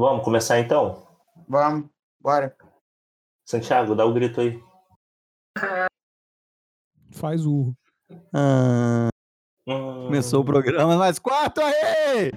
[0.00, 1.06] Vamos começar então?
[1.46, 1.84] Vamos,
[2.18, 2.56] bora.
[3.44, 4.58] Santiago, dá o grito aí.
[7.12, 7.74] Faz o.
[8.32, 9.10] Ah,
[9.68, 12.32] Hum, começou o programa, mas quarto aí!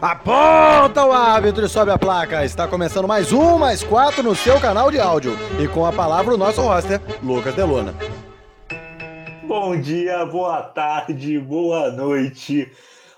[0.00, 2.42] Aponta o árbitro e sobe a placa.
[2.42, 5.36] Está começando mais um, mais quatro no seu canal de áudio.
[5.62, 7.94] E com a palavra o nosso roster, Lucas Delona.
[9.46, 12.72] Bom dia, boa tarde, boa noite.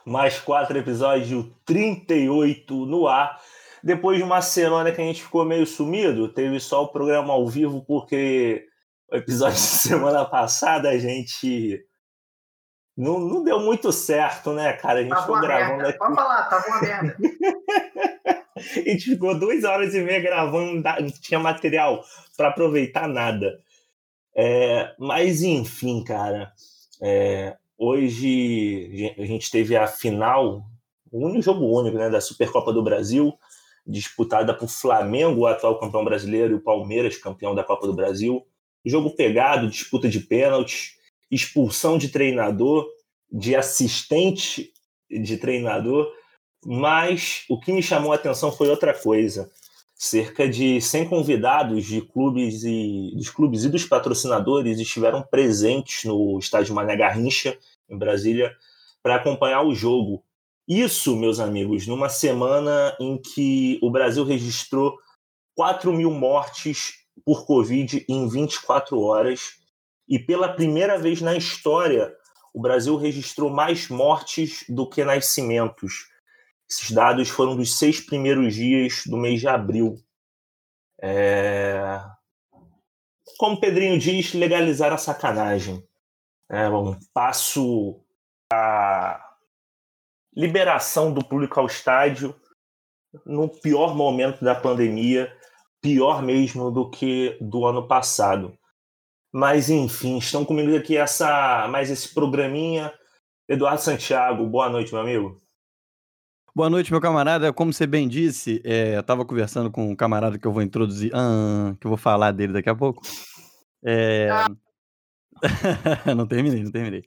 [0.04, 3.40] Mais quatro episódios, 38 no ar.
[3.86, 7.46] Depois de uma semana que a gente ficou meio sumido, teve só o programa ao
[7.46, 8.66] vivo, porque
[9.08, 11.86] o episódio de semana passada a gente.
[12.96, 14.98] Não, não deu muito certo, né, cara?
[14.98, 15.88] A gente Tava ficou gravando merda.
[15.90, 15.98] aqui.
[15.98, 17.16] Pode falar, tava uma merda.
[18.56, 22.02] A gente ficou duas horas e meia gravando, não tinha material
[22.38, 23.60] para aproveitar nada.
[24.34, 26.50] É, mas enfim, cara,
[27.02, 30.64] é, hoje a gente teve a final,
[31.12, 33.38] o único jogo único, né, da Supercopa do Brasil,
[33.86, 38.44] disputada por Flamengo, o atual campeão brasileiro, e o Palmeiras, campeão da Copa do Brasil.
[38.84, 40.96] Jogo pegado, disputa de pênaltis,
[41.30, 42.86] expulsão de treinador,
[43.30, 44.72] de assistente
[45.10, 46.10] de treinador.
[46.64, 49.50] Mas o que me chamou a atenção foi outra coisa.
[49.94, 56.38] Cerca de 100 convidados de clubes e dos clubes e dos patrocinadores estiveram presentes no
[56.38, 57.56] estádio Mané Garrincha,
[57.88, 58.54] em Brasília,
[59.02, 60.22] para acompanhar o jogo.
[60.68, 64.98] Isso, meus amigos, numa semana em que o Brasil registrou
[65.54, 69.58] 4 mil mortes por Covid em 24 horas.
[70.08, 72.12] E pela primeira vez na história,
[72.52, 76.08] o Brasil registrou mais mortes do que nascimentos.
[76.68, 79.96] Esses dados foram dos seis primeiros dias do mês de abril.
[81.00, 82.00] É...
[83.38, 85.86] Como Pedrinho diz, legalizar a sacanagem.
[86.50, 88.00] É um passo
[88.52, 89.25] a
[90.36, 92.34] liberação do público ao estádio
[93.24, 95.34] no pior momento da pandemia,
[95.80, 98.56] pior mesmo do que do ano passado.
[99.32, 102.92] Mas enfim, estão comigo aqui essa mais esse programinha.
[103.48, 105.40] Eduardo Santiago, boa noite, meu amigo.
[106.54, 107.52] Boa noite, meu camarada.
[107.52, 111.12] Como você bem disse, é, eu estava conversando com um camarada que eu vou introduzir,
[111.14, 113.02] ah, que eu vou falar dele daqui a pouco.
[113.84, 114.28] É...
[116.16, 117.04] não terminei, não terminei.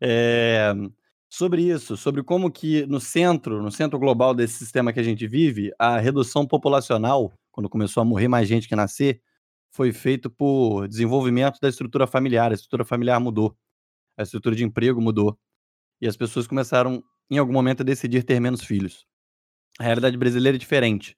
[0.00, 0.74] É,
[1.36, 5.26] Sobre isso, sobre como que no centro, no centro global desse sistema que a gente
[5.26, 9.20] vive, a redução populacional, quando começou a morrer mais gente que nascer,
[9.72, 12.52] foi feito por desenvolvimento da estrutura familiar.
[12.52, 13.52] A estrutura familiar mudou,
[14.16, 15.36] a estrutura de emprego mudou.
[16.00, 19.04] E as pessoas começaram, em algum momento, a decidir ter menos filhos.
[19.80, 21.16] A realidade brasileira é diferente.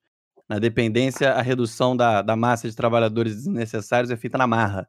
[0.48, 4.88] Na dependência, a redução da, da massa de trabalhadores desnecessários é feita na marra.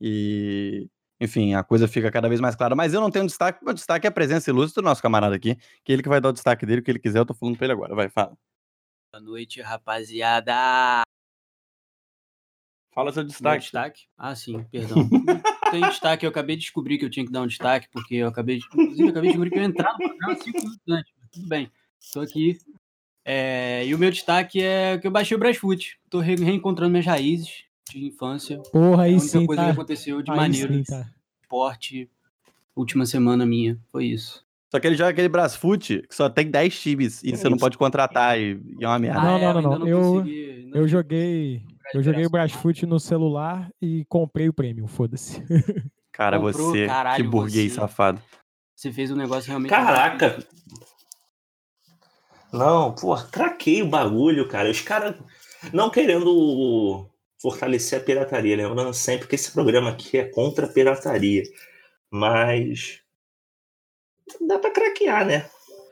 [0.00, 0.88] E,
[1.20, 2.74] enfim, a coisa fica cada vez mais clara.
[2.74, 5.56] Mas eu não tenho destaque, meu destaque é a presença ilustre do nosso camarada aqui,
[5.84, 7.56] que ele que vai dar o destaque dele, o que ele quiser, eu tô falando
[7.56, 7.94] pra ele agora.
[7.94, 8.36] Vai, fala.
[9.12, 11.02] Boa noite, rapaziada.
[12.92, 13.62] Fala seu Meu destaque.
[13.62, 14.02] destaque?
[14.16, 14.96] Ah, sim, perdão.
[15.70, 18.28] Tem destaque, eu acabei de descobrir que eu tinha que dar um destaque, porque eu
[18.28, 18.64] acabei de.
[18.66, 21.12] Inclusive, eu acabei de descobrir que eu ia entrar no programa cinco minutos antes.
[21.20, 21.70] mas Tudo bem,
[22.12, 22.58] tô aqui.
[23.24, 25.98] É, e o meu destaque é que eu baixei o Brasfoot.
[26.08, 28.58] Tô re- reencontrando minhas raízes de infância.
[28.72, 29.66] Porra, a aí única sim, coisa tá.
[29.68, 31.08] que aconteceu de Aí maneiro, sim, tá.
[31.42, 32.10] esporte,
[32.74, 33.78] última semana minha.
[33.90, 34.44] Foi isso.
[34.70, 37.64] Só que ele joga aquele Brasfoot que só tem 10 times e você não isso.
[37.64, 39.20] pode contratar e, e é uma merda.
[39.20, 39.88] Não, Ah, é, não, não, ainda não.
[39.88, 41.62] Eu- consegui- ainda Eu não joguei.
[41.94, 45.40] Eu joguei o Brasfoot no celular e comprei o prêmio, foda-se.
[46.12, 47.80] Cara, comprou, você, caralho, que burguês você.
[47.80, 48.20] safado.
[48.74, 49.70] Você fez um negócio realmente.
[49.70, 50.38] Caraca!
[52.52, 54.70] Não, pô, craquei o bagulho, cara.
[54.70, 55.14] Os caras
[55.72, 57.06] não querendo
[57.40, 61.42] fortalecer a pirataria, lembrando sempre que esse programa aqui é contra a pirataria.
[62.10, 63.00] Mas
[64.46, 65.46] dá pra craquear, né?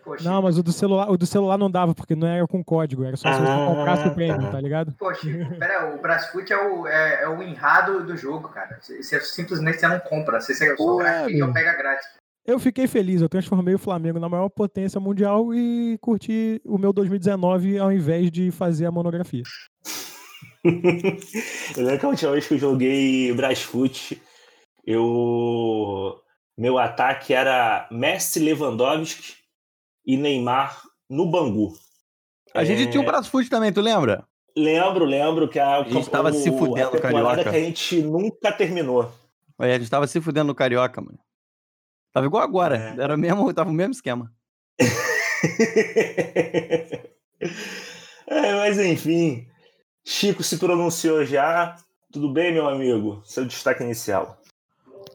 [0.04, 2.62] Poxa, Não, mas o do celular, o do celular não dava, porque não era com
[2.62, 4.50] código, era só se você Ah, comprasse o prêmio, tá.
[4.50, 4.94] tá ligado?
[4.98, 5.26] poxa,
[5.58, 8.78] pera, o Brasfoot é o, é, é o enrado do jogo, cara.
[8.82, 10.40] Você, você simplesmente você não compra.
[10.40, 12.06] Você, você só craqueia ou pega grátis.
[12.46, 16.92] Eu fiquei feliz, eu transformei o Flamengo na maior potência mundial e curti o meu
[16.92, 19.42] 2019 ao invés de fazer a monografia.
[21.76, 24.20] eu lembro que a última vez que eu joguei Brasfoot,
[24.86, 26.20] eu.
[26.56, 29.34] Meu ataque era Messi Lewandowski
[30.06, 31.74] e Neymar no Bangu.
[32.54, 34.24] A gente É, tinha o Brasfoot também, tu lembra?
[34.56, 37.50] Lembro, lembro que a, gente tava se fudendo, a temporada carioca.
[37.50, 39.12] que a gente nunca terminou.
[39.58, 41.18] Aí a gente tava se fudendo no Carioca, mano.
[42.12, 42.94] Tava igual agora.
[42.96, 43.02] É.
[43.02, 44.32] Era mesmo, tava o mesmo esquema.
[48.26, 49.46] É, mas enfim,
[50.04, 51.76] Chico se pronunciou já.
[52.12, 53.22] Tudo bem, meu amigo?
[53.24, 54.38] Seu destaque inicial.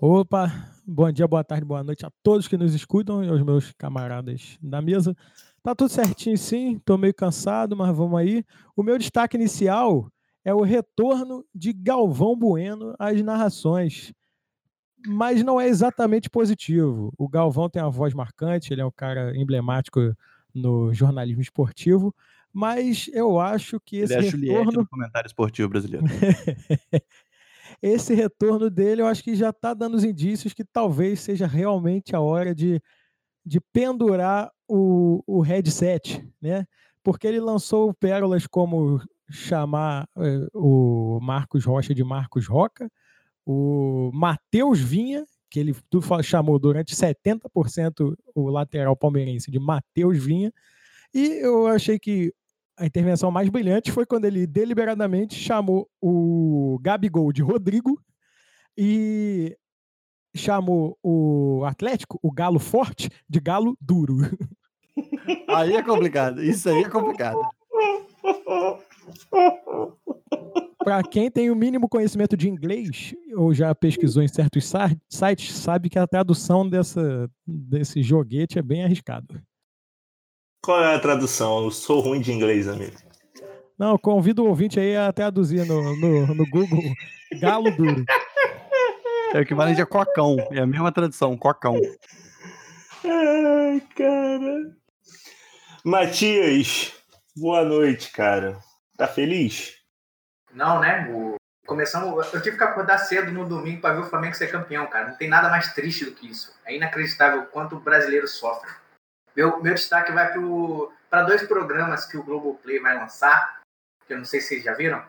[0.01, 0.51] Opa,
[0.83, 4.57] bom dia, boa tarde, boa noite a todos que nos escutam e aos meus camaradas
[4.59, 5.15] da mesa.
[5.61, 6.81] Tá tudo certinho, sim.
[6.83, 8.43] Tô meio cansado, mas vamos aí.
[8.75, 10.11] O meu destaque inicial
[10.43, 14.11] é o retorno de Galvão Bueno às narrações.
[15.05, 17.13] Mas não é exatamente positivo.
[17.15, 20.15] O Galvão tem uma voz marcante, ele é um cara emblemático
[20.53, 22.13] no jornalismo esportivo,
[22.53, 24.71] mas eu acho que esse ele é retorno...
[24.71, 26.05] do comentário esportivo brasileiro.
[27.81, 32.15] esse retorno dele, eu acho que já está dando os indícios que talvez seja realmente
[32.15, 32.81] a hora de,
[33.45, 36.65] de pendurar o, o headset, né?
[37.03, 42.91] Porque ele lançou pérolas como chamar eh, o Marcos Rocha de Marcos Roca,
[43.45, 45.75] o Matheus Vinha, que ele
[46.23, 50.53] chamou durante 70% o lateral palmeirense de Matheus Vinha,
[51.13, 52.33] e eu achei que
[52.79, 58.01] a intervenção mais brilhante foi quando ele deliberadamente chamou o Gabigol de Rodrigo
[58.77, 59.57] e
[60.33, 64.15] chamou o Atlético, o Galo Forte, de Galo Duro.
[65.49, 66.41] Aí é complicado.
[66.41, 67.39] Isso aí é complicado.
[70.77, 74.71] Para quem tem o mínimo conhecimento de inglês ou já pesquisou em certos
[75.09, 79.41] sites, sabe que a tradução dessa, desse joguete é bem arriscado.
[80.61, 81.63] Qual é a tradução?
[81.63, 82.95] Eu sou ruim de inglês, amigo.
[83.77, 86.83] Não, convido o ouvinte aí a traduzir no, no, no Google
[87.39, 88.03] galo duro.
[89.33, 90.35] É o que vale de cocão.
[90.51, 91.79] É a mesma tradução, cocão.
[93.05, 94.75] Ai, cara.
[95.85, 96.93] Matias,
[97.37, 98.59] boa noite, cara.
[98.97, 99.75] Tá feliz?
[100.53, 101.09] Não, né?
[101.13, 101.35] O...
[101.65, 102.33] Começamos.
[102.33, 105.09] Eu tive que acordar cedo no domingo para ver o Flamengo ser campeão, cara.
[105.09, 106.51] Não tem nada mais triste do que isso.
[106.65, 108.69] É inacreditável o quanto o brasileiro sofre.
[109.35, 110.31] Meu, meu destaque vai
[111.09, 113.61] para dois programas que o Globoplay vai lançar,
[114.05, 115.03] que eu não sei se vocês já viram,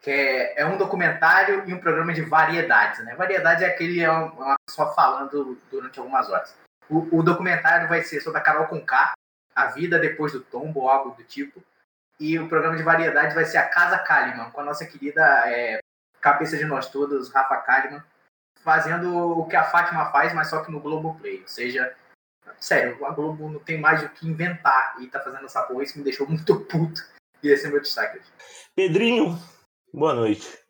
[0.00, 3.04] que é, é um documentário e um programa de variedades.
[3.04, 3.14] Né?
[3.14, 6.54] Variedade é aquele é uma pessoa falando durante algumas horas.
[6.90, 9.12] O, o documentário vai ser sobre a Carol Conká,
[9.54, 11.62] a vida depois do tombo ou algo do tipo.
[12.18, 15.80] E o programa de variedade vai ser a Casa Kalimann, com a nossa querida é,
[16.20, 18.02] cabeça de nós todos, Rafa Kalimann,
[18.62, 21.40] fazendo o que a Fátima faz, mas só que no Globoplay.
[21.42, 21.94] Ou seja,
[22.58, 25.82] sério, a Globo não tem mais o que inventar e tá fazendo essa porra.
[25.82, 27.02] Isso me deixou muito puto.
[27.42, 28.20] E esse é meu destaque.
[28.74, 29.36] Pedrinho,
[29.92, 30.62] boa noite.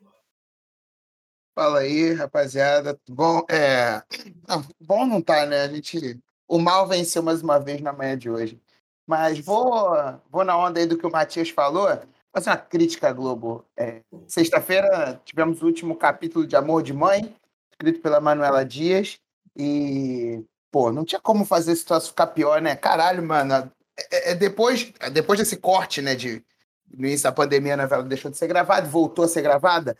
[1.54, 2.98] Fala aí, rapaziada.
[3.08, 4.02] Bom, é.
[4.48, 5.62] Não, bom não tá, né?
[5.62, 6.18] A gente.
[6.48, 8.60] O mal venceu mais uma vez na manhã de hoje.
[9.06, 9.90] Mas vou,
[10.30, 11.88] vou na onda aí do que o Matias falou.
[12.34, 13.66] Fazer uma crítica à Globo.
[13.76, 17.36] É, Sexta-feira tivemos o último capítulo de Amor de Mãe,
[17.70, 19.18] escrito pela Manuela Dias.
[19.54, 20.42] E
[20.72, 22.74] pô, não tinha como fazer a situação ficar pior, né?
[22.74, 23.70] Caralho, mano.
[24.10, 26.42] É, é depois, depois desse corte, né, de
[26.90, 29.96] no início da pandemia, a novela deixou de ser gravada, voltou a ser gravada.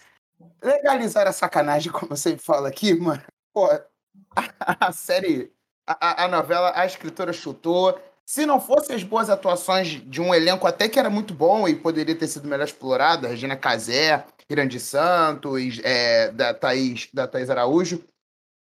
[0.62, 3.22] Legalizar a sacanagem, como você fala aqui, mano.
[3.52, 5.52] Pô, a, a série,
[5.86, 7.98] a, a novela, a escritora chutou.
[8.24, 11.74] Se não fossem as boas atuações de um elenco até que era muito bom e
[11.74, 18.02] poderia ter sido melhor explorado, Regina Casé, Irandi Santos, é, da, Thaís, da Thaís Araújo,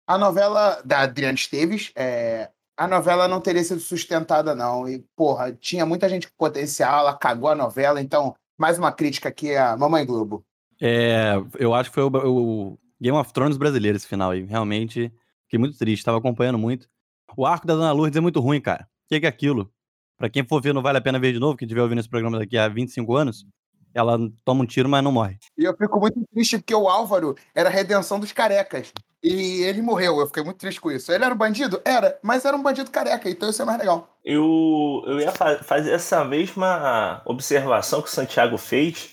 [0.07, 4.87] a novela da Adriana Esteves, é, a novela não teria sido sustentada, não.
[4.87, 9.27] E, porra, tinha muita gente com potencial, ela cagou a novela, então, mais uma crítica
[9.27, 10.45] aqui à Mamãe Globo.
[10.79, 14.45] É, eu acho que foi o, o Game of Thrones brasileiro esse final aí.
[14.45, 15.11] Realmente,
[15.43, 16.87] fiquei muito triste, estava acompanhando muito.
[17.35, 18.87] O arco da Dona Lourdes é muito ruim, cara.
[19.05, 19.69] O que, que é aquilo?
[20.17, 22.09] Pra quem for ver, não vale a pena ver de novo, que estiver ouvindo esse
[22.09, 23.45] programa daqui a 25 anos,
[23.93, 25.37] ela toma um tiro, mas não morre.
[25.57, 28.91] E eu fico muito triste porque o Álvaro era a redenção dos carecas.
[29.29, 31.11] E ele morreu, eu fiquei muito triste com isso.
[31.11, 31.81] Ele era um bandido?
[31.83, 34.17] Era, mas era um bandido careca, então isso é mais legal.
[34.23, 39.11] Eu, eu ia fa fazer essa mesma observação que o Santiago fez,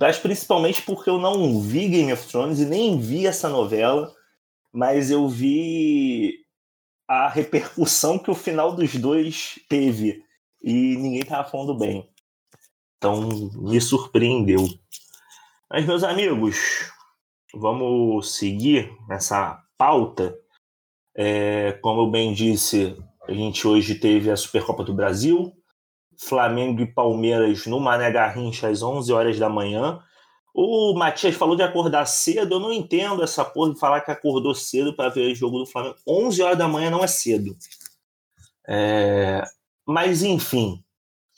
[0.00, 4.10] mas principalmente porque eu não vi Game of Thrones e nem vi essa novela,
[4.72, 6.34] mas eu vi
[7.06, 10.22] a repercussão que o final dos dois teve
[10.62, 12.08] e ninguém tava falando bem.
[12.96, 14.66] Então me surpreendeu.
[15.70, 16.56] Mas, meus amigos,
[17.54, 20.36] vamos seguir nessa pauta.
[21.16, 25.52] É, como eu bem disse, a gente hoje teve a Supercopa do Brasil,
[26.18, 30.02] Flamengo e Palmeiras no Mané Garrincha às 11 horas da manhã.
[30.54, 34.54] O Matias falou de acordar cedo, eu não entendo essa porra de falar que acordou
[34.54, 35.96] cedo para ver o jogo do Flamengo.
[36.06, 37.56] 11 horas da manhã não é cedo.
[38.66, 39.44] É...
[39.86, 40.82] Mas, enfim,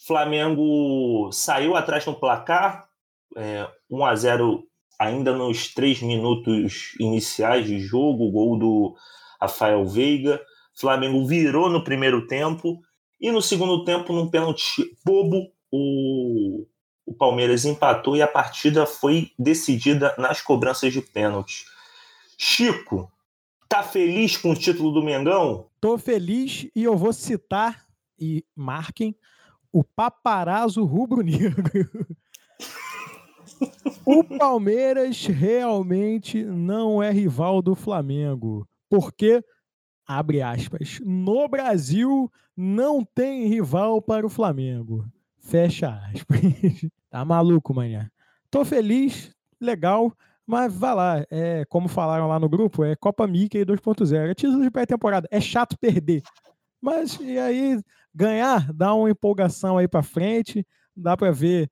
[0.06, 2.88] Flamengo saiu atrás no placar,
[3.36, 4.69] é, 1 a 0
[5.00, 8.94] ainda nos três minutos iniciais de jogo, gol do
[9.40, 10.38] Rafael Veiga.
[10.74, 12.78] Flamengo virou no primeiro tempo
[13.18, 16.66] e no segundo tempo, num pênalti bobo, o,
[17.06, 21.64] o Palmeiras empatou e a partida foi decidida nas cobranças de pênalti.
[22.36, 23.10] Chico,
[23.68, 25.66] tá feliz com o título do Mengão?
[25.80, 27.86] Tô feliz e eu vou citar
[28.18, 29.16] e marquem
[29.72, 31.64] o paparazzo rubro-negro.
[34.04, 39.44] o Palmeiras realmente não é rival do Flamengo, porque
[40.06, 45.06] abre aspas, no Brasil não tem rival para o Flamengo.
[45.38, 46.40] Fecha aspas.
[47.08, 48.10] tá maluco, manhã.
[48.50, 50.12] Tô feliz, legal,
[50.46, 54.62] mas vai lá, é, como falaram lá no grupo, é Copa Mickey 2.0, é título
[54.62, 56.22] de pré-temporada, é chato perder.
[56.80, 57.80] Mas e aí
[58.12, 61.70] ganhar, dá uma empolgação aí para frente, dá para ver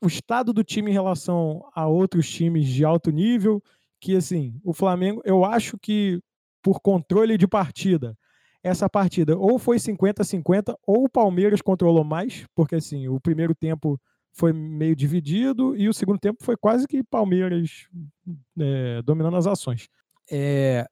[0.00, 3.62] o estado do time em relação a outros times de alto nível,
[4.00, 6.20] que assim, o Flamengo, eu acho que
[6.62, 8.16] por controle de partida,
[8.62, 14.00] essa partida ou foi 50-50 ou o Palmeiras controlou mais, porque assim, o primeiro tempo
[14.32, 17.86] foi meio dividido e o segundo tempo foi quase que Palmeiras
[18.58, 19.88] é, dominando as ações.
[20.30, 20.86] É,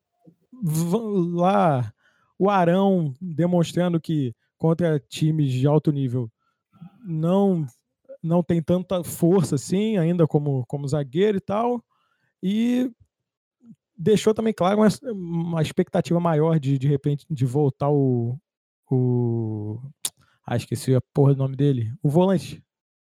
[1.33, 1.93] lá
[2.39, 6.31] o Arão demonstrando que contra times de alto nível
[7.05, 7.67] não
[8.23, 11.85] não tem tanta força assim ainda como como zagueiro e tal
[12.43, 12.91] e
[13.97, 18.39] deixou também claro uma, uma expectativa maior de de repente de voltar o
[18.91, 19.81] o
[20.47, 22.63] ah, esqueci a porra do nome dele o volante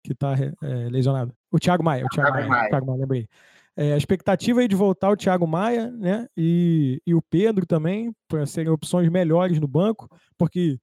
[0.06, 1.34] que está é, lesionado.
[1.50, 2.70] O Thiago Maia, o Thiago, Thiago Maia, Maia.
[2.70, 3.28] Thiago Maia, lembrei.
[3.76, 6.26] É, a expectativa aí de voltar o Thiago Maia, né?
[6.36, 10.08] E, e o Pedro também, para serem opções melhores no banco,
[10.38, 10.78] porque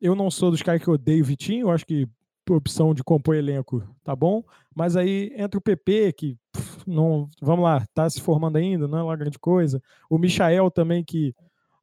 [0.00, 2.06] eu não sou dos caras que odeio o Vitinho, eu acho que
[2.52, 7.64] opção de compor elenco tá bom, mas aí entra o PP, que pff, não, vamos
[7.64, 9.82] lá, tá se formando ainda, não é lá grande coisa.
[10.10, 11.34] O Michael também, que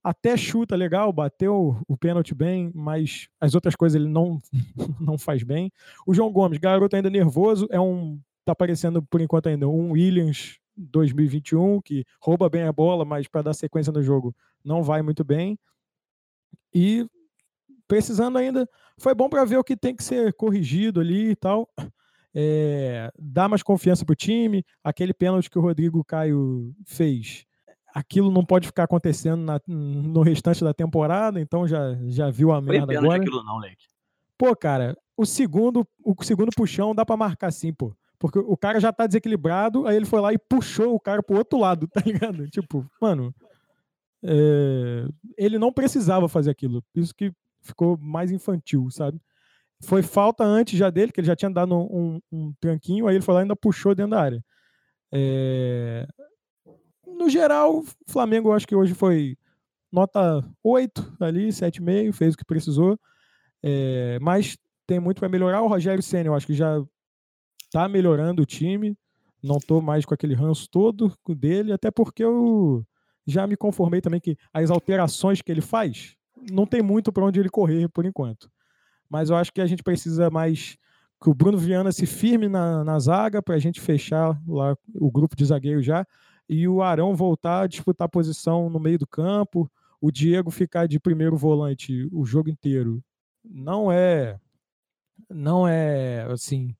[0.03, 4.41] até chuta legal, bateu o pênalti bem, mas as outras coisas ele não,
[4.99, 5.71] não faz bem.
[6.05, 8.19] O João Gomes, garoto ainda nervoso, é um.
[8.45, 13.43] tá parecendo por enquanto ainda um Williams 2021, que rouba bem a bola, mas para
[13.43, 15.57] dar sequência no jogo não vai muito bem.
[16.73, 17.05] E
[17.87, 18.67] precisando ainda.
[18.97, 21.67] Foi bom para ver o que tem que ser corrigido ali e tal.
[22.33, 24.63] É, dar mais confiança pro time.
[24.83, 27.45] Aquele pênalti que o Rodrigo Caio fez
[27.93, 32.61] aquilo não pode ficar acontecendo na, no restante da temporada, então já, já viu a
[32.61, 33.21] merda agora.
[33.21, 33.85] Aquilo não, Leque.
[34.37, 37.93] Pô, cara, o segundo, o segundo puxão dá para marcar sim, pô.
[38.17, 41.37] Porque o cara já tá desequilibrado, aí ele foi lá e puxou o cara pro
[41.37, 42.47] outro lado, tá ligado?
[42.49, 43.33] Tipo, mano,
[44.23, 45.05] é,
[45.37, 46.83] ele não precisava fazer aquilo.
[46.95, 49.19] Isso que ficou mais infantil, sabe?
[49.83, 53.23] Foi falta antes já dele, que ele já tinha dado um, um, tranquinho, aí ele
[53.23, 54.43] foi lá e ainda puxou dentro da área.
[55.11, 56.07] É,
[57.05, 59.37] no geral, o Flamengo eu acho que hoje foi
[59.91, 62.99] nota 8 ali, 7,5, fez o que precisou.
[63.63, 65.61] É, mas tem muito para melhorar.
[65.61, 66.81] O Rogério Senna, eu acho que já
[67.65, 68.95] está melhorando o time.
[69.43, 72.85] Não estou mais com aquele ranço todo dele, até porque eu
[73.25, 76.15] já me conformei também que as alterações que ele faz
[76.49, 78.49] não tem muito para onde ele correr por enquanto.
[79.09, 80.77] Mas eu acho que a gente precisa mais
[81.21, 85.11] que o Bruno Viana se firme na, na zaga para a gente fechar lá o
[85.11, 86.05] grupo de zagueiro já
[86.49, 89.71] e o Arão voltar a disputar posição no meio do campo,
[90.01, 93.03] o Diego ficar de primeiro volante o jogo inteiro.
[93.43, 94.39] Não é
[95.29, 96.75] não é assim,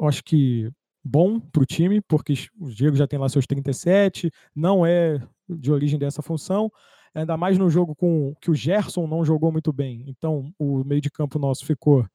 [0.00, 0.70] acho que
[1.02, 5.70] bom para o time, porque o Diego já tem lá seus 37, não é de
[5.70, 6.70] origem dessa função,
[7.14, 10.04] ainda mais no jogo com que o Gerson não jogou muito bem.
[10.08, 12.06] Então, o meio de campo nosso ficou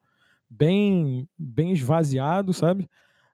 [0.49, 2.89] bem bem esvaziado, sabe?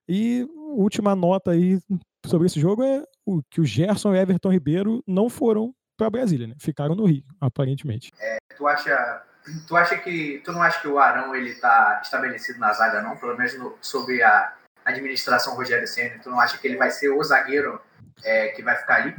[0.07, 1.79] E última nota aí
[2.25, 6.09] sobre esse jogo é o, que o Gerson e o Everton Ribeiro não foram para
[6.09, 6.55] Brasília, né?
[6.59, 8.11] Ficaram no Rio, aparentemente.
[8.19, 9.23] É, tu acha,
[9.67, 13.15] tu acha que, tu não acha que o Arão ele tá estabelecido na zaga não,
[13.17, 14.53] pelo menos no, sobre a
[14.83, 17.81] administração Rogério Ceni, tu não acha que ele vai ser o zagueiro
[18.23, 19.15] é, que vai ficar ali?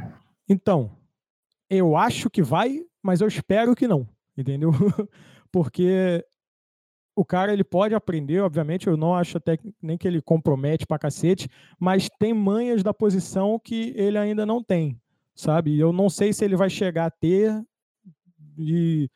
[0.47, 0.95] Então,
[1.69, 4.07] eu acho que vai, mas eu espero que não,
[4.37, 4.71] entendeu?
[5.51, 6.23] Porque
[7.15, 10.99] o cara ele pode aprender, obviamente, eu não acho até nem que ele compromete pra
[10.99, 14.99] cacete, mas tem manhas da posição que ele ainda não tem,
[15.33, 15.79] sabe?
[15.79, 17.59] Eu não sei se ele vai chegar a ter
[18.57, 19.09] e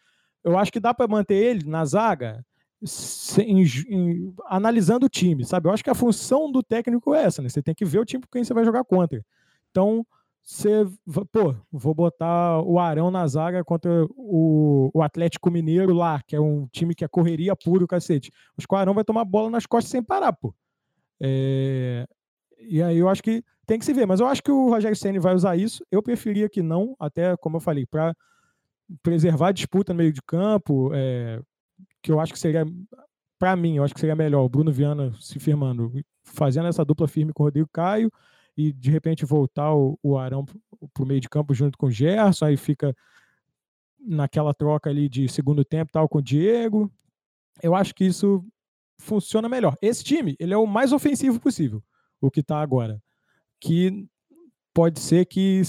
[0.43, 2.43] eu acho que dá para manter ele na zaga
[2.83, 5.67] sem, em, analisando o time, sabe?
[5.67, 7.49] Eu acho que a função do técnico é essa, né?
[7.49, 9.23] Você tem que ver o time com quem você vai jogar contra.
[9.69, 10.05] Então,
[10.51, 10.85] você,
[11.31, 16.41] pô, vou botar o Arão na zaga contra o, o Atlético Mineiro lá, que é
[16.41, 18.33] um time que é correria puro, cacete.
[18.57, 20.53] Acho que o Arão vai tomar bola nas costas sem parar, pô.
[21.21, 22.05] É,
[22.59, 24.97] e aí eu acho que tem que se ver, mas eu acho que o Rogério
[24.97, 25.85] Senna vai usar isso.
[25.89, 28.13] Eu preferia que não, até como eu falei, para
[29.01, 31.41] preservar a disputa no meio de campo, é,
[32.03, 32.65] que eu acho que seria,
[33.39, 35.93] para mim, eu acho que seria melhor o Bruno Viana se firmando,
[36.25, 38.11] fazendo essa dupla firme com o Rodrigo Caio
[38.57, 41.91] e de repente voltar o, o Arão para o meio de campo junto com o
[41.91, 42.95] Gerson, aí fica
[43.99, 46.91] naquela troca ali de segundo tempo tal com o Diego.
[47.61, 48.43] Eu acho que isso
[48.99, 49.75] funciona melhor.
[49.81, 51.83] Esse time, ele é o mais ofensivo possível,
[52.19, 53.01] o que está agora.
[53.59, 54.07] Que
[54.73, 55.61] pode ser que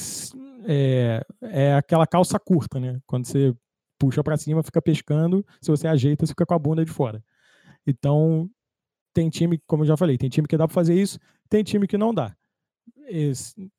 [0.65, 3.01] é, é aquela calça curta, né?
[3.07, 3.55] Quando você
[3.99, 7.23] puxa para cima, fica pescando, se você ajeita, você fica com a bunda de fora.
[7.87, 8.51] Então,
[9.13, 11.87] tem time, como eu já falei, tem time que dá para fazer isso, tem time
[11.87, 12.35] que não dá.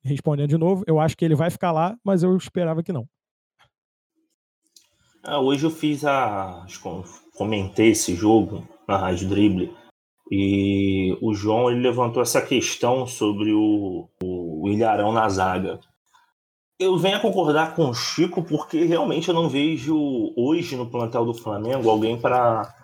[0.02, 3.06] Respondendo de novo, eu acho que ele vai ficar lá, mas eu esperava que não.
[5.22, 6.66] Ah, hoje eu fiz a.
[7.36, 9.74] Comentei esse jogo na Rádio Dribble
[10.30, 15.80] e o João ele levantou essa questão sobre o, o Ilharão na zaga.
[16.78, 19.96] Eu venho a concordar com o Chico porque realmente eu não vejo
[20.36, 22.74] hoje no plantel do Flamengo alguém para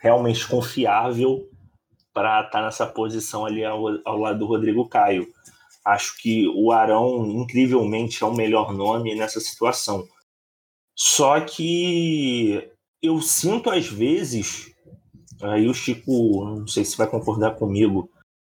[0.00, 1.48] realmente confiável
[2.14, 5.26] para estar tá nessa posição ali ao, ao, lado do Rodrigo Caio.
[5.84, 10.06] Acho que o Arão, incrivelmente, é o melhor nome nessa situação.
[10.94, 12.70] Só que
[13.00, 14.72] eu sinto às vezes,
[15.42, 18.08] aí o Chico, não sei se vai concordar comigo,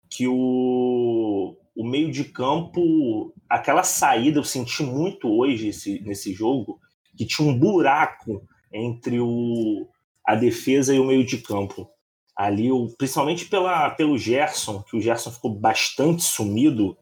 [0.09, 6.79] que o, o meio de campo, aquela saída eu senti muito hoje esse, nesse jogo,
[7.17, 9.87] que tinha um buraco entre o,
[10.25, 11.89] a defesa e o meio de campo.
[12.35, 16.97] Ali, o, principalmente pela, pelo Gerson, que o Gerson ficou bastante sumido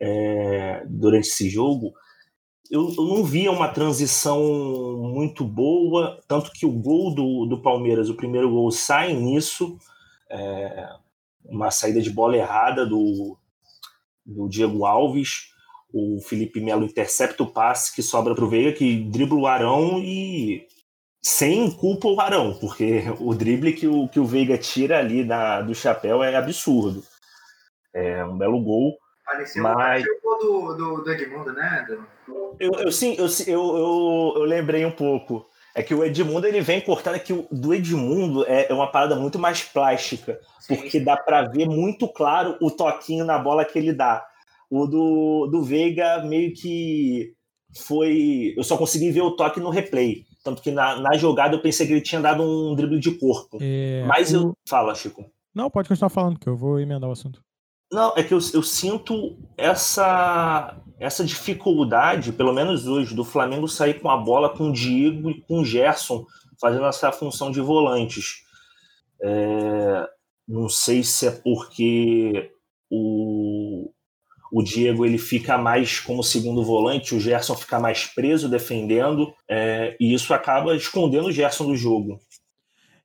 [0.00, 1.92] é, durante esse jogo,
[2.70, 4.40] eu, eu, não via uma transição
[4.98, 9.76] muito boa, tanto que o gol do, do Palmeiras, o primeiro gol, sai nisso,
[10.30, 10.88] é,
[11.44, 13.36] uma saída de bola errada do,
[14.24, 15.50] do Diego Alves,
[15.92, 19.98] o Felipe Melo intercepta o passe que sobra para o Veiga, que dribla o Arão
[19.98, 20.66] e
[21.22, 25.60] sem culpa o Arão, porque o drible que o, que o Veiga tira ali da,
[25.60, 27.02] do chapéu é absurdo.
[27.92, 28.96] É um belo gol.
[29.30, 30.02] Pareceu, mas...
[30.02, 31.86] o gol do, do, do, Edmundo, né?
[31.86, 32.56] Do...
[32.58, 35.46] Eu, eu, sim, eu, eu, eu, eu, lembrei um pouco.
[35.72, 39.14] É que o Edmundo ele vem cortando aqui o do Edmundo é, é uma parada
[39.14, 40.74] muito mais plástica, sim.
[40.74, 44.26] porque dá para ver muito claro o toquinho na bola que ele dá.
[44.68, 47.32] O do, do Veiga meio que
[47.86, 48.52] foi.
[48.56, 50.24] Eu só consegui ver o toque no replay.
[50.42, 53.58] Tanto que na, na jogada eu pensei que ele tinha dado um drible de corpo.
[53.60, 54.56] É, Mas eu.
[54.68, 55.24] Fala, Chico.
[55.54, 57.40] Não, pode continuar falando, que eu vou emendar o assunto.
[57.90, 64.00] Não, é que eu, eu sinto essa, essa dificuldade, pelo menos hoje, do Flamengo sair
[64.00, 66.24] com a bola com o Diego e com o Gerson,
[66.60, 68.44] fazendo essa função de volantes.
[69.20, 70.08] É,
[70.46, 72.52] não sei se é porque
[72.88, 73.90] o,
[74.52, 79.96] o Diego ele fica mais como segundo volante, o Gerson fica mais preso defendendo, é,
[79.98, 82.20] e isso acaba escondendo o Gerson do jogo.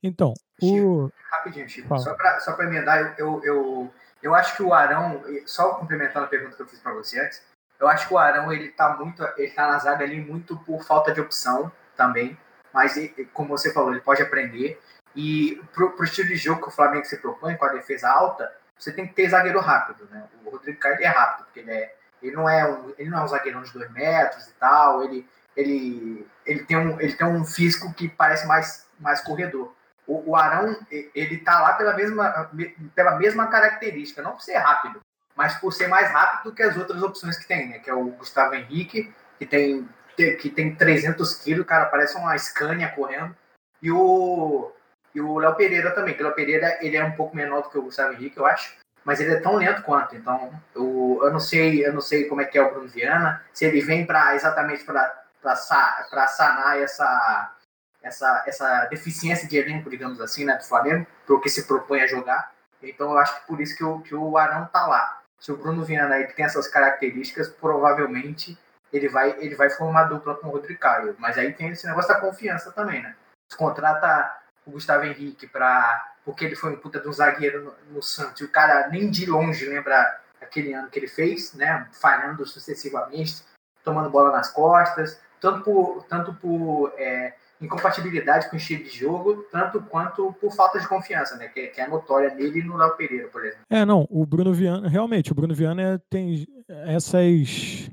[0.03, 1.09] Então, o...
[1.31, 3.91] Rapidinho, Chico, só para emendar, eu, eu, eu
[4.33, 7.43] acho que o Arão, só complementando a pergunta que eu fiz para você antes,
[7.79, 10.83] eu acho que o Arão ele tá muito, ele tá na zaga ali muito por
[10.83, 12.37] falta de opção também,
[12.73, 12.95] mas
[13.33, 14.81] como você falou, ele pode aprender.
[15.15, 18.51] E pro, pro estilo de jogo que o Flamengo se propõe, com a defesa alta,
[18.77, 20.27] você tem que ter zagueiro rápido, né?
[20.43, 23.23] O Rodrigo Caio é rápido, porque ele, é, ele, não é um, ele não é
[23.23, 27.45] um zagueirão de dois metros e tal, ele, ele, ele, tem, um, ele tem um
[27.45, 29.73] físico que parece mais, mais corredor.
[30.07, 32.49] O, o Arão, ele tá lá pela mesma,
[32.93, 34.99] pela mesma característica, não por ser rápido,
[35.35, 37.79] mas por ser mais rápido do que as outras opções que tem, né?
[37.79, 42.89] Que é o Gustavo Henrique, que tem, que tem 300 quilos, cara, parece uma Scania
[42.89, 43.35] correndo,
[43.81, 44.71] e o,
[45.13, 47.69] e o Léo Pereira também, que o Léo Pereira ele é um pouco menor do
[47.69, 50.15] que o Gustavo Henrique, eu acho, mas ele é tão lento quanto.
[50.15, 53.45] Então, eu, eu não sei, eu não sei como é que é o Bruno Viana,
[53.53, 57.54] se ele vem para exatamente para sanar essa,
[58.05, 62.01] essa, essa deficiência de elenco, digamos assim, né, do Flamengo, para o que se propõe
[62.01, 62.53] a jogar.
[62.81, 65.21] Então, eu acho que por isso que o, que o Arão tá lá.
[65.39, 68.57] Se o Bruno Viana aí tem essas características, provavelmente
[68.93, 71.15] ele vai, ele vai formar dupla com o Rodrigo Caio.
[71.17, 73.15] Mas aí tem esse negócio da confiança também, né?
[73.51, 77.95] Se contrata o Gustavo Henrique para porque ele foi um puta de um zagueiro no,
[77.95, 78.41] no Santos.
[78.41, 81.87] E o cara nem de longe lembra aquele ano que ele fez, né?
[82.01, 83.43] Falhando sucessivamente,
[83.83, 89.45] tomando bola nas costas, tanto por, tanto por é, incompatibilidade com o estilo de jogo,
[89.51, 91.47] tanto quanto por falta de confiança, né?
[91.47, 93.65] Que, que é notória nele e no Léo Pereira, por exemplo.
[93.69, 97.89] É, não, o Bruno Viana, realmente, o Bruno Viana tem essas,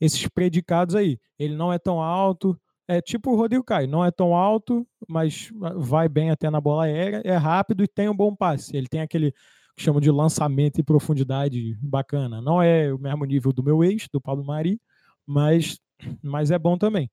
[0.00, 1.18] esses predicados aí.
[1.38, 5.50] Ele não é tão alto, é tipo o Rodrigo Caio, não é tão alto, mas
[5.76, 8.76] vai bem até na bola aérea, é rápido e tem um bom passe.
[8.76, 9.32] Ele tem aquele
[9.76, 12.42] que chama de lançamento e profundidade bacana.
[12.42, 14.80] Não é o mesmo nível do meu ex, do Pablo Mari,
[15.24, 15.78] mas,
[16.20, 17.08] mas é bom também.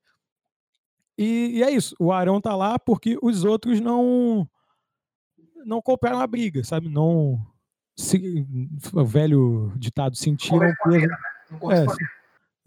[1.18, 4.48] E, e, é isso, o Arão tá lá porque os outros não
[5.66, 6.88] não cooperaram a briga, sabe?
[6.88, 7.44] Não
[7.96, 8.46] se,
[8.94, 11.08] o velho ditado sentiram o peso.
[11.08, 11.84] Né?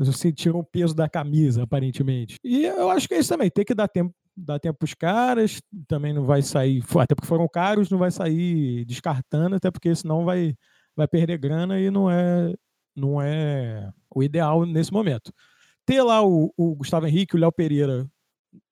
[0.04, 2.38] É, sentiram o peso da camisa, aparentemente.
[2.44, 4.94] E eu acho que é isso também, tem que dar tempo dar tempo para os
[4.94, 9.94] caras, também não vai sair, até porque foram caros, não vai sair descartando, até porque
[9.94, 10.56] senão vai,
[10.96, 12.54] vai perder grana e não é,
[12.96, 15.34] não é o ideal nesse momento.
[15.86, 18.10] Ter lá o, o Gustavo Henrique o Léo Pereira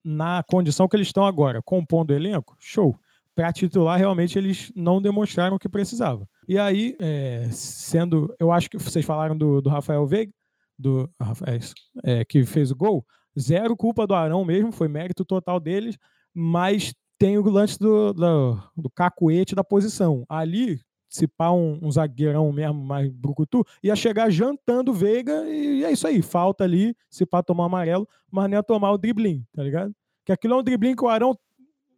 [0.03, 2.97] na condição que eles estão agora, compondo o elenco, show.
[3.35, 6.27] Para titular, realmente eles não demonstraram o que precisava.
[6.47, 8.35] E aí, é, sendo.
[8.39, 10.33] Eu acho que vocês falaram do, do Rafael Veiga,
[10.77, 11.59] do Rafael,
[12.03, 13.05] é, que fez o gol.
[13.39, 15.97] Zero culpa do Arão mesmo, foi mérito total deles,
[16.33, 20.25] mas tem o lance do, do, do cacuete da posição.
[20.27, 25.91] Ali, se pá um, um, zagueirão mesmo mais brucutu, ia chegar jantando Veiga e é
[25.91, 26.21] isso aí.
[26.21, 29.93] Falta ali, se pá tomar amarelo, mas nem a tomar o driblinho, tá ligado?
[30.23, 31.37] Que aquilo é um driblinho que o Arão,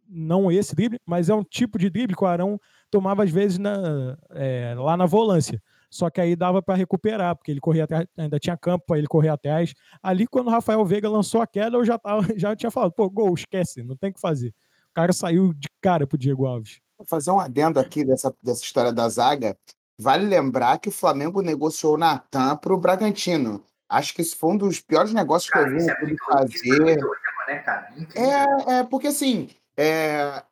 [0.08, 2.58] não esse drible, mas é um tipo de drible que o Arão
[2.90, 5.62] tomava às vezes na, é, lá na volância.
[5.90, 9.06] Só que aí dava para recuperar, porque ele corria atrás, ainda tinha campo para ele
[9.06, 9.74] correr atrás.
[10.02, 13.10] Ali, quando o Rafael Veiga lançou a queda, eu já, tava, já tinha falado, pô,
[13.10, 14.54] gol, esquece, não tem o que fazer.
[14.90, 16.80] O cara saiu de cara pro Diego Alves.
[17.06, 19.56] Fazer um adendo aqui dessa, dessa história da zaga.
[19.98, 23.64] Vale lembrar que o Flamengo negociou o Natan para o Bragantino.
[23.88, 26.98] Acho que isso foi um dos piores negócios cara, que eu vi é muito, fazer.
[27.48, 27.64] É, né,
[28.14, 30.42] é, é, porque assim, é,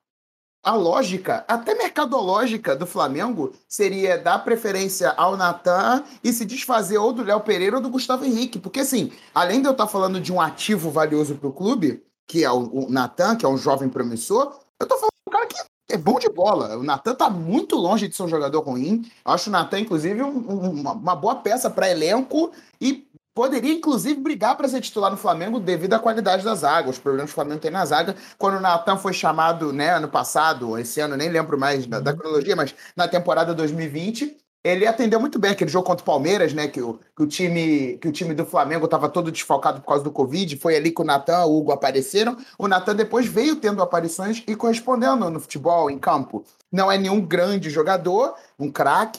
[0.63, 7.13] a lógica, até mercadológica do Flamengo, seria dar preferência ao Natan e se desfazer ou
[7.13, 8.59] do Léo Pereira ou do Gustavo Henrique.
[8.59, 12.45] Porque, assim, além de eu estar falando de um ativo valioso para o clube, que
[12.45, 15.47] é o, o Natan, que é um jovem promissor, eu estou falando de um cara
[15.47, 15.57] que
[15.90, 16.76] é bom de bola.
[16.76, 19.11] O Natan está muito longe de ser um jogador ruim.
[19.24, 23.72] Eu acho o Natan, inclusive, um, um, uma, uma boa peça para elenco e Poderia,
[23.72, 27.33] inclusive, brigar para ser titular no Flamengo devido à qualidade da zaga, os problemas que
[27.33, 28.16] o Flamengo tem na zaga.
[28.37, 32.12] Quando o Natan foi chamado, né, ano passado, esse ano, nem lembro mais da, da,
[32.12, 36.68] cronologia, mas na temporada 2020, ele atendeu muito bem aquele jogo contra o Palmeiras, né,
[36.68, 40.05] que o, que o, time, que o time do Flamengo estava todo desfalcado por causa
[40.05, 40.57] do Covid.
[40.59, 42.37] Foi ali que o Natan o Hugo apareceram.
[42.59, 46.44] O Natan depois veio tendo aparições e correspondendo no futebol, em campo.
[46.70, 49.18] Não é nenhum grande jogador, um craque,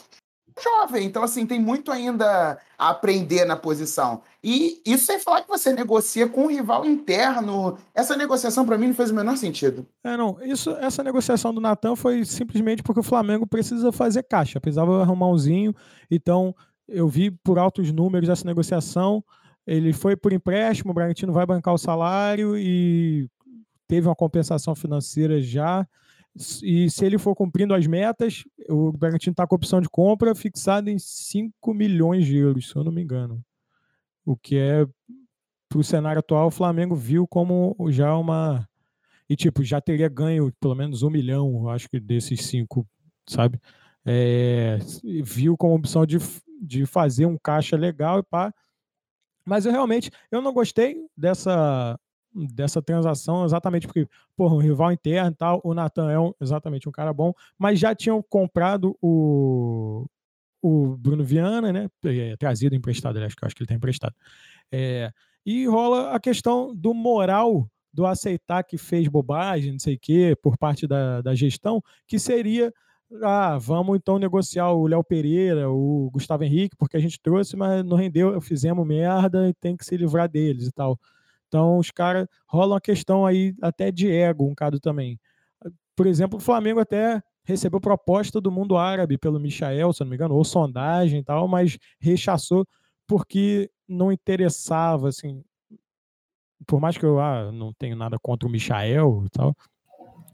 [0.60, 4.22] jovem, então assim, tem muito ainda a aprender na posição.
[4.42, 7.78] E isso sem falar que você negocia com um rival interno.
[7.94, 9.86] Essa negociação para mim não fez o menor sentido.
[10.02, 14.60] É, não, isso, essa negociação do Natan foi simplesmente porque o Flamengo precisa fazer caixa,
[14.60, 15.74] precisava arrumar umzinho,
[16.10, 16.54] então
[16.88, 19.24] eu vi por altos números essa negociação,
[19.66, 23.28] ele foi por empréstimo, o Bragantino vai bancar o salário e
[23.86, 25.86] teve uma compensação financeira já,
[26.62, 30.34] e se ele for cumprindo as metas, o Bragantino está com a opção de compra
[30.34, 33.44] fixada em 5 milhões de euros, se eu não me engano.
[34.24, 34.86] O que é,
[35.68, 38.66] para o cenário atual, o Flamengo viu como já uma.
[39.28, 42.86] E, tipo, já teria ganho pelo menos um milhão, acho que desses cinco,
[43.28, 43.60] sabe?
[44.04, 44.78] É,
[45.22, 46.18] viu como opção de,
[46.60, 48.54] de fazer um caixa legal e pá.
[49.44, 51.98] Mas eu realmente eu não gostei dessa
[52.34, 56.88] dessa transação, exatamente porque, porra, um rival interno e tal, o Nathan é um, exatamente
[56.88, 60.06] um cara bom, mas já tinham comprado o,
[60.62, 61.88] o Bruno Viana, né?
[62.04, 64.14] É, trazido emprestado, acho que acho que ele está emprestado.
[64.70, 65.10] É,
[65.44, 70.36] e rola a questão do moral do aceitar que fez bobagem, não sei o quê,
[70.40, 72.72] por parte da, da gestão, que seria
[73.22, 77.84] ah, vamos então negociar o Léo Pereira, o Gustavo Henrique, porque a gente trouxe, mas
[77.84, 80.98] não rendeu, fizemos merda e tem que se livrar deles e tal.
[81.52, 85.20] Então, os caras rolam a questão aí até de ego, um caso também.
[85.94, 90.16] Por exemplo, o Flamengo até recebeu proposta do mundo árabe pelo Michael, se não me
[90.16, 92.66] engano, ou sondagem e tal, mas rechaçou
[93.06, 95.44] porque não interessava, assim.
[96.66, 99.54] Por mais que eu ah, não tenho nada contra o Michael e tal,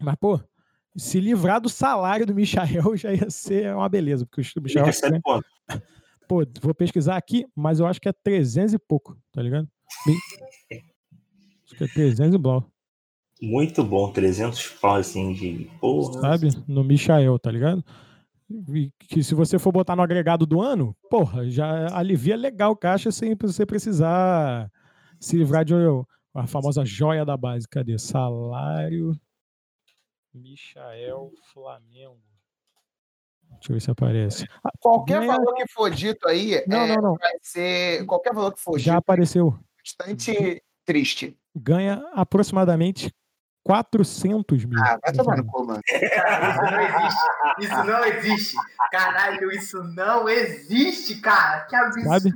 [0.01, 0.41] mas, pô,
[0.97, 4.87] se livrar do salário do Michael já ia ser uma beleza, porque o Michael.
[4.87, 5.49] Recebe quanto?
[6.29, 9.69] Pô, vou pesquisar aqui, mas eu acho que é 300 e pouco, tá ligado?
[11.69, 12.65] Acho que é 300 e blau.
[13.41, 16.21] Muito bom, 300 pau assim de porra.
[16.21, 16.49] Sabe?
[16.67, 17.85] No Michael, tá ligado?
[18.75, 22.77] E que se você for botar no agregado do ano, porra, já alivia legal o
[22.77, 24.71] caixa sem você precisar
[25.21, 25.75] se livrar de
[26.35, 27.69] a famosa joia da base.
[27.69, 27.99] Cadê?
[27.99, 29.15] Salário
[30.35, 32.19] Michael Flamengo.
[33.51, 34.47] Deixa eu ver se aparece.
[34.81, 35.33] Qualquer Ganha...
[35.33, 37.15] valor que for dito aí, não, é, não, não.
[37.17, 38.05] vai ser.
[38.07, 38.99] Qualquer valor que for Já dito.
[38.99, 39.59] apareceu.
[39.79, 41.37] Bastante triste.
[41.59, 43.12] Ganha aproximadamente
[43.64, 44.79] 400 mil.
[44.83, 45.81] Ah, vai tomar no cu, mano.
[45.90, 47.21] isso não existe.
[47.61, 48.57] Isso não existe.
[48.90, 51.61] Caralho, isso não existe, cara.
[51.66, 52.09] Que absurdo.
[52.09, 52.33] Sabe?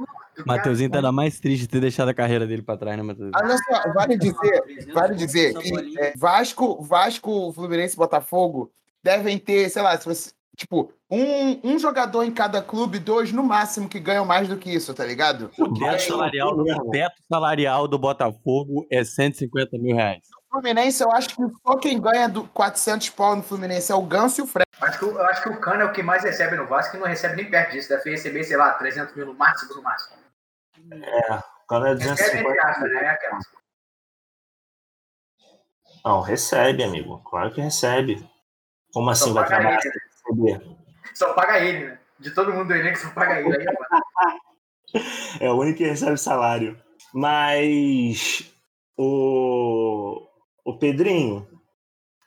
[0.47, 3.33] Mateuzinho tá ainda mais triste de ter deixado a carreira dele pra trás, né, Matheusinho?
[3.35, 9.69] Olha só, vale dizer, vale dizer que é, Vasco, Vasco, Fluminense e Botafogo devem ter,
[9.69, 13.99] sei lá, se você, Tipo, um, um jogador em cada clube, dois no máximo que
[13.99, 15.51] ganham mais do que isso, tá ligado?
[15.59, 20.21] O teto salarial, o teto salarial do Botafogo é 150 mil reais.
[20.31, 24.03] No Fluminense, eu acho que só quem ganha do 400 pau no Fluminense é o
[24.03, 24.67] Ganso e o Fred.
[24.79, 27.01] Acho que, eu acho que o Cano é o que mais recebe no Vasco e
[27.01, 27.89] não recebe nem perto disso.
[27.89, 30.17] Deve receber, sei lá, 300 mil no máximo, no máximo.
[30.93, 33.19] É, o Cano é 250 Recebe, acha, né?
[33.23, 33.63] É.
[36.05, 37.21] Não, recebe, amigo.
[37.21, 38.29] Claro que recebe.
[38.93, 39.93] Como assim Só vai trabalhar ele, sem
[40.35, 40.63] receber?
[41.15, 41.99] Só paga ele, né?
[42.19, 43.57] De todo mundo do elenco, só paga ele.
[43.57, 43.65] Aí,
[45.41, 46.79] É o único que recebe salário.
[47.13, 48.51] Mas
[48.97, 50.27] o,
[50.65, 51.47] o Pedrinho,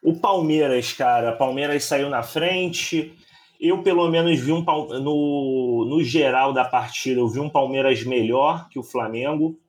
[0.04, 3.18] o Palmeiras, cara, Palmeiras saiu na frente.
[3.60, 8.68] Eu, pelo menos, vi um no, no geral da partida, eu vi um Palmeiras melhor
[8.70, 9.60] que o Flamengo.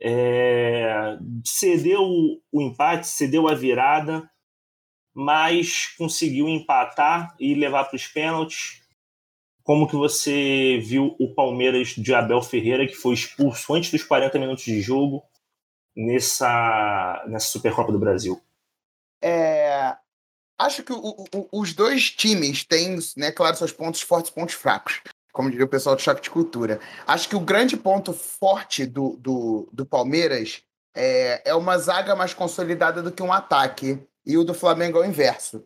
[0.00, 4.28] É, cedeu o empate, cedeu a virada,
[5.14, 8.82] mas conseguiu empatar e levar para os pênaltis.
[9.62, 14.38] Como que você viu o Palmeiras de Abel Ferreira, que foi expulso antes dos 40
[14.38, 15.22] minutos de jogo
[15.96, 18.40] nessa, nessa Supercopa do Brasil?
[19.22, 19.96] É,
[20.58, 24.54] acho que o- o- os dois times têm, né, claro, seus pontos fortes e pontos
[24.54, 25.00] fracos,
[25.32, 26.78] como diria o pessoal do Choque de Cultura.
[27.06, 30.62] Acho que o grande ponto forte do, do, do Palmeiras
[30.94, 35.02] é, é uma zaga mais consolidada do que um ataque, e o do Flamengo é
[35.02, 35.64] o inverso.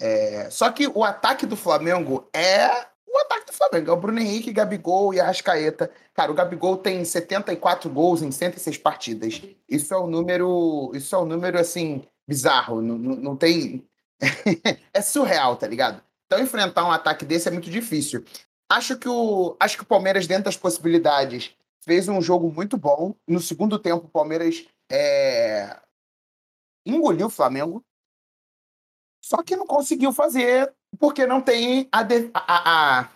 [0.00, 2.68] É, só que o ataque do Flamengo é
[3.16, 5.90] o ataque do Flamengo, é o Bruno Henrique, Gabigol e Arrascaeta.
[6.12, 9.40] Cara, o Gabigol tem 74 gols em 106 partidas.
[9.68, 13.86] Isso é um número, isso é um número assim bizarro, não, não, não tem
[14.92, 16.02] é surreal, tá ligado?
[16.26, 18.24] Então enfrentar um ataque desse é muito difícil.
[18.68, 23.14] Acho que o acho que o Palmeiras dentro das possibilidades fez um jogo muito bom.
[23.26, 25.76] No segundo tempo o Palmeiras é,
[26.86, 27.84] engoliu o Flamengo.
[29.22, 32.00] Só que não conseguiu fazer porque não tem a,
[32.34, 33.08] a- a-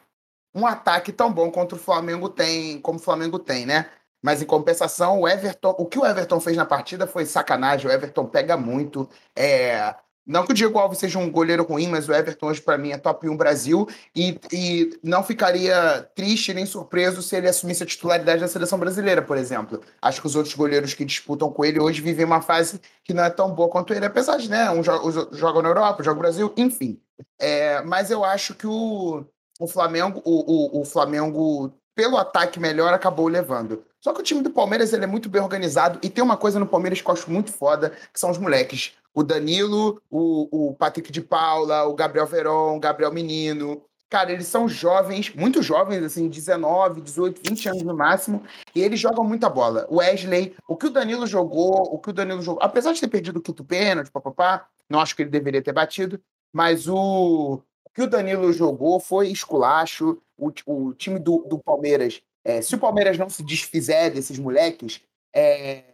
[0.55, 3.91] um ataque tão bom contra o Flamengo tem, como o Flamengo tem, né?
[4.23, 7.89] Mas em compensação, o Everton, o que o Everton fez na partida foi sacanagem.
[7.89, 9.09] O Everton pega muito.
[9.37, 9.95] É,
[10.31, 12.93] não que o Diego Alves seja um goleiro ruim, mas o Everton hoje para mim
[12.93, 17.87] é top 1 Brasil e, e não ficaria triste nem surpreso se ele assumisse a
[17.87, 19.81] titularidade da seleção brasileira, por exemplo.
[20.01, 23.25] Acho que os outros goleiros que disputam com ele hoje vivem uma fase que não
[23.25, 26.15] é tão boa quanto ele, apesar de, né, um jo os- jogam na Europa, joga
[26.15, 27.01] no Brasil, enfim.
[27.39, 29.25] É, mas eu acho que o,
[29.59, 33.85] o Flamengo, o, o, o Flamengo, pelo ataque melhor, acabou levando.
[34.01, 36.59] Só que o time do Palmeiras ele é muito bem organizado e tem uma coisa
[36.59, 38.95] no Palmeiras que eu acho muito foda, que são os moleques.
[39.13, 43.83] O Danilo, o, o Patrick de Paula, o Gabriel Veron, o Gabriel Menino.
[44.09, 48.43] Cara, eles são jovens, muito jovens, assim, 19, 18, 20 anos no máximo,
[48.75, 49.87] e eles jogam muita bola.
[49.89, 53.07] O Wesley, o que o Danilo jogou, o que o Danilo jogou, apesar de ter
[53.07, 56.21] perdido o quinto pênalti, papapá, não acho que ele deveria ter batido,
[56.53, 60.21] mas o, o que o Danilo jogou foi esculacho.
[60.37, 65.01] O, o time do, do Palmeiras, é, se o Palmeiras não se desfizer desses moleques,
[65.35, 65.85] é,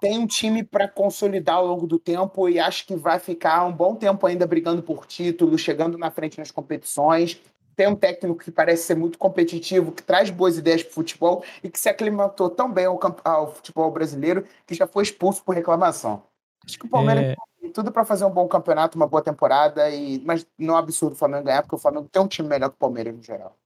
[0.00, 3.72] tem um time para consolidar ao longo do tempo e acho que vai ficar um
[3.72, 7.40] bom tempo ainda brigando por título, chegando na frente nas competições.
[7.76, 11.44] Tem um técnico que parece ser muito competitivo, que traz boas ideias para o futebol
[11.62, 15.54] e que se aclimatou tão bem ao, ao futebol brasileiro que já foi expulso por
[15.54, 16.22] reclamação.
[16.64, 19.88] Acho que o Palmeiras É, tem tudo para fazer um bom campeonato, uma boa temporada,
[19.90, 20.18] e...
[20.24, 22.70] mas não é um absurdo o Flamengo ganhar, porque o Flamengo tem um time melhor
[22.70, 23.56] que o Palmeiras no geral.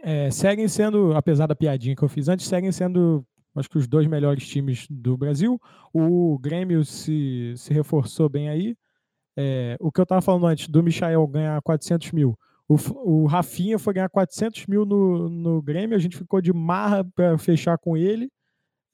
[0.00, 3.86] É, seguem sendo, apesar da piadinha que eu fiz antes, seguem sendo, acho que os
[3.86, 5.60] dois melhores times do Brasil.
[5.92, 8.76] O Grêmio se, se reforçou bem aí.
[9.36, 12.36] É, o que eu estava falando antes, do Michael ganhar 400 mil.
[12.68, 12.76] O,
[13.22, 17.38] o Rafinha foi ganhar 400 mil no, no Grêmio, a gente ficou de marra para
[17.38, 18.30] fechar com ele.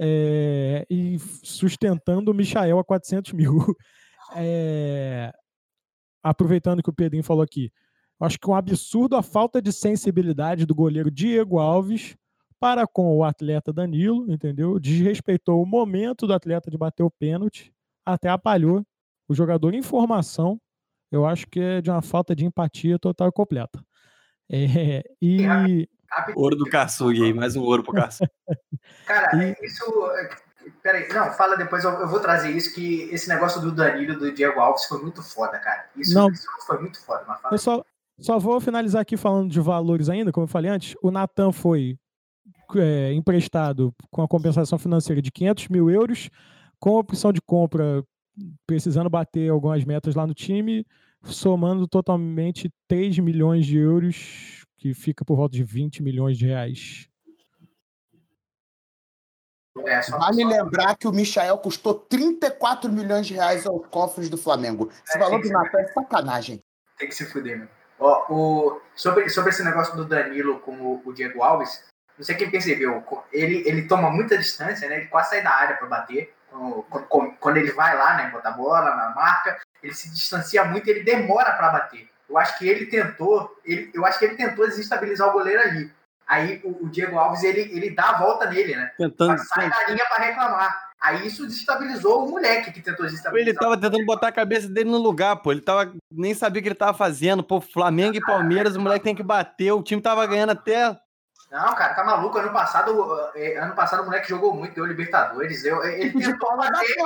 [0.00, 3.58] é, e sustentando o Michael a 400 mil.
[4.36, 5.30] É,
[6.22, 7.70] aproveitando que o Pedrinho falou aqui,
[8.20, 12.16] acho que um absurdo a falta de sensibilidade do goleiro Diego Alves
[12.60, 14.78] para com o atleta Danilo, entendeu?
[14.78, 17.72] Desrespeitou o momento do atleta de bater o pênalti,
[18.06, 18.84] até apalhou
[19.28, 20.58] o jogador em formação.
[21.12, 23.84] Eu acho que é de uma falta de empatia total e completa.
[24.50, 26.38] É, e Rápido.
[26.38, 28.30] Ouro do Kaçug aí, mais um ouro pro Kaçug.
[29.06, 29.84] Cara, E- isso.
[30.82, 34.32] Peraí, não, fala depois, eu, eu vou trazer isso, que esse negócio do Danilo, do
[34.32, 35.90] Diego Alves, foi muito foda, cara.
[35.96, 36.30] Isso, Não.
[36.30, 37.84] isso foi muito foda, mas fala Eu só,
[38.20, 40.94] só vou finalizar aqui falando de valores ainda, como eu falei antes.
[41.02, 41.98] O Natan foi
[42.76, 46.30] é, emprestado com a compensação financeira de 500 mil euros,
[46.78, 48.04] com opção de compra,
[48.66, 50.86] precisando bater algumas metas lá no time,
[51.22, 57.08] somando totalmente 3 milhões de euros, que fica por volta de 20 milhões de reais.
[59.86, 64.30] É, só, Vale só- lembrar que o Michael custou 34 milhões de reais aos cofres
[64.30, 64.88] do Flamengo.
[65.04, 66.62] Esse É, valor do Natan é sacanagem.
[66.98, 67.68] tem que se fuder, meu.
[67.98, 71.84] Ó, o, sobre, sobre esse negócio do Danilo com o, o Diego Alves,
[72.16, 74.98] não sei quem percebeu, ele, ele toma muita distância, né?
[74.98, 76.32] Ele quase sai da área para bater.
[76.88, 80.86] Quando, quando, ele vai lá, né, botar a bola na marca, ele se distancia muito,
[80.86, 82.08] ele demora para bater.
[82.30, 85.92] Eu acho que ele tentou, ele, eu acho que ele tentou desestabilizar o goleiro ali.
[86.26, 88.92] Aí o, o Diego Alves ele, ele dá a volta nele, né?
[88.96, 89.36] Tentando.
[89.38, 90.83] Sai da linha para reclamar.
[91.04, 93.48] Aí isso desestabilizou o moleque que tentou desestabilizar.
[93.50, 95.52] Ele tava tentando botar a cabeça dele no lugar, pô.
[95.52, 97.44] Ele tava nem sabia o que ele tava fazendo.
[97.44, 99.70] Pô, Flamengo e Palmeiras, o moleque tem que bater.
[99.72, 100.96] O time tava ganhando até
[101.50, 102.36] não, cara, tá maluco.
[102.36, 105.64] Ano passado, eh, ano passado o moleque jogou muito, deu Libertadores.
[105.64, 106.96] Eu, ele tentou bater.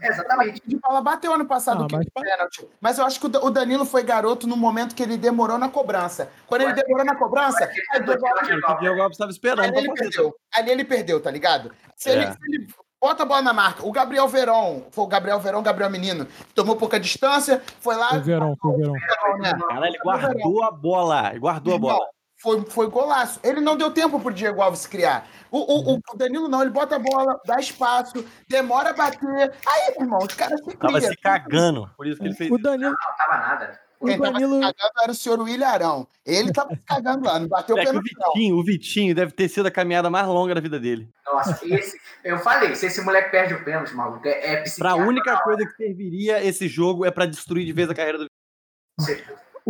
[0.00, 0.62] Exatamente.
[0.64, 2.06] De Paula bateu ano passado ah, mas...
[2.08, 2.68] pênalti.
[2.80, 6.30] Mas eu acho que o Danilo foi garoto no momento que ele demorou na cobrança.
[6.46, 9.64] Quando ele demorou na cobrança, aí o Diego Alves estava esperando.
[9.64, 10.34] Ali ele, perdeu.
[10.54, 11.72] ali ele perdeu, tá ligado?
[11.96, 12.12] Se, é.
[12.12, 12.66] ele, se ele
[13.00, 16.76] bota a bola na marca, o Gabriel Verón, foi o Gabriel Verón, Gabriel Menino, tomou
[16.76, 18.14] pouca distância, foi lá.
[18.14, 18.92] O Verón, foi o Verón.
[19.38, 19.52] Né?
[19.68, 23.40] Cara, ele guardou a bola, ele guardou a bola foi, foi golaço.
[23.42, 25.28] Ele não deu tempo pro Diego Alves criar.
[25.50, 29.52] O, o, o Danilo não, ele bota a bola, dá espaço, demora a bater.
[29.66, 32.50] Aí, irmão, os caras se Tava se cagando, por isso que ele fez.
[32.50, 32.90] O Danilo.
[32.90, 33.80] Não, não tava nada.
[34.04, 34.60] Quem o Danilo...
[34.60, 36.08] tava se cagando era o senhor William Arão.
[36.24, 39.48] Ele tava se cagando lá, não bateu é pelo o Vitinho, o Vitinho deve ter
[39.48, 41.08] sido a caminhada mais longa da vida dele.
[41.26, 45.36] Nossa, esse, eu falei, se esse moleque perde o pênalti, maluco, é, é Pra única
[45.38, 48.26] coisa que serviria esse jogo é para destruir de vez a carreira do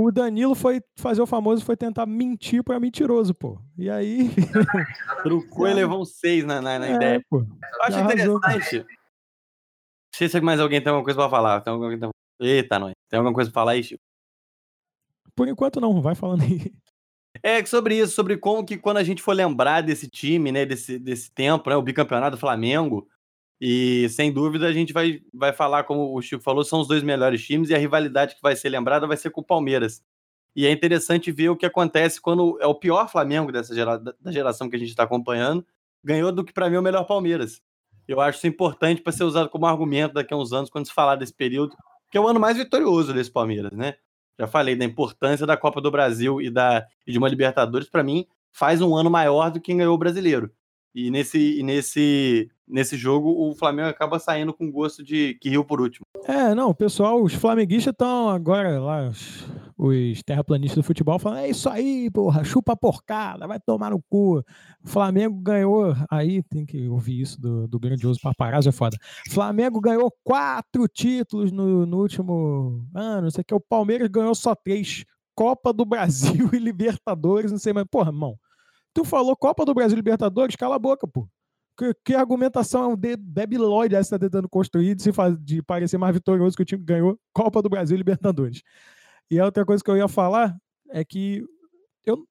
[0.01, 3.61] o Danilo foi fazer o famoso, foi tentar mentir para mentiroso, pô.
[3.77, 4.31] E aí.
[5.25, 7.25] Trucou e levou um seis na, na, na é, ideia.
[7.29, 7.41] Pô.
[7.41, 8.79] Eu acho interessante.
[8.79, 8.87] Não
[10.15, 11.61] sei se mais alguém tem alguma coisa pra falar.
[11.63, 12.11] Tem alguém tem...
[12.39, 12.93] Eita, nós.
[13.09, 14.01] Tem alguma coisa pra falar aí, Chico?
[15.35, 16.73] Por enquanto não, vai falando aí.
[17.43, 20.97] É sobre isso, sobre como que quando a gente for lembrar desse time, né, desse,
[20.97, 23.09] desse tempo, né, o bicampeonato do Flamengo,
[23.61, 27.03] e sem dúvida a gente vai, vai falar, como o Chico falou, são os dois
[27.03, 30.03] melhores times e a rivalidade que vai ser lembrada vai ser com o Palmeiras.
[30.55, 34.33] E é interessante ver o que acontece quando é o pior Flamengo dessa gera, da
[34.33, 35.65] geração que a gente está acompanhando,
[36.03, 37.61] ganhou do que para mim é o melhor Palmeiras.
[38.07, 40.93] Eu acho isso importante para ser usado como argumento daqui a uns anos quando se
[40.93, 41.77] falar desse período,
[42.11, 43.95] que é o ano mais vitorioso desse Palmeiras, né?
[44.39, 48.05] Já falei da importância da Copa do Brasil e, da, e de uma Libertadores, para
[48.05, 50.51] mim, faz um ano maior do que ganhou o brasileiro.
[50.95, 55.65] E nesse, e nesse, nesse jogo o Flamengo acaba saindo com gosto de que riu
[55.65, 56.05] por último.
[56.25, 59.47] É, não, pessoal, os flamenguistas estão agora lá, os,
[59.77, 64.39] os terraplanistas do futebol falando, é isso aí, porra, chupa porcada, vai tomar no cu.
[64.39, 64.45] O
[64.89, 68.97] Flamengo ganhou, aí tem que ouvir isso do, do grandioso paparazzo, é foda.
[69.31, 74.35] Flamengo ganhou quatro títulos no, no último ano, não sei o que, o Palmeiras ganhou
[74.35, 75.05] só três.
[75.35, 77.87] Copa do Brasil e Libertadores, não sei mais.
[77.89, 78.37] Porra, irmão,
[78.95, 81.29] Tu falou Copa do Brasil Libertadores, cala a boca, pô.
[81.77, 85.97] Que, que argumentação de, debilóide essa você tá tentando construir de, se faz, de parecer
[85.97, 88.63] mais vitorioso que o time que ganhou Copa do Brasil Libertadores?
[89.31, 90.57] E a outra coisa que eu ia falar
[90.91, 91.45] é que
[92.05, 92.27] eu,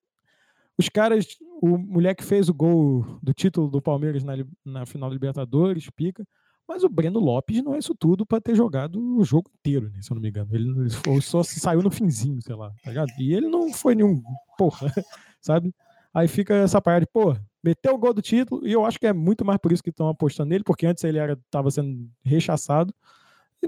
[0.77, 1.25] os caras,
[1.61, 4.33] o moleque fez o gol do título do Palmeiras na,
[4.65, 6.27] na final da Libertadores, pica,
[6.67, 10.01] mas o Breno Lopes não é isso tudo para ter jogado o jogo inteiro, né,
[10.01, 10.53] se eu não me engano.
[10.53, 13.09] Ele, ele só saiu no finzinho, sei lá, tá ligado?
[13.17, 14.21] E ele não foi nenhum,
[14.57, 14.91] porra,
[15.41, 15.73] sabe?
[16.13, 19.07] Aí fica essa parada de, pô, meteu o gol do título, e eu acho que
[19.07, 22.93] é muito mais por isso que estão apostando nele, porque antes ele estava sendo rechaçado,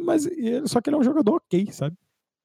[0.01, 1.97] mas ele, só que ele é um jogador ok, sabe?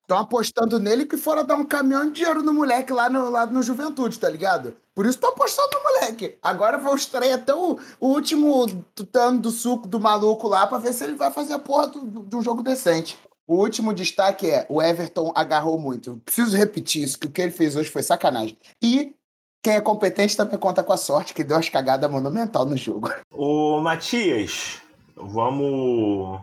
[0.02, 3.46] Estão apostando nele que fora dar um caminhão de dinheiro no moleque lá no, lá
[3.46, 4.76] no Juventude, tá ligado?
[4.94, 6.36] Por isso estão apostando no moleque.
[6.42, 10.92] Agora vou extrair até o, o último tutano do suco do maluco lá pra ver
[10.92, 13.18] se ele vai fazer a porra de um jogo decente.
[13.46, 16.20] O último destaque é: o Everton agarrou muito.
[16.22, 18.58] Preciso repetir isso, que o que ele fez hoje foi sacanagem.
[18.82, 19.14] E
[19.64, 23.08] quem é competente também conta com a sorte, que deu as cagadas monumental no jogo.
[23.30, 24.82] Ô, Matias,
[25.16, 26.38] vamos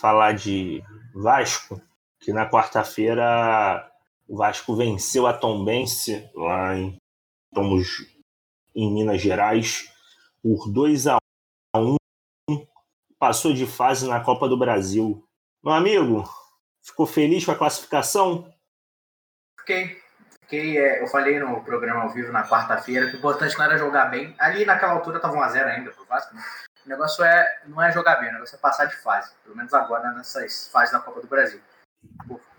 [0.00, 0.80] falar de
[1.12, 1.82] Vasco,
[2.20, 3.90] que na quarta-feira
[4.28, 6.96] o Vasco venceu a Tombense lá em
[7.52, 8.06] Tomos,
[8.76, 9.92] em Minas Gerais,
[10.40, 11.18] por 2 a
[11.74, 11.96] 1
[13.18, 15.26] passou de fase na Copa do Brasil.
[15.64, 16.24] Meu amigo,
[16.80, 18.52] ficou feliz com a classificação?
[19.58, 20.01] Fiquei
[20.56, 24.06] é, eu falei no programa ao vivo na quarta-feira que o importante não era jogar
[24.06, 24.34] bem.
[24.38, 26.42] Ali naquela altura estava 1x0 ainda pro Vasco, né?
[26.84, 29.32] O negócio é, não é jogar bem, o negócio é passar de fase.
[29.44, 31.60] Pelo menos agora nessas fases da Copa do Brasil.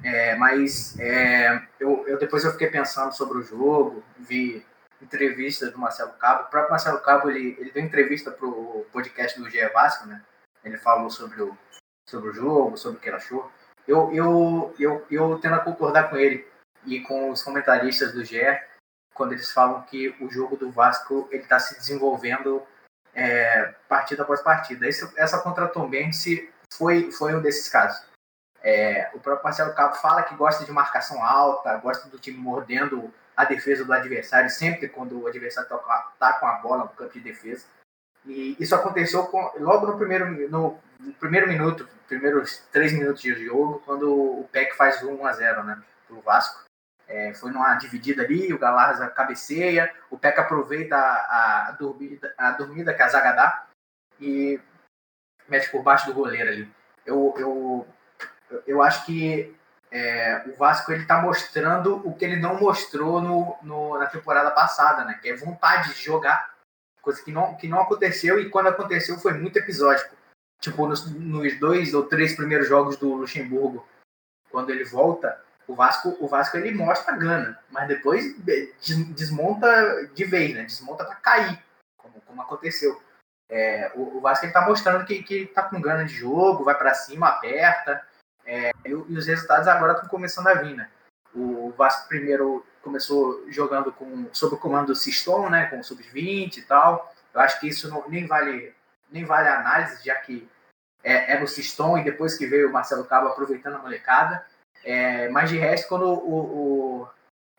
[0.03, 4.65] É, mas é, eu, eu, depois eu fiquei pensando sobre o jogo, vi
[5.01, 6.43] entrevistas do Marcelo Cabo.
[6.43, 10.21] O próprio Marcelo Cabo ele, ele deu entrevista para o podcast do GE Vasco, né?
[10.63, 11.57] Ele falou sobre o,
[12.09, 13.51] sobre o jogo, sobre o que ele achou.
[13.85, 16.47] Eu, eu, eu, eu tendo a concordar com ele
[16.85, 18.59] e com os comentaristas do GE,
[19.13, 22.63] quando eles falam que o jogo do Vasco ele está se desenvolvendo
[23.13, 24.87] é, partida após partida.
[24.87, 28.05] Esse, essa contra Tombense foi, foi um desses casos.
[28.61, 33.13] É, o próprio Marcelo Cabo fala que gosta de marcação alta, gosta do time mordendo
[33.35, 35.69] a defesa do adversário sempre quando o adversário
[36.13, 37.65] está com a bola no campo de defesa.
[38.25, 43.33] E isso aconteceu com, logo no primeiro, no, no, primeiro minuto, primeiros três minutos de
[43.45, 46.63] jogo, quando o PEC faz 1 a 0 né, para o Vasco.
[47.13, 52.51] É, foi numa dividida ali, o Galarza cabeceia, o PEC aproveita a, a, dormida, a
[52.53, 53.67] dormida que a zaga dá
[54.19, 54.59] e
[55.47, 56.73] mete por baixo do goleiro ali.
[57.05, 57.87] Eu, eu,
[58.65, 59.55] eu acho que
[59.91, 64.49] é, o Vasco ele está mostrando o que ele não mostrou no, no, na temporada
[64.49, 65.19] passada, né?
[65.21, 66.55] Que é vontade de jogar,
[66.99, 70.15] coisa que não, que não aconteceu e quando aconteceu foi muito episódico.
[70.59, 73.87] Tipo, nos, nos dois ou três primeiros jogos do Luxemburgo,
[74.49, 78.35] quando ele volta, o Vasco, o Vasco ele mostra gana, mas depois
[79.15, 80.63] desmonta de vez, né?
[80.63, 81.63] Desmonta para cair,
[81.97, 83.01] como, como aconteceu.
[83.49, 86.93] É, o, o, Vasco está mostrando que, que tá com gana de jogo, vai para
[86.93, 88.01] cima, aperta,
[88.45, 90.89] é, e, e, os resultados agora estão começando a vir, né?
[91.33, 95.67] O Vasco primeiro começou jogando com, sob o comando do Siston, né?
[95.67, 97.13] Com o sub-20 e tal.
[97.33, 98.73] Eu acho que isso não, nem vale
[99.13, 100.49] nem vale a análise, já que
[101.03, 104.45] é, é no Siston e depois que veio o Marcelo Cabo aproveitando a molecada.
[104.83, 107.09] É, mas de resto, quando o, o,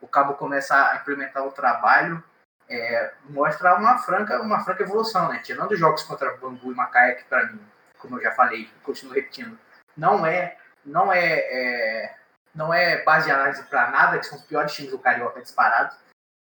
[0.01, 2.23] o Cabo começa a implementar o trabalho,
[2.69, 5.41] é, mostra uma franca, uma franca evolução, né?
[5.43, 7.61] Tirando os jogos contra Bangu e Macaé, que para mim,
[7.99, 9.59] como eu já falei, continuo repetindo,
[9.97, 12.15] não é, não é, é
[12.55, 15.97] não é base de análise para nada, que são os piores times do Carioca disparados.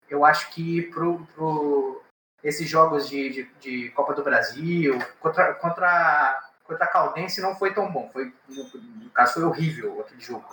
[0.08, 2.02] Eu acho que pro, pro
[2.42, 7.72] esses jogos de, de, de Copa do Brasil contra contra contra a Caldense não foi
[7.72, 8.64] tão bom, foi no,
[9.04, 10.46] no caso foi horrível aquele jogo.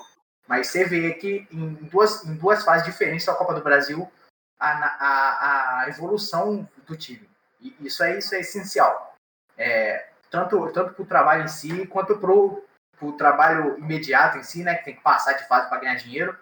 [0.50, 4.12] Mas você vê que em duas, em duas fases diferentes da Copa do Brasil,
[4.60, 7.30] a, a, a evolução do time.
[7.62, 9.16] E isso é, isso é essencial.
[9.56, 14.64] É, tanto tanto para o trabalho em si, quanto para o trabalho imediato em si,
[14.64, 16.36] né, que tem que passar de fase para ganhar dinheiro,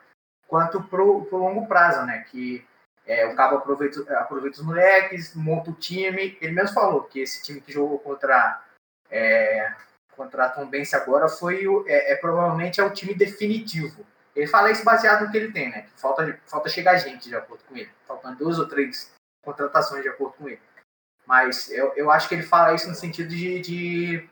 [0.47, 2.66] quanto para o longo prazo, né, que
[3.05, 6.38] é, o Cabo aproveita, aproveita os moleques, monta o time.
[6.39, 8.64] Ele mesmo falou que esse time que jogou contra
[9.12, 9.74] é,
[10.18, 14.05] contra a Tombense agora foi o, é, é, provavelmente é o time definitivo.
[14.36, 15.88] Ele fala isso baseado no que ele tem, né?
[15.95, 17.89] Falta, falta chegar gente de acordo com ele.
[18.07, 19.13] Faltam duas ou três
[19.43, 20.61] contratações de acordo com ele.
[21.26, 24.30] Mas eu, eu acho que ele fala isso no sentido de, de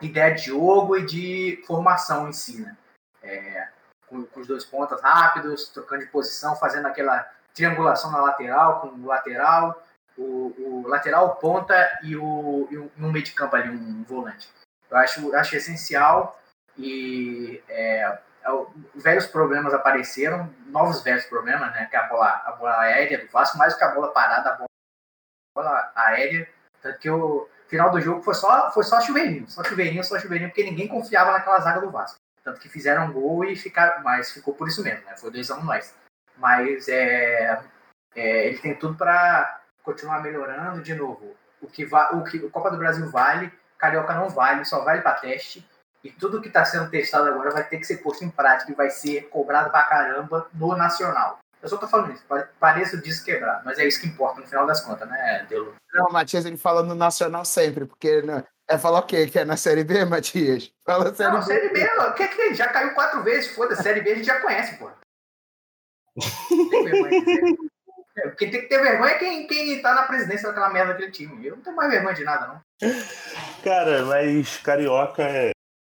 [0.00, 2.76] ideia de jogo e de formação em si, né?
[3.22, 3.68] É,
[4.06, 8.88] com, com, os dois pontas rápidos, trocando de posição, fazendo aquela triangulação na lateral, com
[8.88, 9.82] o lateral,
[10.16, 14.48] o, o lateral, ponta e o, e o no meio de campo ali, um volante.
[14.92, 16.38] Eu acho, acho essencial
[16.76, 21.86] e é, é velhos problemas apareceram, novos velhos problemas, né?
[21.86, 24.68] Que a bola, a bola aérea do Vasco, mais que a bola parada, a bola,
[25.56, 26.46] a bola aérea.
[26.82, 30.50] Tanto que o final do jogo foi só, foi só chuveirinho, só chuveirinho, só chuveirinho,
[30.50, 32.18] porque ninguém confiava naquela zaga do Vasco.
[32.44, 35.16] Tanto que fizeram um gol e ficaram, mas ficou por isso mesmo, né?
[35.16, 35.94] Foi 2 a 1 um nós.
[36.36, 37.62] Mas é,
[38.14, 41.34] é, ele tem tudo para continuar melhorando de novo.
[41.62, 43.50] O que, va, o que o Copa do Brasil vale
[43.82, 45.66] Carioca não vale, só vale para teste.
[46.04, 48.74] E tudo que está sendo testado agora vai ter que ser posto em prática e
[48.76, 51.40] vai ser cobrado para caramba no Nacional.
[51.60, 52.24] Eu só tô falando isso,
[52.58, 55.74] pareço disso quebrar, mas é isso que importa no final das contas, né, Delo?
[55.94, 59.28] Não, Matias, ele fala no Nacional sempre, porque né, é falar o quê?
[59.28, 60.72] Que é na Série B, Matias?
[60.84, 61.46] Fala Série não, B.
[61.46, 64.40] Série B, o que, que já caiu quatro vezes, foda-se, Série B a gente já
[64.40, 64.90] conhece, pô.
[68.16, 71.12] É, quem tem que ter vergonha é quem, quem tá na presidência daquela merda daquele
[71.12, 71.46] time.
[71.46, 72.92] Eu não tenho mais vergonha de nada, não.
[73.62, 75.52] Cara, mas Carioca é,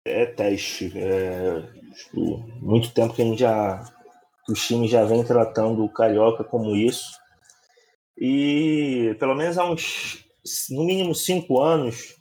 [0.06, 0.92] é teste.
[0.96, 1.62] É,
[1.94, 3.82] tipo, muito tempo que a gente já.
[4.44, 7.12] Que os times já vem tratando o Carioca como isso.
[8.18, 10.24] E pelo menos há uns,
[10.70, 12.16] no mínimo, cinco anos,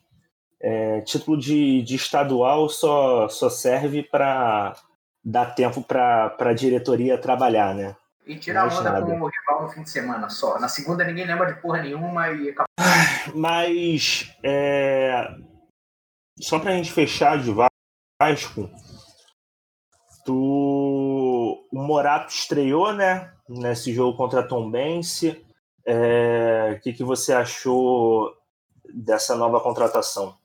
[0.61, 4.75] é, título de, de estadual só, só serve para
[5.23, 7.95] dar tempo para a diretoria trabalhar, né?
[8.25, 10.59] E tirar onda com o rival no fim de semana só.
[10.59, 12.53] Na segunda ninguém lembra de porra nenhuma e
[13.33, 15.27] Mas é...
[16.39, 18.69] só pra gente fechar de Vasco,
[20.23, 21.67] tu...
[21.71, 23.33] o Morato estreou, né?
[23.49, 25.43] Nesse jogo contra a Tombense.
[25.85, 26.75] É...
[26.77, 28.31] O que, que você achou
[28.93, 30.37] dessa nova contratação?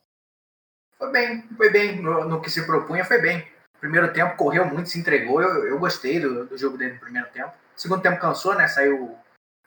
[0.97, 2.01] Foi bem, foi bem.
[2.01, 3.45] No, no que se propunha, foi bem.
[3.79, 5.41] Primeiro tempo correu muito, se entregou.
[5.41, 7.53] Eu, eu gostei do, do jogo dele no primeiro tempo.
[7.75, 8.67] Segundo tempo cansou, né?
[8.67, 9.15] Saiu.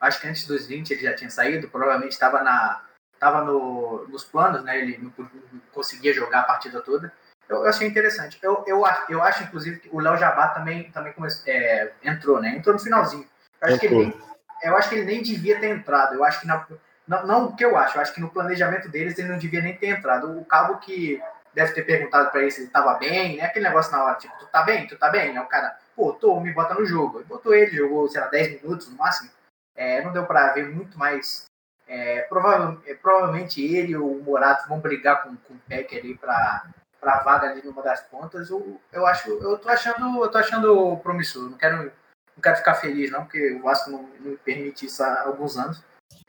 [0.00, 1.68] Acho que antes dos 20 ele já tinha saído.
[1.68, 2.82] Provavelmente estava na.
[3.18, 4.78] Tava no, nos planos, né?
[4.78, 5.12] Ele não,
[5.52, 7.12] não conseguia jogar a partida toda.
[7.48, 8.38] Eu, eu, achei interessante.
[8.42, 11.12] Eu, eu, eu acho, inclusive, que o Léo Jabá também, também
[11.46, 12.56] é, entrou, né?
[12.56, 13.26] Entrou no finalzinho.
[13.60, 14.22] Eu acho, que ele nem,
[14.62, 16.14] eu acho que ele nem devia ter entrado.
[16.14, 16.66] Eu acho que na,
[17.06, 19.60] não, não o que eu acho, eu acho que no planejamento deles ele não devia
[19.60, 20.38] nem ter entrado.
[20.38, 21.20] O cabo que
[21.54, 23.44] deve ter perguntado para ele se ele tava bem, né?
[23.44, 24.86] Aquele negócio na hora, tipo, tu tá bem?
[24.86, 25.30] Tu tá bem?
[25.30, 27.18] Aí o cara, pô, tô, me bota no jogo.
[27.18, 29.30] Aí botou ele, jogou, sei lá, 10 minutos no máximo.
[29.74, 31.44] É, não deu para ver muito mais.
[31.86, 36.64] É, é, provavelmente ele ou o Morato vão brigar com, com o Peck ali para
[37.00, 38.50] para vaga ali numa das pontas.
[38.50, 41.48] Eu, eu acho, eu tô achando, eu tô achando promissor.
[41.48, 45.02] Não quero, não quero ficar feliz não, porque o Vasco não, não me permite isso
[45.02, 45.82] há alguns anos.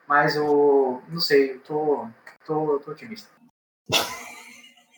[0.08, 2.08] Mas eu não sei, eu tô,
[2.46, 3.30] tô, tô otimista.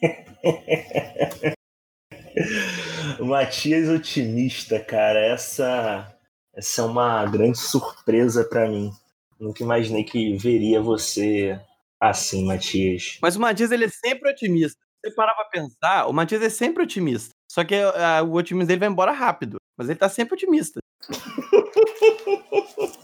[3.20, 5.20] Matias otimista, cara.
[5.20, 6.16] Essa,
[6.56, 8.92] essa é uma grande surpresa para mim.
[9.40, 11.60] Nunca imaginei que veria você
[12.00, 13.18] assim, Matias.
[13.22, 14.80] Mas o Matias ele é sempre otimista.
[15.04, 17.32] Você parar pra pensar, o Matias é sempre otimista.
[17.52, 19.58] Só que uh, o otimismo dele vai embora rápido.
[19.78, 20.80] Mas ele tá sempre otimista.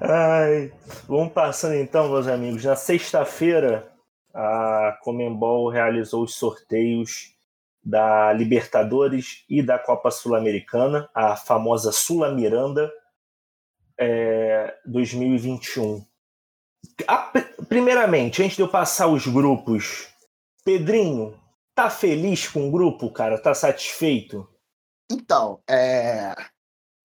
[0.00, 0.72] Ai,
[1.06, 2.64] vamos passando então, meus amigos.
[2.64, 3.89] Na sexta-feira,
[4.34, 7.34] a Comembol realizou os sorteios
[7.82, 12.90] da Libertadores e da Copa Sul-Americana, a famosa Sula Miranda
[13.98, 16.04] é, 2021.
[17.06, 17.32] A,
[17.68, 20.08] primeiramente, antes de eu passar os grupos,
[20.64, 21.38] Pedrinho,
[21.74, 23.40] tá feliz com o grupo, cara?
[23.40, 24.48] Tá satisfeito?
[25.10, 26.34] Então, é.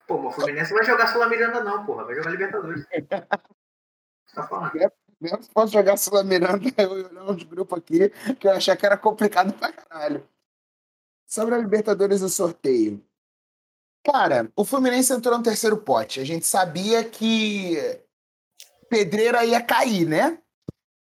[0.07, 2.05] Pô, o Fluminense não vai jogar Sul-Miranda, não, porra.
[2.05, 2.85] Vai jogar Libertadores.
[4.35, 4.71] tá falando?
[5.19, 8.09] Mesmo se fosse jogar Sul-Miranda, eu ia olhar uns grupos aqui
[8.39, 10.27] que eu achei que era complicado pra caralho.
[11.25, 13.03] Sobre a Libertadores e o sorteio.
[14.03, 16.19] Cara, o Fluminense entrou no terceiro pote.
[16.19, 17.75] A gente sabia que
[18.87, 20.37] Pedreira ia cair, né?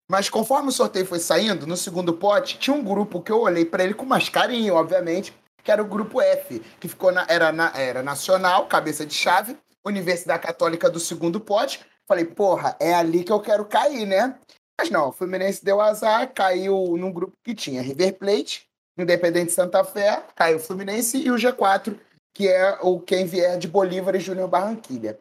[0.08, 3.64] Mas conforme o sorteio foi saindo, no segundo pote, tinha um grupo que eu olhei
[3.64, 7.52] para ele com mais carinho, obviamente, que era o grupo F, que ficou na, era,
[7.52, 11.80] na, era nacional, cabeça de chave, Universidade Católica do segundo pote.
[12.06, 14.38] Falei, porra, é ali que eu quero cair, né?
[14.78, 19.82] Mas não, o Fluminense deu azar, caiu num grupo que tinha River Plate, Independente Santa
[19.84, 21.98] Fé, caiu o Fluminense e o G4,
[22.34, 25.18] que é o quem vier de Bolívar e Júnior Barranquilha.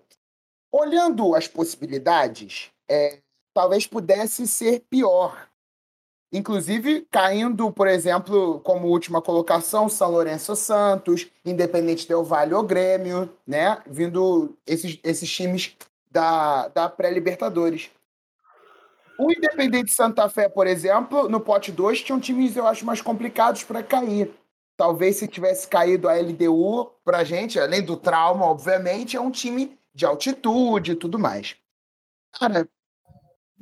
[0.71, 3.19] Olhando as possibilidades, é,
[3.53, 5.47] talvez pudesse ser pior.
[6.33, 13.31] Inclusive, caindo, por exemplo, como última colocação, São Lourenço Santos, Independente Del Vale ou Grêmio,
[13.45, 13.79] né?
[13.85, 15.77] Vindo esses, esses times
[16.13, 17.89] da, da pré-Libertadores.
[19.17, 23.63] O Independente Santa Fé, por exemplo, no pote 2, tinham times, eu acho, mais complicados
[23.63, 24.31] para cair.
[24.77, 29.77] Talvez se tivesse caído a LDU para gente, além do trauma, obviamente, é um time
[29.93, 31.55] de altitude e tudo mais.
[32.31, 32.67] Cara,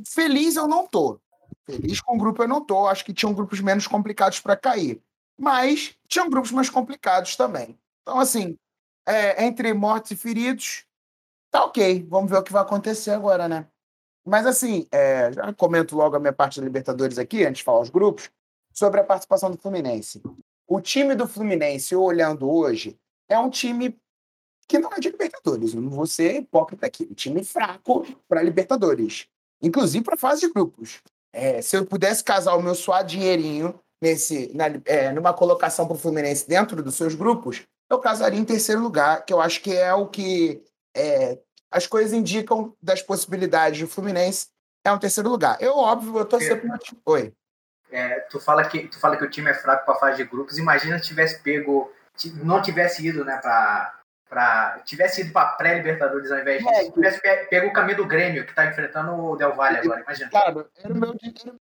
[0.08, 1.20] Feliz eu não tô.
[1.66, 2.88] Feliz com o grupo eu não tô.
[2.88, 5.02] Acho que tinham grupos menos complicados para cair.
[5.38, 7.78] Mas tinham grupos mais complicados também.
[8.02, 8.58] Então, assim,
[9.06, 10.86] é, entre mortos e feridos,
[11.52, 12.06] tá ok.
[12.10, 13.68] Vamos ver o que vai acontecer agora, né?
[14.26, 17.82] Mas, assim, é, já comento logo a minha parte da Libertadores aqui, antes de falar
[17.82, 18.30] os grupos,
[18.74, 20.22] sobre a participação do Fluminense.
[20.68, 22.97] O time do Fluminense, olhando hoje,
[23.28, 23.99] é um time
[24.68, 25.74] que não é de Libertadores.
[25.74, 27.08] Eu não vou ser hipócrita aqui.
[27.10, 29.28] Um time fraco para Libertadores
[29.62, 31.02] inclusive para fase de grupos.
[31.32, 35.95] É, se eu pudesse casar o meu suado dinheirinho nesse, na, é, numa colocação para
[35.95, 39.72] o Fluminense dentro dos seus grupos, eu casaria em terceiro lugar, que eu acho que
[39.72, 40.64] é o que
[40.96, 41.39] é,
[41.70, 44.48] as coisas indicam das possibilidades do Fluminense
[44.84, 45.58] é um terceiro lugar.
[45.62, 47.34] Eu, óbvio, eu torcer para Oi.
[47.92, 50.58] É, tu, fala que, tu fala que o time é fraco para fase de grupos.
[50.58, 51.92] Imagina se tivesse pego,
[52.36, 53.98] não tivesse ido né, para
[54.30, 57.20] para tivesse ido para pré-Libertadores ao invés disso, é, tivesse
[57.50, 60.30] pego o caminho do Grêmio, que está enfrentando o Del Valle agora, imagina.
[60.30, 61.60] Claro, era o meu desespero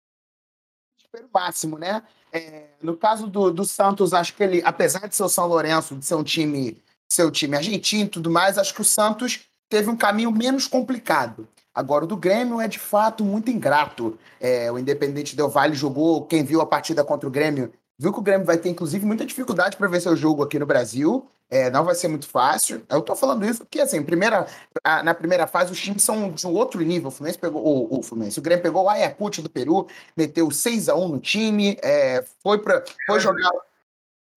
[1.33, 2.03] máximo, né?
[2.31, 5.95] É, no caso do, do Santos, acho que ele, apesar de ser o São Lourenço,
[5.95, 6.79] de ser um time,
[7.11, 11.47] seu time argentino e tudo mais, acho que o Santos teve um caminho menos complicado.
[11.73, 14.17] Agora, o do Grêmio é de fato muito ingrato.
[14.39, 18.19] É, o Independente Del Valle jogou, quem viu a partida contra o Grêmio, viu que
[18.19, 21.27] o Grêmio vai ter, inclusive, muita dificuldade para ver seu jogo aqui no Brasil.
[21.49, 22.83] É, não vai ser muito fácil.
[22.89, 24.45] Eu tô falando isso porque, assim, primeira,
[24.83, 27.07] a, na primeira fase, os times são de um outro nível.
[27.07, 30.89] O Fluminense pegou o, o Fluminense, o Grêmio pegou o Ayacucho do Peru, meteu 6
[30.89, 33.49] a 1 no time, é, foi para foi jogar.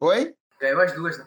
[0.00, 0.34] Oi?
[0.60, 1.26] Ganhou as duas, né?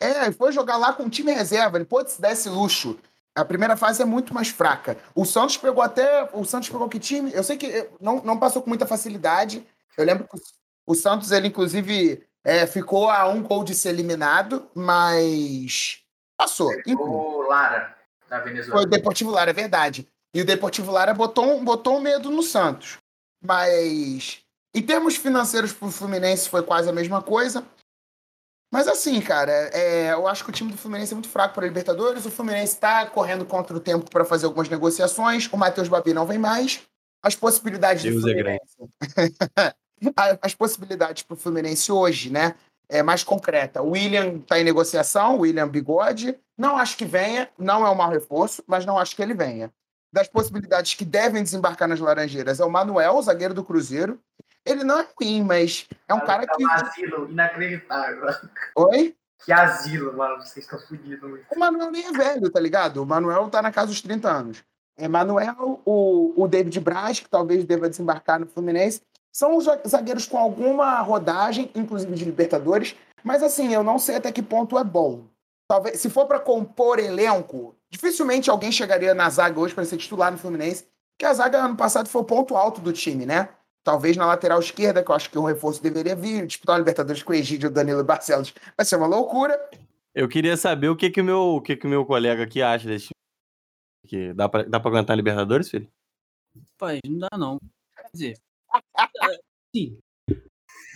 [0.00, 1.78] É, foi jogar lá com o time reserva.
[1.78, 2.98] Ele pôde se dar esse luxo.
[3.34, 4.96] A primeira fase é muito mais fraca.
[5.14, 6.28] O Santos pegou até.
[6.32, 7.32] O Santos pegou que time?
[7.34, 9.66] Eu sei que não, não passou com muita facilidade.
[9.96, 10.38] Eu lembro que
[10.86, 15.98] o Santos, ele, inclusive, é, ficou a um gol de ser eliminado, mas
[16.36, 16.70] passou.
[16.98, 17.96] O Lara,
[18.28, 18.80] da Venezuela.
[18.80, 20.08] Foi o Deportivo Lara, é verdade.
[20.32, 22.98] E o Deportivo Lara botou, botou um medo no Santos.
[23.42, 24.38] Mas,
[24.74, 27.64] em termos financeiros para o Fluminense, foi quase a mesma coisa.
[28.76, 31.64] Mas assim, cara, é, eu acho que o time do Fluminense é muito fraco para
[31.64, 32.26] a Libertadores.
[32.26, 35.48] O Fluminense está correndo contra o tempo para fazer algumas negociações.
[35.50, 36.82] O Matheus Babi não vem mais.
[37.22, 38.60] As possibilidades Deus do é Fluminense.
[40.14, 42.54] a- as possibilidades para o Fluminense hoje, né?
[42.86, 43.80] É mais concreta.
[43.80, 46.38] O William está em negociação, o William Bigode.
[46.58, 49.72] Não acho que venha, não é um mau reforço, mas não acho que ele venha.
[50.12, 54.20] Das possibilidades que devem desembarcar nas Laranjeiras é o Manuel, o zagueiro do Cruzeiro.
[54.66, 56.62] Ele não é ruim, mas é um cara que.
[56.62, 58.26] É um asilo inacreditável.
[58.76, 59.16] Oi?
[59.44, 60.42] Que asilo, mano.
[60.42, 61.40] Vocês estão fodidos.
[61.50, 63.02] O Manuel nem é velho, tá ligado?
[63.02, 64.64] O Manuel tá na casa dos 30 anos.
[64.98, 69.02] É Manuel, o, o David Braz, que talvez deva desembarcar no Fluminense.
[69.30, 74.32] São os zagueiros com alguma rodagem, inclusive de Libertadores, mas assim, eu não sei até
[74.32, 75.26] que ponto é bom.
[75.68, 80.32] Talvez, se for para compor elenco, dificilmente alguém chegaria na zaga hoje para ser titular
[80.32, 83.50] no Fluminense, porque a zaga ano passado foi o ponto alto do time, né?
[83.86, 87.22] Talvez na lateral esquerda, que eu acho que um reforço deveria vir, disputar a Libertadores
[87.22, 88.52] com o Egídio, Danilo e Barcelos.
[88.76, 89.56] Vai ser uma loucura.
[90.12, 92.60] Eu queria saber o que que o meu, o que que o meu colega aqui
[92.60, 94.08] acha desse time.
[94.08, 95.88] Que dá pra, dá pra aguentar a Libertadores, filho?
[96.72, 97.60] Rapaz, não dá não.
[97.96, 98.38] Quer dizer,
[99.72, 99.96] sim.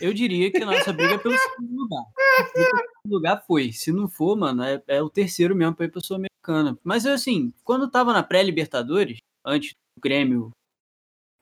[0.01, 2.03] Eu diria que a nossa briga é pelo segundo lugar.
[2.03, 3.71] O segundo lugar foi.
[3.71, 6.77] Se não for, mano, é, é o terceiro mesmo pra ir pra Sul-Americana.
[6.83, 10.51] Mas eu, assim, quando tava na pré-Libertadores, antes do Grêmio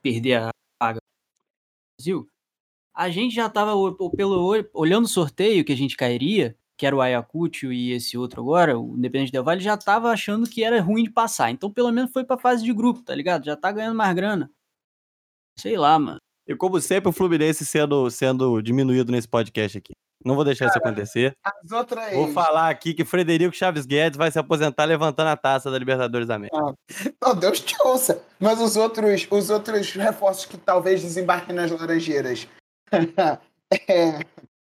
[0.04, 0.59] perder a
[2.00, 2.28] Brasil,
[2.96, 6.86] a gente já tava o- o- pelo, olhando o sorteio que a gente cairia, que
[6.86, 10.64] era o Ayacucho e esse outro agora, o Independente Del Valle, já tava achando que
[10.64, 11.52] era ruim de passar.
[11.52, 13.44] Então, pelo menos foi pra fase de grupo, tá ligado?
[13.46, 14.50] Já tá ganhando mais grana.
[15.58, 16.20] Sei lá, mano.
[16.48, 19.92] E como sempre, o Fluminense sendo, sendo diminuído nesse podcast aqui.
[20.24, 21.36] Não vou deixar isso acontecer.
[21.44, 22.14] As outras.
[22.14, 26.28] Vou falar aqui que Frederico Chaves Guedes vai se aposentar levantando a taça da Libertadores
[26.28, 26.58] da América.
[27.22, 28.22] Não, Deus te ouça.
[28.40, 32.48] Mas os outros, os outros reforços que talvez desembarquem nas Laranjeiras.
[33.88, 34.20] é,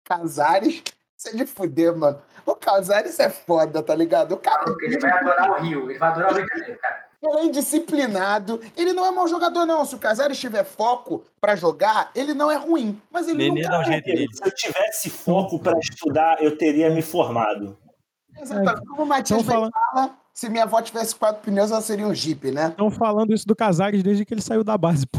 [0.04, 0.84] Casares.
[1.18, 2.22] Isso é de fuder, mano.
[2.46, 4.34] O Casares é foda, tá ligado?
[4.34, 5.90] O cara ele vai adorar o Rio.
[5.90, 7.07] Ele vai adorar o Rio de Janeiro, cara.
[7.30, 8.62] Ele é indisciplinado.
[8.76, 9.86] Ele não é mau jogador, não.
[9.86, 13.00] Se o Casares tiver foco pra jogar, ele não é ruim.
[13.12, 14.28] Mas ele Nenê não dá um jeito nele.
[14.34, 17.78] Se eu tivesse foco para estudar, eu teria me formado.
[18.40, 18.86] Exatamente.
[18.88, 22.14] Como o Matias Tão falando- fala, se minha avó tivesse quatro pneus, ela seria um
[22.14, 22.68] Jeep, né?
[22.68, 25.18] Estão falando isso do Casares desde que ele saiu da base, pô.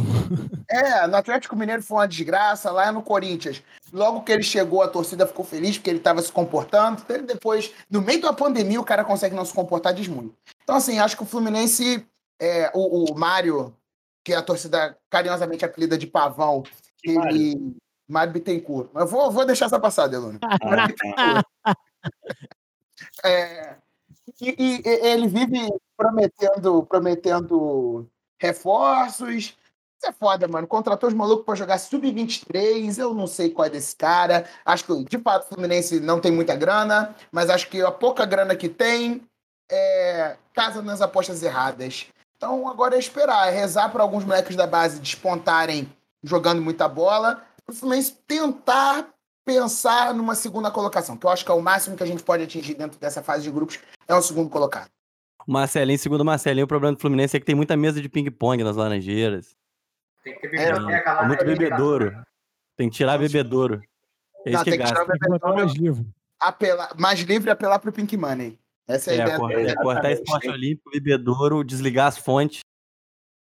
[0.70, 3.60] É, no Atlético Mineiro foi uma desgraça, lá no Corinthians.
[3.92, 7.02] Logo que ele chegou, a torcida ficou feliz porque ele estava se comportando.
[7.26, 10.36] Depois, no meio da pandemia, o cara consegue não se comportar, diz muito.
[10.62, 12.06] Então, assim, acho que o Fluminense,
[12.38, 13.74] é, o, o Mário,
[14.22, 16.62] que a torcida carinhosamente apelida de Pavão,
[17.02, 17.36] Que Mário?
[17.36, 17.76] ele.
[18.06, 18.88] Mário Bittencourt.
[18.92, 20.38] Mas eu vou, vou deixar essa passada, Eluna.
[23.24, 23.76] É,
[24.40, 28.06] e, e- ele vive prometendo, prometendo
[28.40, 29.56] reforços.
[30.00, 30.66] Isso é foda, mano.
[30.66, 32.98] Contratou os malucos pra jogar sub-23.
[32.98, 34.48] Eu não sei qual é desse cara.
[34.64, 38.24] Acho que, de fato, o Fluminense não tem muita grana, mas acho que a pouca
[38.24, 39.22] grana que tem
[39.70, 42.06] é, casa nas apostas erradas.
[42.36, 47.44] Então agora é esperar, é rezar para alguns moleques da base despontarem jogando muita bola.
[47.68, 49.08] O Fluminense tentar
[49.48, 52.42] pensar numa segunda colocação, que eu acho que é o máximo que a gente pode
[52.42, 54.90] atingir dentro dessa fase de grupos, é um segundo colocado.
[55.46, 58.10] O Marcelinho, segundo o Marcelinho, o problema do Fluminense é que tem muita mesa de
[58.10, 59.56] ping-pong nas Laranjeiras.
[60.22, 61.22] Tem que ter É, lá.
[61.22, 62.22] É muito bebedouro.
[62.76, 63.80] Tem que tirar bebedouro.
[64.44, 65.14] É isso Não, que tem que tirar gasta.
[65.14, 66.06] o que botar mais livro.
[66.38, 68.58] Apelar, mais livre e apelar pro Pink Money.
[68.86, 69.38] Essa é a É, ideia.
[69.38, 72.60] cortar, é cortar esporte olímpico, bebedouro, desligar as fontes.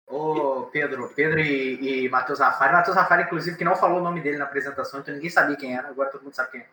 [0.07, 2.73] Ô, Pedro, Pedro e, e Matheus Rafari.
[2.73, 5.77] Matheus Rafari, inclusive, que não falou o nome dele na apresentação, então ninguém sabia quem
[5.77, 6.67] era, agora todo mundo sabe quem é.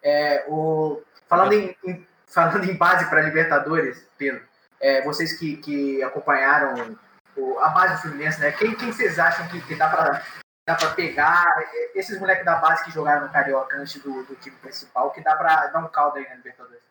[0.00, 4.42] É, o, falando, em, em- falando em base para Libertadores, Pedro,
[4.80, 6.96] é, vocês que, que acompanharam
[7.36, 8.52] o- a base do Fluminense, né?
[8.52, 10.22] Quem, quem vocês acham que, que dá para
[10.66, 14.34] dá pra pegar é, esses moleques da base que jogaram no Carioca antes do, do
[14.36, 16.82] time principal, que dá para dar um caldo aí na Libertadores?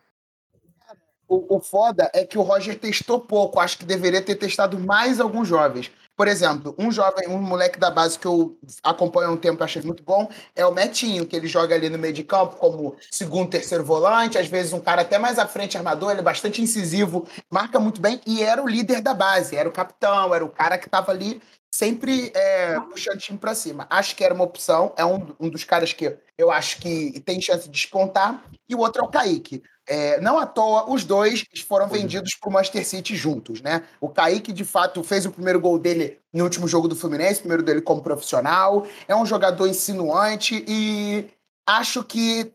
[1.28, 3.60] O, o foda é que o Roger testou pouco.
[3.60, 5.91] Acho que deveria ter testado mais alguns jovens.
[6.18, 9.63] Por exemplo, um jovem, um moleque da base que eu acompanho há um tempo e
[9.63, 12.95] achei muito bom é o Metinho, que ele joga ali no meio de campo como
[13.11, 16.59] segundo, terceiro volante, às vezes um cara até mais à frente, armador, ele é bastante
[16.59, 20.49] incisivo, marca muito bem e era o líder da base, era o capitão, era o
[20.49, 21.39] cara que estava ali
[21.72, 23.86] sempre é, puxando o time para cima.
[23.88, 27.39] Acho que era uma opção, é um, um dos caras que eu acho que tem
[27.39, 29.61] chance de despontar, e o outro é o Kaique.
[29.88, 33.83] É, não à toa, os dois foram vendidos para o Manchester City juntos, né?
[34.01, 37.63] O Kaique, de fato, fez o primeiro gol dele no último jogo do Fluminense, primeiro
[37.63, 38.85] dele como profissional.
[39.07, 41.25] É um jogador insinuante e
[41.65, 42.51] acho que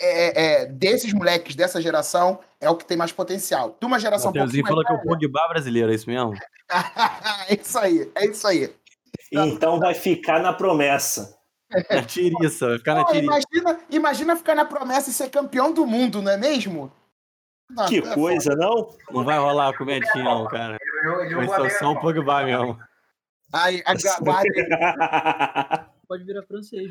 [0.00, 3.76] é, é, desses moleques dessa geração é o que tem mais potencial.
[3.80, 6.34] De uma geração um Mateuzinho pouquinho falou que é o Pogba brasileiro, é isso mesmo?
[7.48, 8.72] é isso aí, é isso aí.
[9.32, 11.35] Então vai ficar na promessa.
[11.90, 13.24] Na tiriça, vai ficar na tiriça.
[13.24, 16.92] imagina, imagina ficar na promessa e ser campeão do mundo, não é mesmo?
[17.70, 18.90] Não, Que é coisa, não?
[19.10, 20.78] Não vai rolar com o Metinho, não, cara.
[21.34, 22.78] Vai ser só o América, Pogba mesmo.
[23.52, 24.50] Aí, a guarda,
[26.08, 26.90] pode virar francês.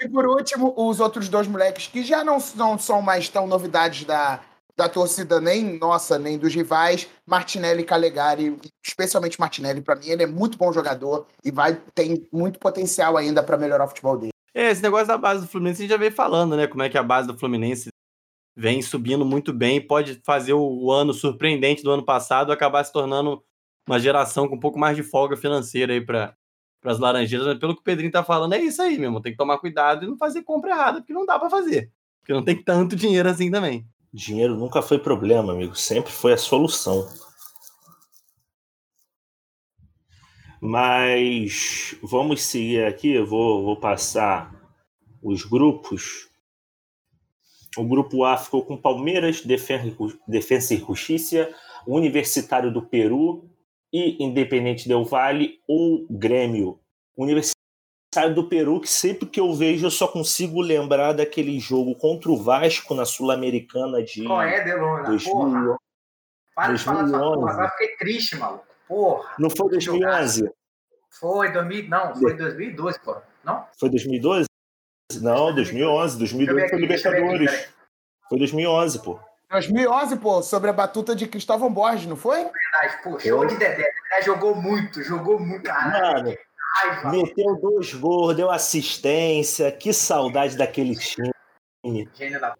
[0.00, 4.04] e por último, os outros dois moleques que já não, não são mais tão novidades
[4.04, 4.40] da,
[4.76, 10.26] da torcida, nem nossa, nem dos rivais, Martinelli Calegari, especialmente Martinelli, para mim, ele é
[10.26, 14.32] muito bom jogador e vai tem muito potencial ainda para melhorar o futebol dele.
[14.54, 16.66] É, esse negócio da base do Fluminense a gente já veio falando, né?
[16.66, 17.88] Como é que a base do Fluminense
[18.56, 23.42] vem subindo muito bem pode fazer o ano surpreendente do ano passado acabar se tornando
[23.88, 26.34] uma geração com um pouco mais de folga financeira aí para
[26.84, 27.46] as Laranjeiras.
[27.46, 29.20] Mas pelo que o Pedrinho tá falando, é isso aí mesmo.
[29.20, 31.92] Tem que tomar cuidado e não fazer compra errada, porque não dá para fazer.
[32.20, 33.86] Porque não tem tanto dinheiro assim também.
[34.12, 35.76] Dinheiro nunca foi problema, amigo.
[35.76, 37.08] Sempre foi a solução.
[40.60, 43.12] Mas vamos seguir aqui.
[43.12, 44.52] Eu vou, vou passar
[45.22, 46.28] os grupos.
[47.76, 51.54] O grupo A ficou com Palmeiras, Defensa e Justiça,
[51.86, 53.48] Universitário do Peru
[53.92, 56.80] e Independente Del Vale ou Grêmio.
[57.16, 57.59] Universitário
[58.34, 62.36] do Peru, que sempre que eu vejo eu só consigo lembrar daquele jogo contra o
[62.36, 64.24] Vasco na Sul-Americana de.
[64.24, 65.04] Qual é, Delona?
[65.04, 65.78] 2000, Porra.
[66.56, 67.34] Para de falar essa 2011.
[67.40, 68.66] porra, agora fiquei triste, maluco.
[68.88, 69.30] Porra.
[69.38, 70.50] Não foi 2011?
[71.08, 73.22] Foi 2000, não, foi 2012, porra.
[73.44, 73.64] Não?
[73.78, 74.46] Foi 2012?
[75.20, 76.18] Não, 2011.
[76.18, 77.50] 2012 foi aqui, Libertadores.
[77.50, 77.66] peraí.
[78.28, 79.20] Foi 2011, pô.
[79.50, 82.38] 2011, pô, sobre a batuta de Cristóvão Borges, não foi?
[82.38, 83.76] Verdade, pô, show de Dedé.
[83.76, 86.14] Dedé jogou muito, jogou muito, cara.
[86.14, 86.36] Mano,
[86.76, 87.10] Raiva.
[87.10, 89.70] meteu dois gols, deu assistência.
[89.72, 91.30] Que saudade daquele time.
[92.40, 92.56] Da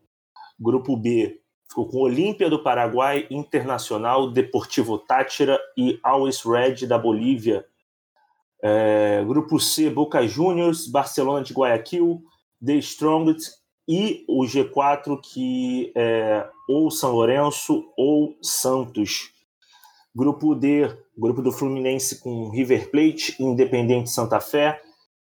[0.58, 1.40] Grupo B
[1.70, 7.64] ficou com Olímpia do Paraguai, Internacional, Deportivo Tátira e Always Red da Bolívia.
[8.62, 12.22] É, grupo C, Boca Juniors, Barcelona de Guayaquil,
[12.64, 19.32] The Strongest e o G4 que é ou São Lourenço ou Santos.
[20.14, 20.88] Grupo D,
[21.20, 24.80] grupo do Fluminense com River Plate, Independente Santa Fé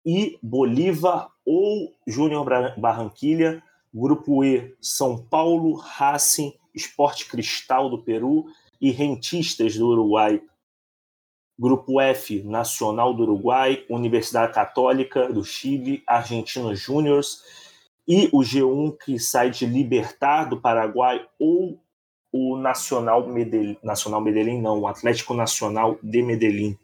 [0.04, 2.46] e Bolívar ou Júnior
[2.78, 3.62] Barranquilha.
[3.94, 8.46] Grupo E, São Paulo, Racing, Esporte Cristal do Peru
[8.82, 10.42] e Rentistas do Uruguai.
[11.60, 17.44] Grupo F, Nacional do Uruguai, Universidade Católica do Chile, Argentinos Júniors
[18.08, 21.80] e o G1 que sai de Libertar do Paraguai ou
[22.34, 26.76] o Nacional Medellín, Nacional Medellín não, o Atlético Nacional de Medellín.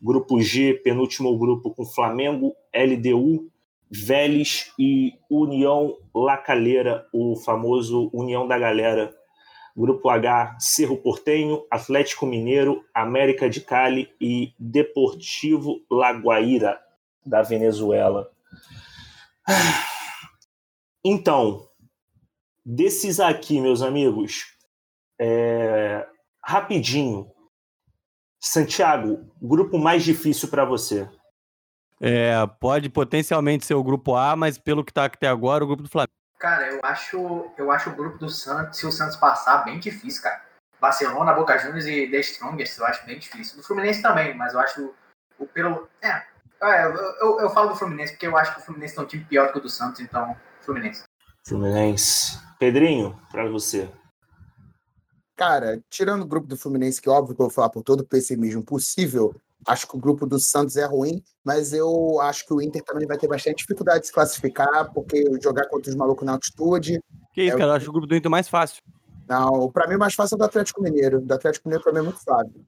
[0.00, 3.50] Grupo G, penúltimo grupo com Flamengo, LDU,
[3.90, 9.16] Vélez e União La Calera, o famoso União da Galera.
[9.74, 16.78] Grupo H, Cerro Portenho, Atlético Mineiro, América de Cali e Deportivo La Guaira,
[17.24, 18.30] da Venezuela.
[21.02, 21.66] Então,
[22.64, 24.59] desses aqui, meus amigos,
[25.20, 26.06] é,
[26.42, 27.30] rapidinho.
[28.42, 31.06] Santiago, grupo mais difícil para você.
[32.00, 35.82] É, pode potencialmente ser o grupo A, mas pelo que tá até agora, o grupo
[35.82, 36.14] do Flamengo.
[36.38, 40.22] Cara, eu acho, eu acho o grupo do Santos, se o Santos passar, bem difícil,
[40.22, 40.42] cara.
[40.80, 43.58] Barcelona, Boca Juniors e The Strongest, eu acho bem difícil.
[43.58, 44.94] Do Fluminense também, mas eu acho
[45.38, 45.86] o pelo.
[46.00, 46.22] É,
[46.62, 49.06] é, eu, eu, eu falo do Fluminense porque eu acho que o Fluminense tem um
[49.06, 51.02] time pior do que o do Santos, então, Fluminense.
[51.46, 52.40] Fluminense.
[52.58, 53.90] Pedrinho, para você.
[55.40, 58.06] Cara, tirando o grupo do Fluminense, que óbvio que eu vou falar por todo o
[58.06, 59.34] pessimismo possível,
[59.66, 63.06] acho que o grupo do Santos é ruim, mas eu acho que o Inter também
[63.06, 67.02] vai ter bastante dificuldade de se classificar, porque jogar contra os malucos na altitude.
[67.32, 68.82] Que isso, É, cara, eu acho o grupo do Inter mais fácil.
[69.26, 71.22] Não, pra mim o mais fácil é o do Atlético Mineiro.
[71.22, 72.66] Do Atlético Mineiro pra mim é muito fácil.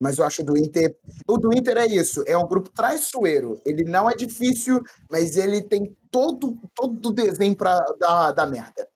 [0.00, 0.96] Mas eu acho do Inter.
[1.28, 3.60] O do Inter é isso, é um grupo traiçoeiro.
[3.66, 8.88] Ele não é difícil, mas ele tem todo, todo o desenho pra dar, dar merda.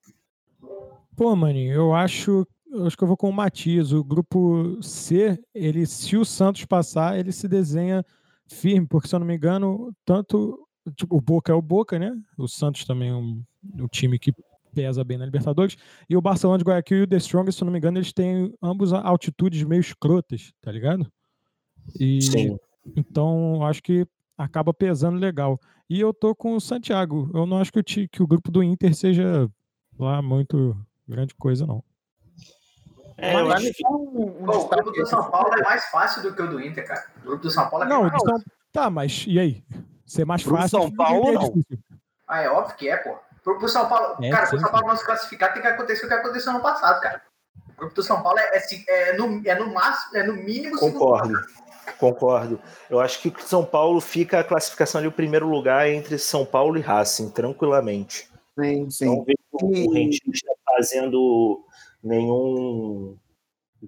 [1.14, 3.92] Pô, maninho, eu acho, eu acho que eu vou com o Matias.
[3.92, 8.04] O grupo C, ele, se o Santos passar, ele se desenha
[8.46, 10.66] firme, porque se eu não me engano, tanto
[10.96, 12.16] tipo, o Boca é o Boca, né?
[12.36, 13.42] O Santos também é um,
[13.74, 14.32] um time que
[14.74, 15.76] pesa bem na Libertadores.
[16.08, 18.12] E o Barcelona de Guayaquil e o The Strongest, se eu não me engano, eles
[18.12, 21.10] têm ambos altitudes meio escrotas, tá ligado?
[21.98, 22.58] E Sim.
[22.96, 24.06] então acho que
[24.36, 25.58] acaba pesando legal.
[25.88, 27.30] E eu tô com o Santiago.
[27.34, 29.50] Eu não acho que o, que o grupo do Inter seja
[29.98, 30.76] lá muito
[31.08, 31.82] grande coisa, não.
[33.20, 35.84] É, Mas eu acho que- um- um Pô, o grupo do São Paulo é mais
[35.86, 37.04] fácil do que o do Inter, cara.
[37.18, 38.38] O grupo do São Paulo é Não, mais o São...
[38.72, 39.64] tá, mas e aí?
[40.06, 40.68] Ser mais Pro fácil.
[40.80, 41.40] São que Paulo, é não.
[41.40, 41.78] difícil.
[42.28, 43.16] Ah, é óbvio que é, pô.
[43.42, 44.70] Pro, pro São Paulo, É, cara, sim, pro São.
[44.70, 47.20] Paulo não se classificar, tem que acontecer o que aconteceu no passado, cara.
[47.70, 50.34] O grupo do São Paulo é, é, se- é no, é no máximo, é no
[50.34, 51.34] mínimo Concordo.
[51.98, 52.60] Concordo.
[52.88, 56.80] Eu acho que São Paulo fica a classificação de primeiro lugar entre São Paulo e
[56.80, 58.28] Racing, tranquilamente.
[58.60, 59.06] Sim, sim.
[59.06, 61.64] Não vejo o E- Rentista fazendo
[62.08, 63.16] nenhum.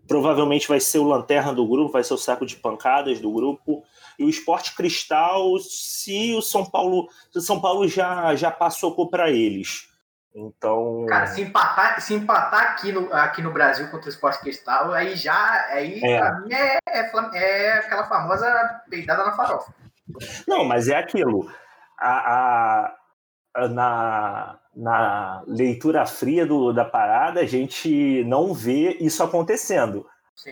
[0.07, 3.83] Provavelmente vai ser o lanterna do grupo, vai ser o saco de pancadas do grupo.
[4.19, 9.09] E o Esporte Cristal, se o São Paulo, se o São Paulo já, já passou
[9.09, 9.91] para eles.
[10.35, 11.07] Então.
[11.09, 15.17] Cara, se empatar, se empatar aqui, no, aqui no Brasil contra o Esporte Cristal, aí
[15.17, 15.67] já.
[15.71, 16.19] Aí, é.
[16.19, 19.75] pra mim, é, é, é aquela famosa peidada na farofa.
[20.47, 21.51] Não, mas é aquilo.
[21.99, 22.97] A, a,
[23.57, 30.07] a, na, na leitura fria do, da parada, a gente não vê isso acontecendo.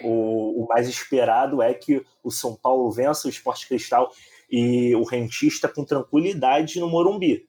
[0.05, 4.11] O, o, mais esperado é que o São Paulo vença o Esporte Cristal
[4.51, 7.49] e o Rentista com tranquilidade no Morumbi.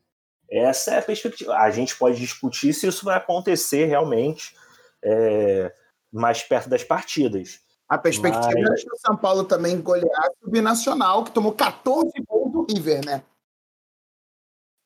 [0.49, 1.55] Essa é a perspectiva.
[1.55, 4.55] A gente pode discutir se isso vai acontecer realmente
[5.03, 5.73] é,
[6.11, 7.59] mais perto das partidas.
[7.87, 8.81] A perspectiva Mas...
[8.81, 13.05] é que o São Paulo também golear o Binacional, que tomou 14 gols do River,
[13.05, 13.23] né?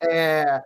[0.02, 0.64] É,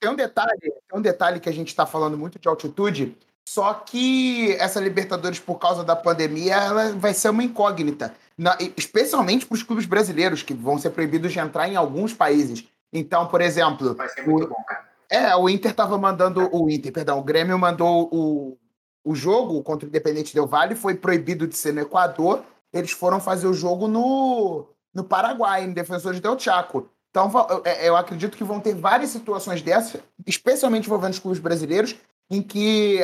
[0.00, 3.74] tem um detalhe, tem um detalhe que a gente está falando muito de altitude, só
[3.74, 9.54] que essa Libertadores, por causa da pandemia, ela vai ser uma incógnita, na, especialmente para
[9.54, 12.64] os clubes brasileiros, que vão ser proibidos de entrar em alguns países.
[12.92, 13.94] Então, por exemplo.
[13.94, 14.88] Vai ser muito o, bom, cara.
[15.10, 16.48] É, o Inter estava mandando.
[16.52, 18.56] O Inter, perdão, o Grêmio mandou o,
[19.04, 22.44] o jogo contra o Independente Del Vale, foi proibido de ser no Equador.
[22.72, 26.88] Eles foram fazer o jogo no, no Paraguai, no Defensores Del Chaco.
[27.10, 27.30] Então,
[27.64, 31.96] é, eu acredito que vão ter várias situações dessas, especialmente envolvendo os clubes brasileiros,
[32.30, 33.00] em que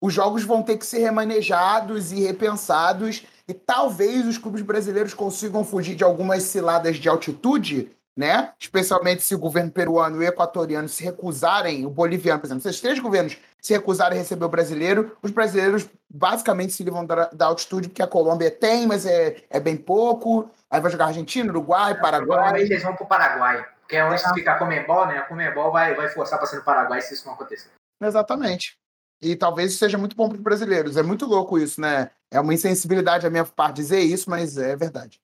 [0.00, 5.64] os jogos vão ter que ser remanejados e repensados, e talvez os clubes brasileiros consigam
[5.64, 8.52] fugir de algumas ciladas de altitude né?
[8.58, 12.80] Especialmente se o governo peruano e equatoriano se recusarem, o boliviano, por exemplo, se esses
[12.80, 17.46] três governos se recusarem a receber o brasileiro, os brasileiros basicamente se livram da, da
[17.46, 20.50] altitude, porque a Colômbia tem, mas é, é bem pouco.
[20.70, 22.26] Aí vai jogar Argentina, Uruguai, Paraguai.
[22.26, 25.18] Provavelmente eles vão para o Paraguai, porque é onde fica a Comembol, né?
[25.18, 27.70] A Comembol vai, vai forçar para ser no Paraguai se isso não acontecer.
[28.00, 28.78] Exatamente.
[29.20, 30.96] E talvez isso seja muito bom para os brasileiros.
[30.96, 32.10] É muito louco isso, né?
[32.30, 35.20] É uma insensibilidade a minha parte dizer isso, mas é verdade.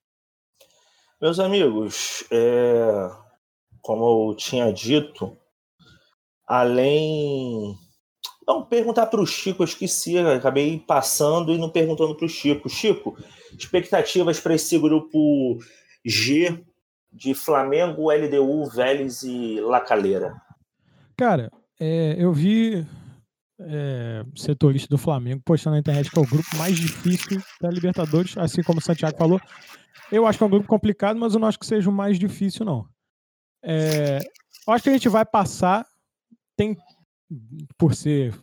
[1.21, 3.11] Meus amigos, é,
[3.81, 5.37] como eu tinha dito,
[6.47, 7.79] além.
[8.47, 12.69] Não, perguntar para o Chico, eu esqueci, acabei passando e não perguntando para o Chico.
[12.69, 13.17] Chico,
[13.57, 15.59] expectativas para esse grupo
[16.05, 16.65] G
[17.13, 20.35] de Flamengo, LDU, Vélez e Lacaleira?
[21.17, 21.51] Cara,
[21.81, 22.87] é, eu vi
[23.59, 28.37] é, setorista do Flamengo postando na internet que é o grupo mais difícil da Libertadores,
[28.37, 29.41] assim como o Santiago falou.
[30.13, 32.19] Eu acho que é um grupo complicado, mas eu não acho que seja o mais
[32.19, 32.87] difícil, não.
[33.65, 34.21] É,
[34.67, 35.87] eu acho que a gente vai passar.
[36.57, 36.77] Tem,
[37.77, 38.35] por ser.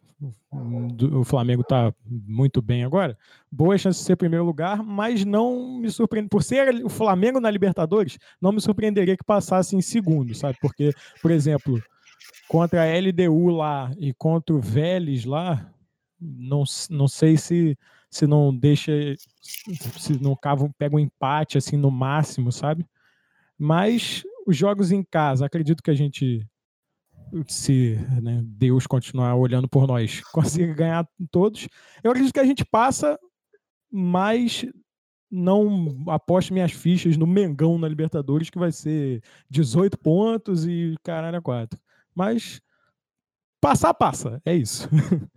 [0.52, 3.18] O Flamengo está muito bem agora,
[3.52, 6.30] boa chance de ser primeiro lugar, mas não me surpreende.
[6.30, 10.58] Por ser o Flamengo na Libertadores, não me surpreenderia que passasse em segundo, sabe?
[10.62, 11.82] Porque, por exemplo,
[12.48, 15.70] contra a LDU lá e contra o Vélez lá,
[16.20, 17.78] não, não sei se
[18.14, 18.92] se não deixa,
[19.42, 22.86] se não cava, pega um empate assim no máximo, sabe?
[23.58, 26.48] Mas os jogos em casa, acredito que a gente,
[27.48, 31.68] se né, Deus continuar olhando por nós, consiga ganhar todos.
[32.04, 33.20] Eu acredito que a gente passa,
[33.92, 34.66] mas
[35.32, 41.42] não aposto minhas fichas no Mengão na Libertadores, que vai ser 18 pontos e caralho,
[41.42, 41.80] 4.
[42.14, 42.62] Mas
[43.60, 44.40] passar, passa.
[44.46, 44.88] É isso.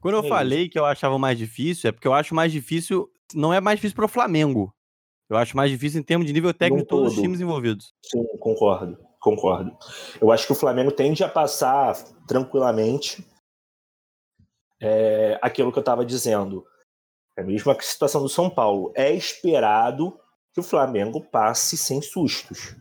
[0.00, 0.70] Quando eu é falei isso.
[0.70, 3.96] que eu achava mais difícil, é porque eu acho mais difícil, não é mais difícil
[3.96, 4.74] para o Flamengo.
[5.28, 7.92] Eu acho mais difícil em termos de nível técnico de todos os times envolvidos.
[8.02, 9.76] Sim, concordo, concordo.
[10.20, 11.96] Eu acho que o Flamengo tende a passar
[12.28, 13.26] tranquilamente
[14.80, 16.64] é, aquilo que eu estava dizendo.
[17.36, 18.92] É a mesma situação do São Paulo.
[18.94, 20.16] É esperado
[20.54, 22.76] que o Flamengo passe sem sustos.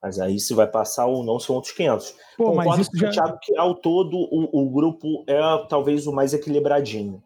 [0.00, 2.14] Mas aí se vai passar ou não são outros 500.
[2.36, 6.06] Pô, Concordo mas isso com o Thiago que ao todo o, o grupo é talvez
[6.06, 7.22] o mais equilibradinho.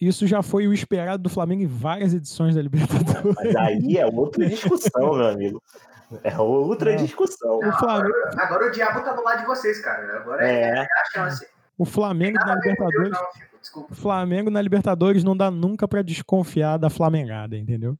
[0.00, 3.36] Isso já foi o esperado do Flamengo em várias edições da Libertadores.
[3.36, 5.62] Mas aí é outra discussão, meu amigo.
[6.24, 6.96] É outra é.
[6.96, 7.60] discussão.
[7.60, 8.14] Não, Flamengo...
[8.16, 10.16] agora, agora, o diabo tá do lado de vocês, cara.
[10.16, 11.46] Agora é, é, é a chance.
[11.78, 13.12] O Flamengo na Libertadores.
[13.12, 17.96] Não, o Flamengo na Libertadores não dá nunca para desconfiar da Flamengada, entendeu?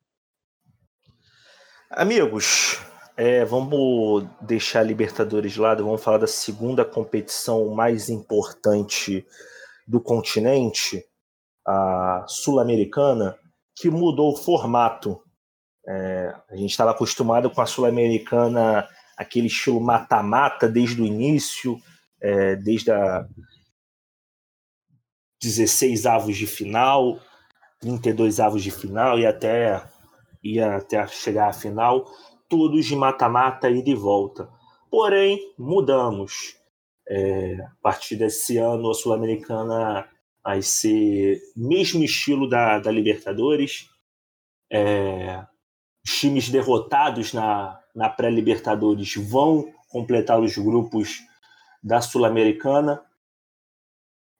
[1.90, 2.80] Amigos,
[3.16, 9.26] é, vamos deixar a Libertadores de lado, vamos falar da segunda competição mais importante
[9.86, 11.04] do continente,
[11.66, 13.36] a Sul-Americana,
[13.74, 15.20] que mudou o formato.
[15.92, 21.80] É, a gente estava acostumado com a Sul-Americana, aquele estilo mata-mata desde o início,
[22.20, 23.26] é, desde a
[25.42, 27.18] 16 avos de final,
[27.80, 29.82] 32 avos de final e até
[30.44, 32.06] ia até chegar à final
[32.48, 34.48] todos de mata-mata e de volta.
[34.88, 36.56] Porém, mudamos.
[37.08, 40.08] É, a partir desse ano, a Sul-Americana
[40.44, 43.88] vai ser mesmo estilo da, da Libertadores.
[44.70, 45.44] É,
[46.04, 51.22] os times derrotados na, na pré-Libertadores vão completar os grupos
[51.82, 53.02] da Sul-Americana.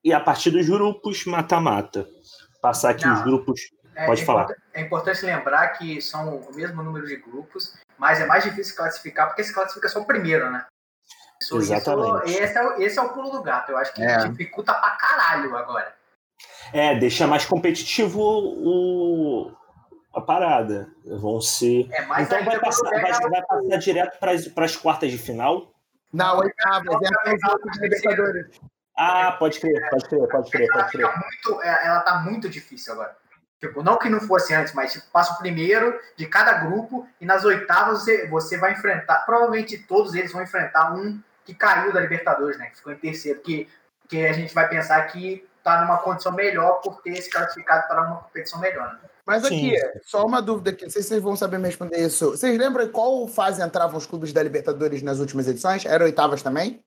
[0.03, 2.07] E a partir dos grupos, mata-mata.
[2.63, 3.61] Passar aqui Não, os grupos.
[3.95, 4.49] É, Pode é falar.
[4.73, 9.27] é importante lembrar que são o mesmo número de grupos, mas é mais difícil classificar
[9.27, 10.65] porque se classifica só o primeiro, né?
[11.43, 12.31] Isso, Exatamente.
[12.31, 13.73] Isso, esse, é, esse é o pulo do gato.
[13.73, 14.29] Eu acho que é.
[14.29, 15.95] dificulta pra caralho agora.
[16.73, 19.53] É, deixa mais competitivo o,
[20.13, 20.89] a parada.
[21.05, 21.89] Vão ser.
[21.93, 25.73] É, então vai passar, vai, vai, passar direto para as quartas de final?
[26.13, 26.85] Na oitava,
[27.25, 28.61] é a de Libertadores.
[28.97, 31.05] Ah, pode crer, pode crer, pode crer, pode crer.
[31.05, 33.17] Ela, muito, é, ela tá muito difícil agora.
[33.61, 37.27] Tipo, não que não fosse antes, mas tipo, passa o primeiro de cada grupo e
[37.27, 42.01] nas oitavas você, você vai enfrentar, provavelmente todos eles vão enfrentar um que caiu da
[42.01, 42.67] Libertadores, né?
[42.67, 43.69] Que ficou em terceiro, que,
[44.09, 48.03] que a gente vai pensar que tá numa condição melhor por ter se classificado para
[48.03, 48.95] uma competição melhor.
[48.95, 49.10] Né?
[49.27, 50.01] Mas aqui, Sim.
[50.03, 52.31] só uma dúvida aqui, não sei se vocês vão saber me responder isso.
[52.31, 55.85] Vocês lembram qual fase entravam os clubes da Libertadores nas últimas edições?
[55.85, 56.83] Eram oitavas também?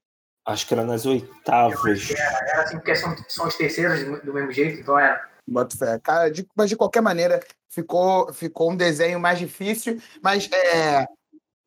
[0.45, 2.11] Acho que era nas oitavas.
[2.11, 5.25] Era, era assim, porque são, são os terceiros do mesmo jeito, então era.
[5.47, 5.99] Boto fé.
[5.99, 11.05] Cara, de, mas de qualquer maneira, ficou, ficou um desenho mais difícil, mas é,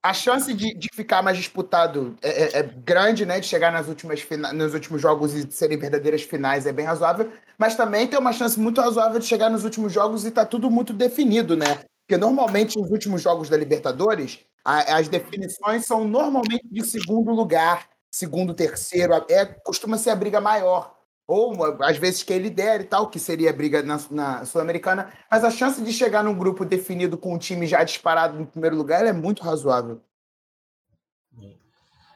[0.06, 3.40] a chance de, de ficar mais disputado é, é, é, grande, né?
[3.40, 7.74] De chegar nas últimas nos últimos jogos e serem verdadeiras finais é bem razoável, mas
[7.74, 10.92] também tem uma chance muito razoável de chegar nos últimos jogos e tá tudo muito
[10.92, 11.80] definido, né?
[12.06, 17.88] Porque normalmente nos últimos jogos da Libertadores, a, as definições são normalmente de segundo lugar,
[18.08, 20.95] segundo, terceiro, é, costuma ser a briga maior.
[21.28, 25.50] Ou às vezes quem lidera e tal, que seria briga na, na Sul-Americana, mas a
[25.50, 29.12] chance de chegar num grupo definido com um time já disparado no primeiro lugar é
[29.12, 30.00] muito razoável.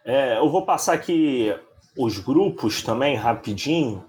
[0.04, 1.54] É, eu vou passar aqui
[1.96, 4.04] os grupos também, rapidinho,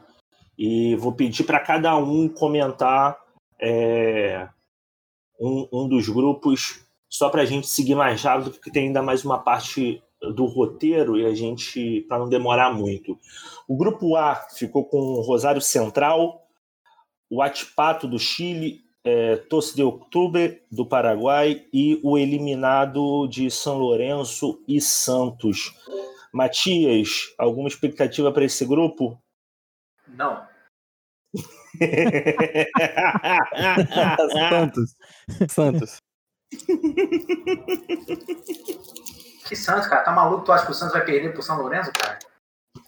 [0.57, 3.17] e vou pedir para cada um comentar
[3.59, 4.47] é,
[5.39, 9.25] um, um dos grupos, só para a gente seguir mais rápido, porque tem ainda mais
[9.25, 13.17] uma parte do roteiro e a gente para não demorar muito.
[13.67, 16.47] O grupo A ficou com o Rosário Central,
[17.30, 23.78] o Atipato do Chile, é, Tosse de Outubro do Paraguai e o eliminado de São
[23.78, 25.74] Lourenço e Santos.
[26.32, 29.22] Matias, alguma expectativa para esse grupo?
[30.07, 30.49] Não.
[34.49, 34.95] Santos.
[35.49, 35.97] Santos.
[39.51, 40.01] Que Santos, cara?
[40.01, 40.45] Tá maluco?
[40.45, 42.17] Tu acha que o Santos vai perder pro São Lourenço, cara?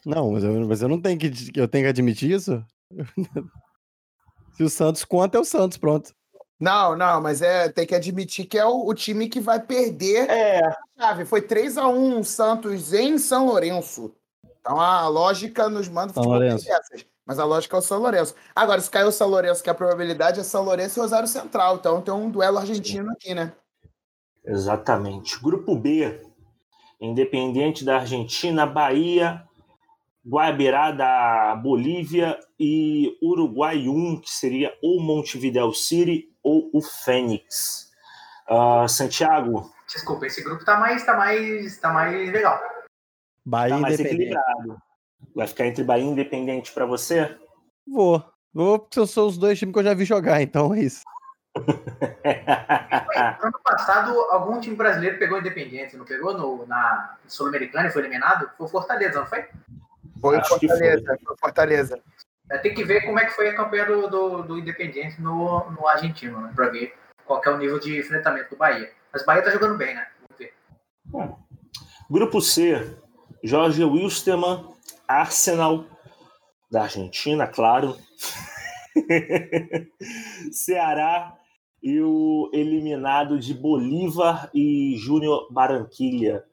[0.05, 1.30] Não, mas eu, mas eu não tenho que.
[1.53, 2.66] Eu tenho que admitir isso?
[4.55, 6.16] Se o Santos conta, é o Santos, pronto.
[6.57, 10.30] Não, não, mas é, tem que admitir que é o, o time que vai perder
[10.30, 10.66] é.
[10.66, 11.26] a chave.
[11.26, 14.16] Foi 3 a 1 Santos em São Lourenço.
[14.61, 16.72] Então a lógica nos manda São Lourenço.
[16.72, 18.36] Essas, mas a lógica é o São Lourenço.
[18.55, 21.76] Agora, se caiu o São Lourenço, que a probabilidade é São Lourenço e Rosário Central.
[21.76, 23.51] Então tem um duelo argentino aqui, né?
[24.45, 25.38] Exatamente.
[25.41, 26.33] Grupo B,
[27.04, 29.43] Independente da Argentina, Bahia,
[30.26, 37.91] Guabirá da Bolívia e Uruguai 1, que seria ou Montevideo City ou o Fênix.
[38.49, 39.70] Uh, Santiago.
[39.86, 42.58] Desculpa, esse grupo tá mais, tá mais, tá mais legal.
[43.45, 44.78] Bahia tá mais equilibrado.
[45.36, 47.38] Vai ficar entre Bahia e Independente para você?
[47.86, 48.24] Vou.
[48.54, 51.01] Vou, porque são os dois times que eu já vi jogar, então é isso.
[53.41, 58.49] Ano passado, algum time brasileiro pegou Independente, não pegou no, na Sul-Americana e foi eliminado?
[58.58, 59.45] Foi Fortaleza, não foi?
[60.20, 61.18] Foi Acho Fortaleza, foi.
[61.26, 62.01] foi Fortaleza.
[62.49, 65.70] É, tem que ver como é que foi a campanha do, do, do Independiente no,
[65.72, 66.51] no argentino, né?
[66.56, 66.93] Pra ver
[67.26, 68.91] qual é o nível de enfrentamento do Bahia.
[69.12, 70.08] Mas o Bahia tá jogando bem, né?
[70.22, 70.54] Vamos ver.
[71.06, 71.39] Bom,
[72.10, 72.97] grupo C,
[73.43, 74.74] Jorge Wilstermann,
[75.08, 75.86] Arsenal,
[76.72, 77.95] da Argentina, claro.
[80.51, 81.38] Ceará
[81.84, 86.46] e o eliminado de Bolívar e Júnior Barranquilha.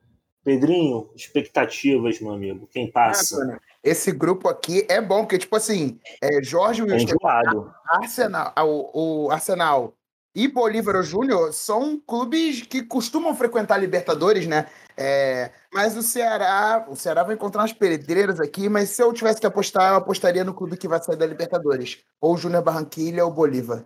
[0.43, 2.69] Pedrinho, expectativas, meu amigo.
[2.73, 3.61] Quem passa?
[3.83, 9.31] esse grupo aqui é bom, porque, tipo assim, é Jorge Wilson, é Arsenal, o, o
[9.31, 9.95] Arsenal
[10.35, 14.67] e Bolívar Júnior são clubes que costumam frequentar Libertadores, né?
[14.97, 19.41] É, mas o Ceará, o Ceará vai encontrar umas pedreiras aqui, mas se eu tivesse
[19.41, 23.33] que apostar, eu apostaria no clube que vai sair da Libertadores, ou Júnior Barranquilha ou
[23.33, 23.85] Bolívar.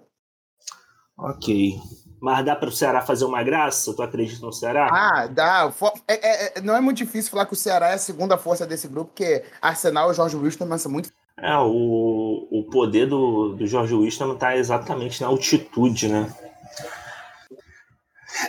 [1.16, 1.78] Ok.
[2.20, 3.94] Mas dá para o Ceará fazer uma graça?
[3.94, 4.88] Tu acredita no Ceará?
[4.90, 5.72] Ah, dá.
[6.08, 8.66] É, é, é, não é muito difícil falar que o Ceará é a segunda força
[8.66, 11.10] desse grupo, porque Arsenal e Jorge Wilson são muito.
[11.36, 16.32] É, o, o poder do, do Jorge Wilson está exatamente na altitude, né?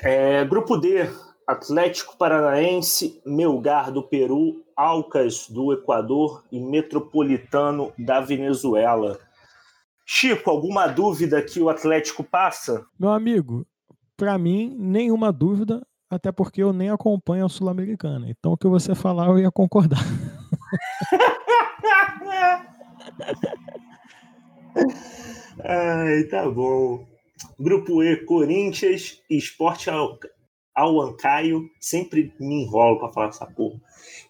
[0.01, 1.09] É, grupo D:
[1.45, 9.19] Atlético Paranaense, Melgar do Peru, Alcas do Equador e Metropolitano da Venezuela.
[10.05, 12.85] Chico, alguma dúvida que o Atlético passa?
[12.99, 13.65] Meu amigo,
[14.15, 18.29] para mim, nenhuma dúvida, até porque eu nem acompanho a Sul-Americana.
[18.29, 19.99] Então, o que você falar, eu ia concordar.
[25.63, 27.07] Ai, tá bom.
[27.59, 30.19] Grupo E, Corinthians, Esporte Al
[30.75, 31.67] Alancaio.
[31.79, 33.81] Sempre me enrolo para falar essa porra.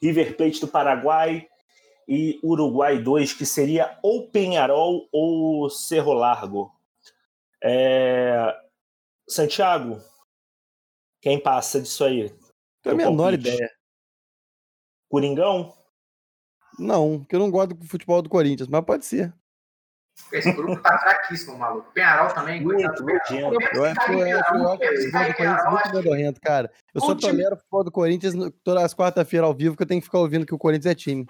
[0.01, 1.47] River Plate do Paraguai
[2.07, 6.71] e Uruguai 2, que seria ou Penharol ou Cerro Largo.
[7.63, 8.55] É...
[9.27, 9.99] Santiago,
[11.21, 12.29] quem passa disso aí?
[12.83, 13.49] Tenho a menor palpite.
[13.49, 13.71] ideia.
[15.09, 15.73] Coringão?
[16.77, 19.33] Não, porque eu não gosto do futebol do Corinthians, mas pode ser.
[20.31, 21.91] Esse grupo tá fraquíssimo, maluco.
[21.91, 23.59] Penharol também, coitado Muito nojento.
[23.75, 25.71] Eu acho, acho o futebol do Corinthians Penharol,
[26.15, 26.71] muito que- cara.
[26.93, 28.33] Eu só time- tolero o futebol do Corinthians
[28.63, 30.95] todas as quarta-feiras ao vivo, que eu tenho que ficar ouvindo que o Corinthians é
[30.95, 31.25] time.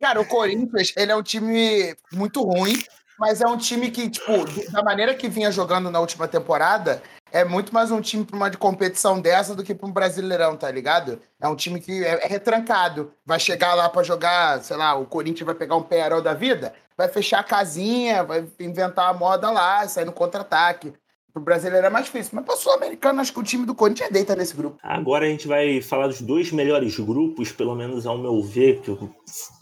[0.00, 2.74] Cara, o Corinthians, ele é um time muito ruim,
[3.18, 7.44] mas é um time que, tipo, da maneira que vinha jogando na última temporada, é
[7.44, 10.70] muito mais um time para uma de competição dessa do que para um brasileirão, tá
[10.70, 11.20] ligado?
[11.40, 13.12] É um time que é, é retrancado.
[13.24, 16.74] Vai chegar lá para jogar, sei lá, o Corinthians vai pegar um Penharol da vida,
[16.96, 20.92] vai fechar a casinha, vai inventar a moda lá, sair no contra-ataque.
[21.36, 24.34] Pro brasileiro é mais difícil, mas pro sul-americano, acho que o time do Corinthians deita
[24.34, 24.78] nesse grupo.
[24.82, 28.90] Agora a gente vai falar dos dois melhores grupos, pelo menos ao meu ver, que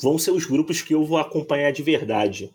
[0.01, 2.55] vão ser os grupos que eu vou acompanhar de verdade.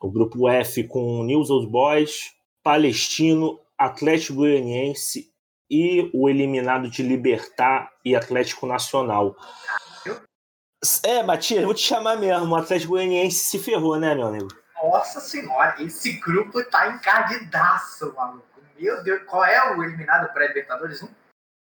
[0.00, 2.32] O grupo F com News Old Boys,
[2.64, 5.30] Palestino, Atlético Goianiense
[5.70, 9.36] e o eliminado de Libertar e Atlético Nacional.
[11.04, 12.52] É, Matias, eu vou te chamar mesmo.
[12.52, 14.48] O Atlético Goianiense se ferrou, né, meu amigo?
[14.82, 18.44] Nossa senhora, esse grupo tá encardidaço, maluco.
[18.76, 21.04] Meu Deus, qual é o eliminado pré-Libertadores?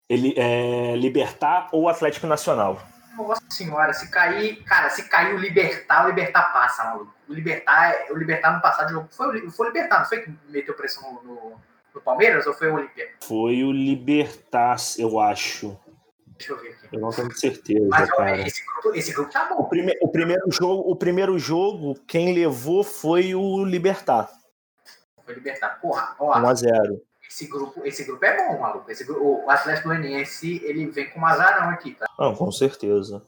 [0.10, 2.82] Ele é Libertar ou Atlético Nacional?
[3.16, 7.16] Nossa senhora, se cair, cara, se cair o Libertar, o Libertar passa, maluco.
[7.30, 9.08] O Libertar, o Libertar no passado jogou.
[9.10, 11.62] Foi, foi o Libertar, não foi que meteu pressão no, no,
[11.94, 13.10] no Palmeiras ou foi o Olímpia?
[13.24, 15.80] Foi o Libertar, eu acho.
[16.38, 16.88] Deixa eu ver aqui.
[16.96, 18.48] Eu não tenho certeza, Mas olha, cara.
[18.48, 19.70] esse grupo, esse grupo tá O, bom.
[19.70, 24.30] prime- o primeiro jogo, o primeiro jogo, quem levou foi o Libertar,
[25.24, 25.80] Foi o Libertar.
[25.82, 27.02] Porra, ó, 1 a 0.
[27.28, 28.90] esse grupo, esse grupo é bom, maluco.
[28.92, 32.06] Esse o Atlético Goianiense, ele vem com um azarão aqui, tá?
[32.20, 33.24] Não, com certeza.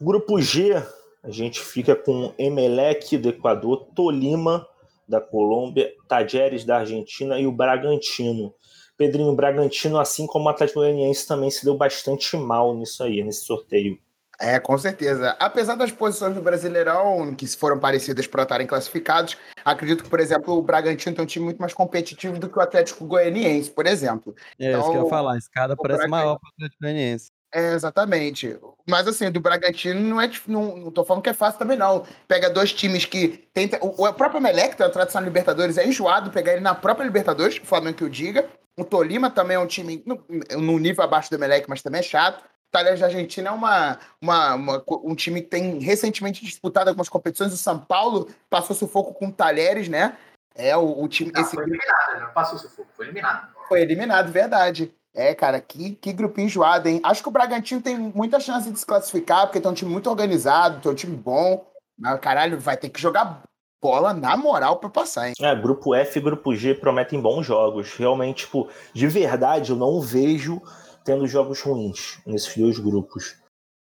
[0.00, 0.74] Grupo G,
[1.22, 4.66] a gente fica com Emelec do Equador, Tolima
[5.08, 8.54] da Colômbia, Tajeres da Argentina e o Bragantino.
[9.00, 13.22] Pedrinho, o Bragantino, assim como o Atlético Goianiense, também se deu bastante mal nisso aí,
[13.22, 13.98] nesse sorteio.
[14.38, 15.34] É, com certeza.
[15.40, 20.54] Apesar das posições do Brasileirão, que foram parecidas para estarem classificados, acredito que, por exemplo,
[20.54, 24.34] o Bragantino tem um time muito mais competitivo do que o Atlético Goianiense, por exemplo.
[24.58, 25.34] É isso que eu ia Então, falar.
[25.34, 27.30] A escada parece Braga- maior para o Atlético Goianiense.
[27.52, 28.56] É, exatamente.
[28.88, 32.04] Mas assim, do Bragantino não é não, não tô falando que é fácil também, não.
[32.28, 33.68] Pega dois times que tem.
[33.80, 37.56] O, o próprio Melec, tem a tradição Libertadores, é enjoado pegar ele na própria Libertadores,
[37.58, 38.48] o Flamengo que o diga.
[38.78, 40.24] O Tolima também é um time no,
[40.58, 42.40] no nível abaixo do Melec, mas também é chato.
[42.42, 47.08] O Talheres da Argentina é uma, uma, uma- um time que tem recentemente disputado algumas
[47.08, 47.52] competições.
[47.52, 50.16] O São Paulo passou sufoco com o Talheres, né?
[50.54, 51.32] É o, o time.
[51.32, 53.48] Não, esse foi eliminado, não passou sufoco, foi eliminado.
[53.68, 54.92] foi eliminado, verdade.
[55.12, 57.00] É, cara, que, que grupinho enjoado, hein?
[57.02, 60.08] Acho que o Bragantino tem muita chance de se classificar, porque tem um time muito
[60.08, 61.66] organizado, tem um time bom.
[61.98, 63.42] Mas, caralho, vai ter que jogar
[63.80, 65.34] bola na moral pra passar, hein?
[65.40, 67.94] É, grupo F e grupo G prometem bons jogos.
[67.94, 70.60] Realmente, tipo, de verdade, eu não vejo
[71.04, 73.36] tendo jogos ruins nesses dois grupos.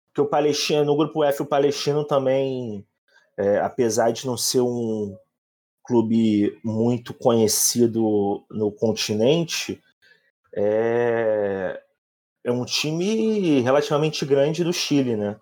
[0.09, 2.85] Porque o Palestino, no grupo F, o Palestino também,
[3.37, 5.17] é, apesar de não ser um
[5.85, 9.81] clube muito conhecido no continente,
[10.55, 11.81] é,
[12.43, 15.37] é um time relativamente grande do Chile, né?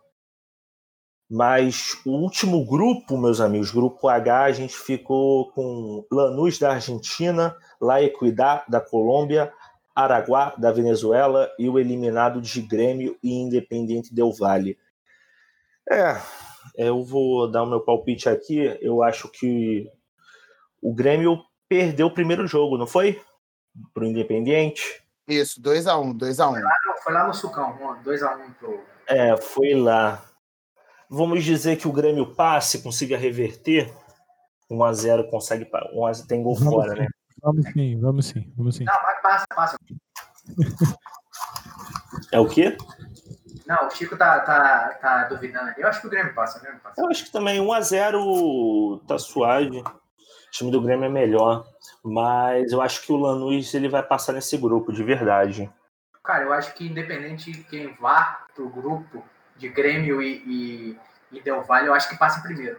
[1.30, 7.56] Mas o último grupo, meus amigos, grupo H, a gente ficou com Lanús da Argentina,
[7.80, 9.52] La Equidad da Colômbia,
[9.94, 14.76] Araguá da Venezuela e o eliminado de Grêmio e Independente Del Valle.
[15.90, 16.20] É,
[16.76, 18.76] eu vou dar o meu palpite aqui.
[18.80, 19.88] Eu acho que
[20.82, 23.20] o Grêmio perdeu o primeiro jogo, não foi?
[23.92, 25.02] Pro Independente.
[25.28, 26.60] Isso, 2x1, 2x1.
[26.60, 28.80] Não, foi lá no Sucão, 2x1 pro.
[29.06, 30.22] É, foi lá.
[31.10, 33.92] Vamos dizer que o Grêmio passe, consiga reverter.
[34.70, 35.68] 1x0 consegue.
[35.92, 37.00] 1 a 0, tem gol Vamos fora, sim.
[37.00, 37.08] né?
[37.42, 38.84] Vamos sim, vamos sim, vamos sim.
[38.84, 39.76] Não, mas passa, passa.
[42.32, 42.76] É o quê?
[43.66, 45.72] Não, o Chico tá, tá, tá duvidando.
[45.76, 47.00] Eu acho que o Grêmio passa, o Grêmio passa.
[47.00, 49.80] Eu acho que também 1x0 tá suave.
[49.80, 51.66] O time do Grêmio é melhor.
[52.02, 55.70] Mas eu acho que o Lanús ele vai passar nesse grupo, de verdade.
[56.22, 59.22] Cara, eu acho que independente de quem vá pro grupo
[59.64, 60.98] de Grêmio e, e,
[61.38, 62.78] e Del Valle, eu acho que passa em primeiro.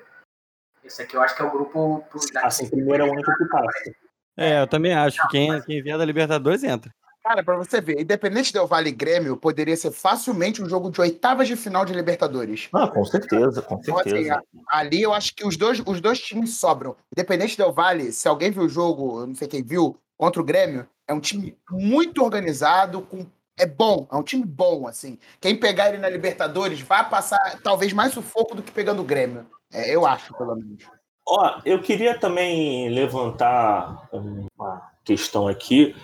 [0.84, 2.06] Esse aqui eu acho que é o grupo.
[2.34, 3.92] Passa em primeiro é o único que passa.
[4.38, 6.94] É, eu também acho que quem, quem vier da Libertadores entra.
[7.24, 11.02] Cara, pra você ver, Independente Del Vale e Grêmio poderia ser facilmente um jogo de
[11.02, 12.70] oitavas de final de Libertadores.
[12.72, 14.44] Ah, com certeza, com Então, assim, certeza.
[14.70, 16.96] ali eu acho que os dois, os dois times sobram.
[17.12, 20.46] Independente Del Vale, se alguém viu o jogo, eu não sei quem viu, contra o
[20.46, 23.26] Grêmio, é um time muito organizado, com
[23.58, 25.18] é bom, é um time bom, assim.
[25.40, 29.46] Quem pegar ele na Libertadores vai passar talvez mais sufoco do que pegando o Grêmio.
[29.72, 30.84] É, eu acho, pelo menos.
[31.28, 35.96] Ó, eu queria também levantar uma questão aqui.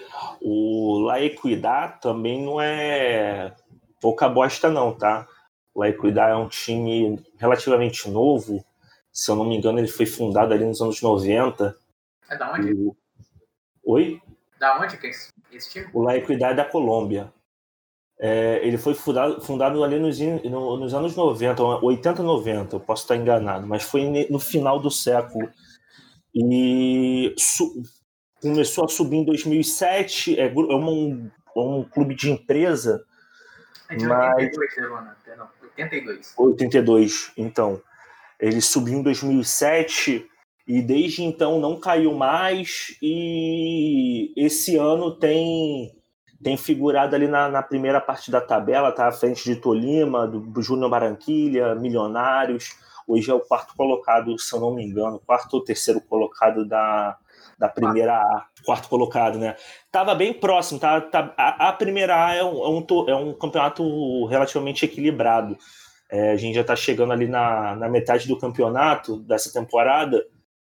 [0.41, 3.53] O La Equidad também não é
[3.99, 5.27] pouca bosta, não, tá?
[5.73, 8.65] O La Equidad é um time relativamente novo.
[9.11, 11.75] Se eu não me engano, ele foi fundado ali nos anos 90.
[12.29, 12.73] É da onde?
[12.73, 12.95] O-
[13.83, 14.21] Oi?
[14.59, 15.87] Da onde que é esse, esse time?
[15.93, 17.31] O La Equidad é da Colômbia.
[18.23, 23.01] É, ele foi fundado, fundado ali nos, no- nos anos 90, 80, 90, eu posso
[23.03, 25.49] estar enganado, mas foi no final do século.
[26.33, 27.81] E su-
[28.41, 33.03] começou a subir em 2007, é, é um, é um clube de empresa,
[33.89, 35.17] É de Mas- 82, Leona.
[35.25, 36.33] Perdão, 82.
[36.37, 37.81] 82, então.
[38.39, 40.25] Ele subiu em 2007
[40.67, 45.91] e desde então não caiu mais e esse ano tem
[46.43, 50.39] tem figurado ali na, na primeira parte da tabela, tá à frente de Tolima, do,
[50.39, 52.75] do Júnior Barranquilha, Milionários.
[53.07, 57.17] Hoje é o quarto colocado, se eu não me engano, quarto ou terceiro colocado da,
[57.57, 58.45] da primeira A.
[58.65, 59.55] Quarto colocado, né?
[59.91, 60.99] Tava bem próximo, tá?
[61.01, 65.57] tá a, a primeira A é um, é, um, é um campeonato relativamente equilibrado.
[66.09, 70.25] É, a gente já está chegando ali na, na metade do campeonato dessa temporada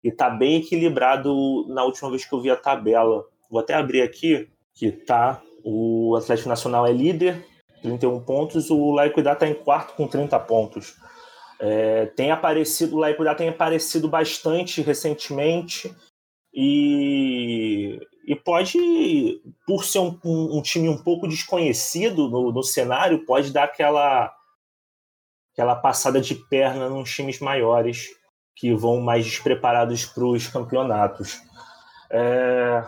[0.02, 3.24] e tá bem equilibrado na última vez que eu vi a tabela.
[3.50, 5.42] Vou até abrir aqui, que tá.
[5.64, 7.44] O Atlético Nacional é líder,
[7.82, 10.94] 31 pontos, o Laicuidá está em quarto com 30 pontos.
[11.60, 15.92] É, tem aparecido, o Laicuidá tem aparecido bastante recentemente
[16.54, 18.78] e, e pode,
[19.66, 24.32] por ser um, um- um time um pouco desconhecido no, no cenário, pode dar aquela
[25.52, 28.06] aquela passada de perna nos times maiores
[28.54, 31.40] que vão mais despreparados para os campeonatos.
[32.10, 32.84] É,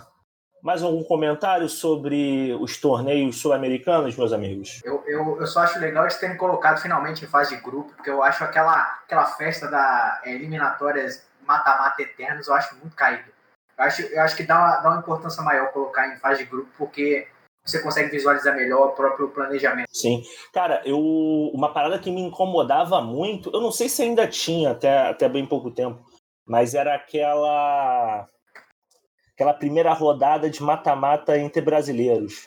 [0.62, 4.80] mais algum comentário sobre os torneios sul-americanos, meus amigos?
[4.84, 8.10] Eu, eu, eu só acho legal eles terem colocado finalmente em fase de grupo, porque
[8.10, 13.30] eu acho aquela, aquela festa da é, eliminatórias mata-mata eternos, eu acho muito caído.
[13.76, 16.50] Eu acho, eu acho que dá uma, dá uma importância maior colocar em fase de
[16.50, 17.26] grupo, porque
[17.64, 19.88] você consegue visualizar melhor o próprio planejamento.
[19.90, 20.22] Sim.
[20.52, 20.98] Cara, eu
[21.52, 25.46] uma parada que me incomodava muito, eu não sei se ainda tinha até, até bem
[25.46, 26.04] pouco tempo,
[26.46, 28.28] mas era aquela
[29.40, 32.46] aquela primeira rodada de mata-mata entre brasileiros.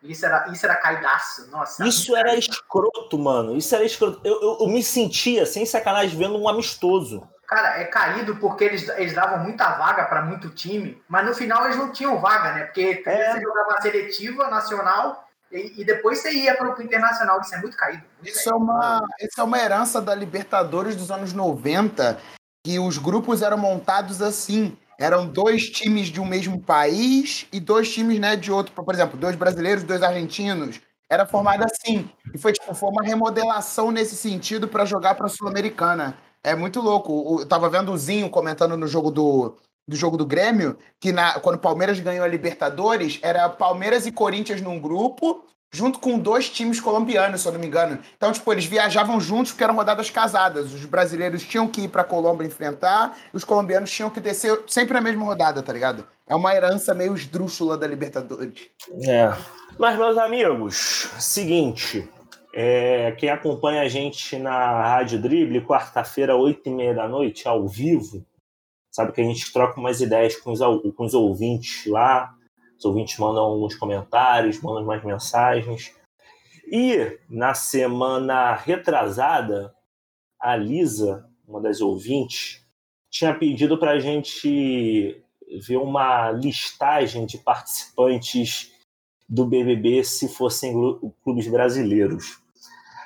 [0.00, 1.50] Isso era, isso era caidaço.
[1.50, 1.84] Nossa.
[1.86, 3.56] Isso era escroto, mano.
[3.56, 4.20] Isso era escroto.
[4.24, 7.28] Eu, eu, eu me sentia, sem sacanagem, vendo um amistoso.
[7.48, 11.64] Cara, é caído porque eles, eles davam muita vaga para muito time, mas no final
[11.64, 12.64] eles não tinham vaga, né?
[12.66, 13.32] Porque É.
[13.32, 17.40] você jogava a seletiva, nacional, e, e depois você ia para o internacional.
[17.40, 18.04] Isso é muito caído.
[18.22, 18.64] muito Isso é, caído.
[18.64, 22.18] uma, isso é uma herança da Libertadores dos anos 90,
[22.64, 24.78] que os grupos eram montados assim.
[25.00, 28.70] Eram dois times de um mesmo país e dois times né, de outro.
[28.74, 30.78] Por exemplo, dois brasileiros, dois argentinos.
[31.08, 32.10] Era formado assim.
[32.34, 36.18] E foi, tipo, foi uma remodelação nesse sentido para jogar para a Sul-Americana.
[36.44, 37.40] É muito louco.
[37.40, 39.56] Eu tava vendo o Zinho comentando no jogo do,
[39.88, 44.12] do jogo do Grêmio, que na, quando o Palmeiras ganhou a Libertadores, era Palmeiras e
[44.12, 47.98] Corinthians num grupo, junto com dois times colombianos, se eu não me engano.
[48.16, 50.72] Então, tipo, eles viajavam juntos porque eram rodadas casadas.
[50.72, 54.94] Os brasileiros tinham que ir pra Colômbia enfrentar, e os colombianos tinham que descer sempre
[54.94, 56.04] na mesma rodada, tá ligado?
[56.28, 58.68] É uma herança meio esdrúxula da Libertadores.
[59.06, 59.32] É.
[59.78, 60.76] Mas, meus amigos,
[61.18, 62.08] seguinte.
[62.54, 67.66] é, quem acompanha a gente na Rádio Drible, quarta-feira, oito e meia da noite, ao
[67.68, 68.26] vivo,
[68.90, 70.58] sabe que a gente troca umas ideias com os,
[70.96, 72.34] com os ouvintes lá.
[72.80, 75.94] Os ouvintes mandam alguns comentários, mandam umas mensagens.
[76.66, 79.74] E na semana retrasada,
[80.40, 82.66] a Lisa, uma das ouvintes,
[83.10, 85.22] tinha pedido para a gente
[85.66, 88.72] ver uma listagem de participantes
[89.28, 90.72] do BBB se fossem
[91.22, 92.40] clubes brasileiros.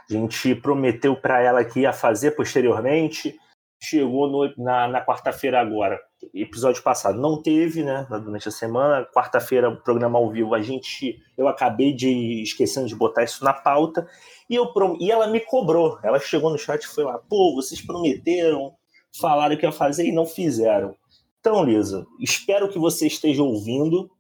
[0.09, 3.37] A gente prometeu para ela que ia fazer posteriormente,
[3.85, 6.01] chegou no- na, na quarta-feira agora.
[6.33, 8.07] Episódio passado não teve, né?
[8.09, 13.25] Durante a semana, quarta-feira, programa ao vivo, a gente, eu acabei de esquecendo de botar
[13.25, 14.09] isso na pauta
[14.49, 15.99] e eu e ela me cobrou.
[16.03, 18.75] Ela chegou no chat e foi lá, pô, vocês prometeram,
[19.21, 20.97] falaram que ia fazer e não fizeram.
[21.41, 24.11] Então, Lisa, espero que você esteja ouvindo,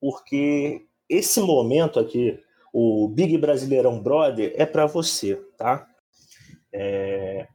[0.00, 2.38] porque esse momento aqui,
[2.72, 5.86] o Big Brasileirão Brother, é para você, tá?
[6.72, 7.46] É,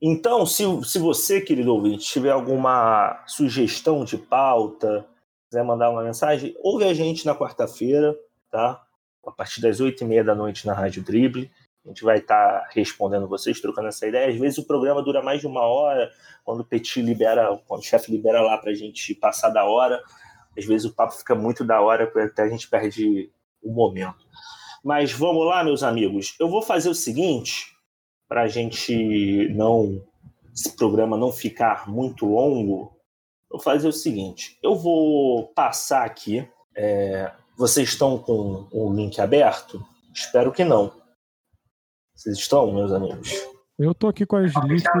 [0.00, 5.06] Então, se, se você, querido ouvinte, tiver alguma sugestão de pauta,
[5.48, 8.14] quiser mandar uma mensagem, ouve a gente na quarta-feira,
[8.50, 8.82] tá?
[9.26, 11.50] A partir das oito e meia da noite na Rádio Drible.
[11.84, 14.28] A gente vai estar tá respondendo vocês, trocando essa ideia.
[14.28, 16.10] Às vezes o programa dura mais de uma hora,
[16.44, 20.02] quando o Petit libera, quando o chefe libera lá para a gente passar da hora.
[20.58, 23.30] Às vezes o papo fica muito da hora, até a gente perde
[23.62, 24.26] o momento.
[24.82, 26.34] Mas vamos lá, meus amigos.
[26.40, 27.75] Eu vou fazer o seguinte,
[28.28, 30.02] para a gente não.
[30.54, 32.96] Esse programa não ficar muito longo,
[33.50, 36.48] vou fazer o seguinte: eu vou passar aqui.
[36.74, 39.84] É, vocês estão com o link aberto?
[40.14, 40.92] Espero que não.
[42.14, 43.32] Vocês estão, meus amigos?
[43.78, 44.92] Eu tô aqui com as listas.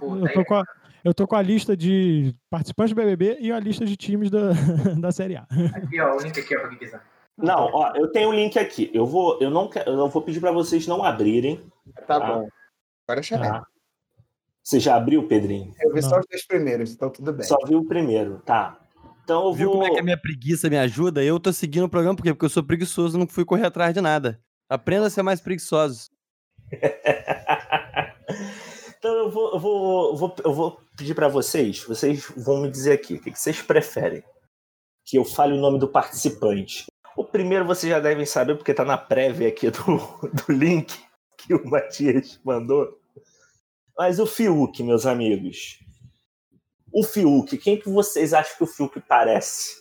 [0.00, 0.64] Eu tô com, a,
[1.04, 4.52] eu tô com a lista de participantes do BBB e a lista de times da,
[4.98, 5.46] da Série A.
[5.74, 7.02] Aqui, ó, o link aqui, ó, pra quem quiser.
[7.42, 8.90] Não, ó, eu tenho o link aqui.
[8.92, 11.60] Eu vou, eu não, eu vou pedir para vocês não abrirem.
[12.06, 12.48] Tá, tá bom.
[13.06, 13.48] Agora chamei.
[13.48, 13.64] Tá.
[14.62, 15.74] Você já abriu, Pedrinho?
[15.80, 16.08] Eu vi não.
[16.08, 17.46] só os dois primeiros, então tudo bem.
[17.46, 18.78] Só viu o primeiro, tá.
[19.24, 19.78] Então eu Viu vou...
[19.78, 21.22] como é que a minha preguiça me ajuda?
[21.22, 22.32] Eu tô seguindo o programa por quê?
[22.32, 24.40] Porque eu sou preguiçoso, não fui correr atrás de nada.
[24.68, 26.10] Aprenda a ser mais preguiçoso.
[28.98, 32.70] então eu vou, eu vou, eu vou, eu vou pedir para vocês, vocês vão me
[32.70, 34.22] dizer aqui, o que vocês preferem?
[35.04, 36.86] Que eu fale o nome do participante.
[37.16, 39.80] O primeiro vocês já devem saber, porque tá na prévia aqui do,
[40.46, 40.98] do link
[41.36, 43.00] que o Matias mandou.
[43.96, 45.78] Mas o Fiuk, meus amigos.
[46.92, 49.80] O Fiuk, quem que vocês acham que o Fiuk parece?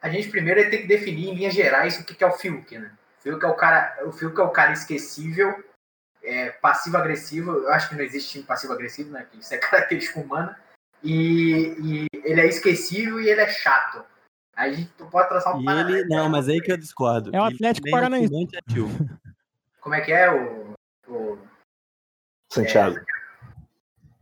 [0.00, 2.92] A gente primeiro tem que definir em linhas gerais o que é o Fiuk, né?
[3.18, 5.62] O Fiuk é o cara, o Fiuk é o cara esquecível,
[6.24, 7.52] é, passivo-agressivo.
[7.52, 9.26] Eu acho que não existe passivo-agressivo, né?
[9.38, 10.58] Isso é característica humana.
[11.02, 14.04] E, e, ele é esquecível e ele é chato.
[14.56, 17.34] Aí a gente pode traçar um e ele Não, mas aí que eu discordo.
[17.34, 18.32] É o Atlético Paranaense.
[19.80, 20.74] Como é que é o.
[21.08, 21.38] o
[22.52, 22.98] Santiago.
[22.98, 23.04] É,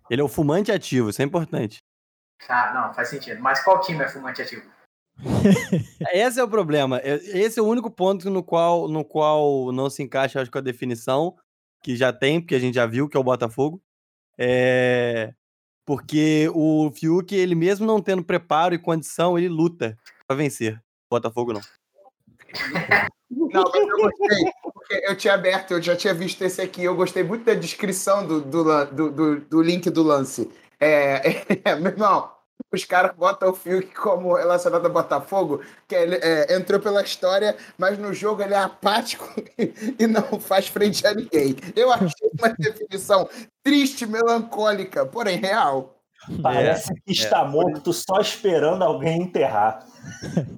[0.09, 1.79] ele é o fumante ativo, isso é importante.
[2.49, 3.41] Ah, não, faz sentido.
[3.41, 4.63] Mas qual time é fumante ativo?
[6.13, 7.01] Esse é o problema.
[7.05, 10.63] Esse é o único ponto no qual, no qual não se encaixa, acho, com a
[10.63, 11.37] definição
[11.83, 13.83] que já tem, porque a gente já viu que é o Botafogo.
[14.39, 15.35] É...
[15.85, 19.99] Porque o Fiuk, ele mesmo não tendo preparo e condição, ele luta
[20.31, 20.81] para vencer.
[21.11, 21.61] Botafogo não.
[23.31, 26.95] Não, mas eu gostei, porque eu tinha aberto, eu já tinha visto esse aqui, eu
[26.95, 30.49] gostei muito da descrição do, do, do, do link do lance.
[30.79, 32.31] É, é, meu irmão,
[32.73, 37.57] os caras botam o Fiuk como relacionado a Botafogo, que ele é, entrou pela história,
[37.77, 39.29] mas no jogo ele é apático
[39.99, 41.57] e não faz frente a ninguém.
[41.75, 43.29] Eu achei uma definição
[43.65, 46.00] triste, melancólica, porém real.
[46.43, 47.49] Parece é, que está é.
[47.49, 49.85] morto só esperando alguém enterrar.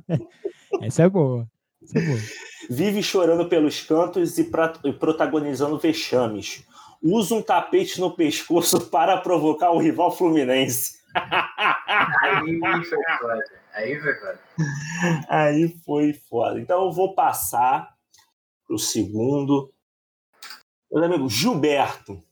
[0.81, 1.47] Essa é boa.
[1.83, 2.19] Essa é boa.
[2.71, 4.51] Vive chorando pelos cantos e,
[4.85, 6.65] e protagonizando vexames
[7.03, 11.03] usa um tapete no pescoço para provocar o rival Fluminense.
[12.23, 13.45] Aí foi foda.
[13.75, 14.41] Aí foi foda.
[15.29, 16.61] Aí foi foda.
[16.61, 17.95] Então eu vou passar
[18.67, 19.73] pro segundo.
[20.91, 22.23] Meu amigo, Gilberto.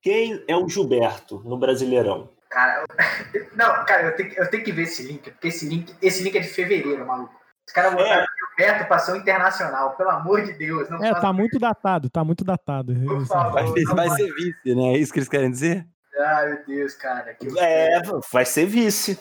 [0.00, 2.30] Quem é o Gilberto no Brasileirão?
[2.50, 2.84] Cara,
[3.54, 6.36] não, cara, eu tenho, eu tenho que ver esse link, porque esse link, esse link
[6.36, 7.40] é de fevereiro, maluco.
[7.66, 8.26] Os caras botaram é.
[8.60, 10.90] Gilberto passou internacional, pelo amor de Deus.
[10.90, 12.92] Não é, tá muito datado, tá muito datado.
[12.92, 14.94] Por favor, vai, ser, vai ser vice, né?
[14.94, 15.86] É isso que eles querem dizer?
[16.18, 17.32] Ai, meu Deus, cara.
[17.34, 18.02] Que é,
[18.32, 19.16] vai ser vice.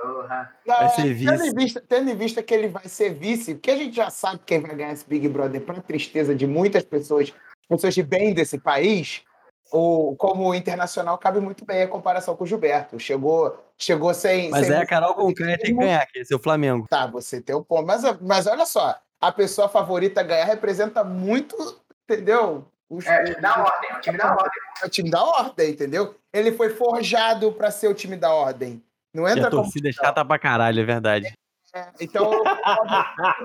[0.00, 0.52] Porra.
[0.64, 1.26] vai ser vice.
[1.26, 4.10] Tendo em, vista, tendo em vista que ele vai ser vice, porque a gente já
[4.10, 7.34] sabe quem vai ganhar esse Big Brother, para tristeza de muitas pessoas,
[7.68, 9.24] pessoas de bem desse país,
[9.72, 12.98] o, como internacional cabe muito bem a comparação com o Gilberto.
[12.98, 14.50] Chegou, chegou sem.
[14.50, 16.86] Mas sem é a Carol quem tem que ganhar, que esse é o Flamengo.
[16.88, 17.86] Tá, você tem um ponto.
[17.86, 21.56] Mas, mas olha só, a pessoa favorita a ganhar representa muito,
[22.04, 22.66] entendeu?
[22.88, 24.62] Os, é, time da ordem, é o time da ordem.
[24.82, 26.14] É o time da ordem, entendeu?
[26.32, 28.82] Ele foi forjado para ser o time da ordem.
[29.12, 31.32] Não entra e a torcida é chata pra caralho, é verdade.
[31.74, 32.44] É, então, eu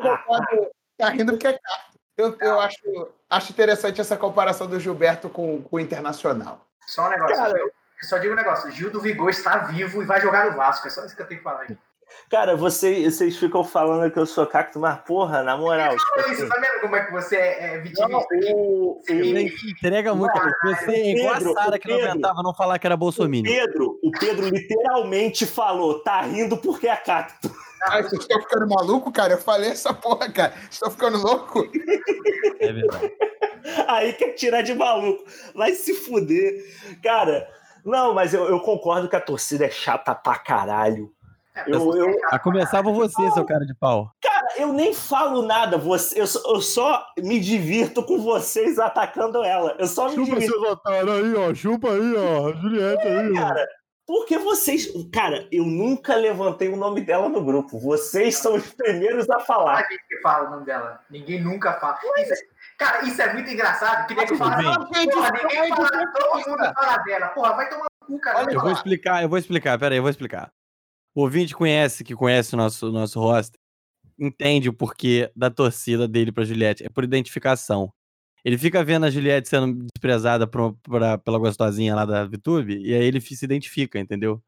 [0.02, 0.68] concordo,
[0.98, 1.60] tá rindo porque é
[2.18, 6.66] eu, eu acho, acho interessante essa comparação do Gilberto com, com o Internacional.
[6.86, 7.36] Só um negócio.
[7.36, 7.72] Cara, eu
[8.02, 8.72] só digo um negócio.
[8.72, 10.88] Gil do Vigor está vivo e vai jogar no Vasco.
[10.88, 11.78] É só isso que eu tenho que falar aí.
[12.30, 15.96] Cara, você, vocês ficam falando que eu sou cacto, mas porra, na moral.
[15.96, 16.50] Não, tipo isso, assim...
[16.50, 18.36] tá vendo como é que você é, é vitimista?
[19.68, 20.38] Entrega muito.
[20.38, 22.98] Ah, você é igual Pedro, a Sara que Pedro, não aguentava não falar que era
[22.98, 23.40] Bolsonaro.
[23.40, 27.50] O Pedro, o Pedro literalmente falou, tá rindo porque é cacto.
[27.88, 29.34] Ai, vocês estão ficando maluco, cara?
[29.34, 30.52] Eu falei essa porra, cara.
[30.52, 31.64] Vocês estão ficando louco?
[32.60, 33.14] É verdade.
[33.88, 35.24] Aí quer tirar de maluco.
[35.56, 36.64] Vai se fuder.
[37.02, 37.48] Cara,
[37.86, 41.12] não, mas eu, eu concordo que a torcida é chata pra caralho.
[41.68, 44.10] Eu, eu, a começar por você, seu cara de pau.
[44.22, 45.78] Cara, eu nem falo nada.
[45.78, 49.76] Você, eu, eu só me divirto com vocês atacando ela.
[49.78, 50.52] Eu só me Chupa divirto.
[50.52, 51.54] seus otários aí, ó.
[51.54, 52.54] Chupa aí, ó.
[52.54, 53.68] Juliette aí, cara,
[54.06, 54.92] Porque vocês.
[55.14, 57.80] Cara, eu nunca levantei o nome dela no grupo.
[57.80, 59.88] Vocês são os primeiros a A falar.
[59.90, 61.00] gente que fala o nome dela.
[61.10, 61.98] Ninguém nunca fala.
[62.18, 64.08] Isso é- Cara, isso é muito engraçado.
[64.08, 64.62] Que nego fala.
[64.94, 67.28] Gente, Porra, ninguém fala, todo mundo fala dela.
[67.30, 68.40] Porra, vai tomar no cu, cara.
[68.40, 70.52] Olha Eu vou explicar, eu vou explicar, peraí, eu vou explicar.
[71.16, 73.60] O ouvinte conhece, que conhece o nosso, nosso roster,
[74.20, 76.84] entende o porquê da torcida dele pra Juliette.
[76.84, 77.94] É por identificação.
[78.44, 82.94] Ele fica vendo a Juliette sendo desprezada por- pra- pela gostosinha lá da VTube, e
[82.94, 84.42] aí ele se identifica, entendeu?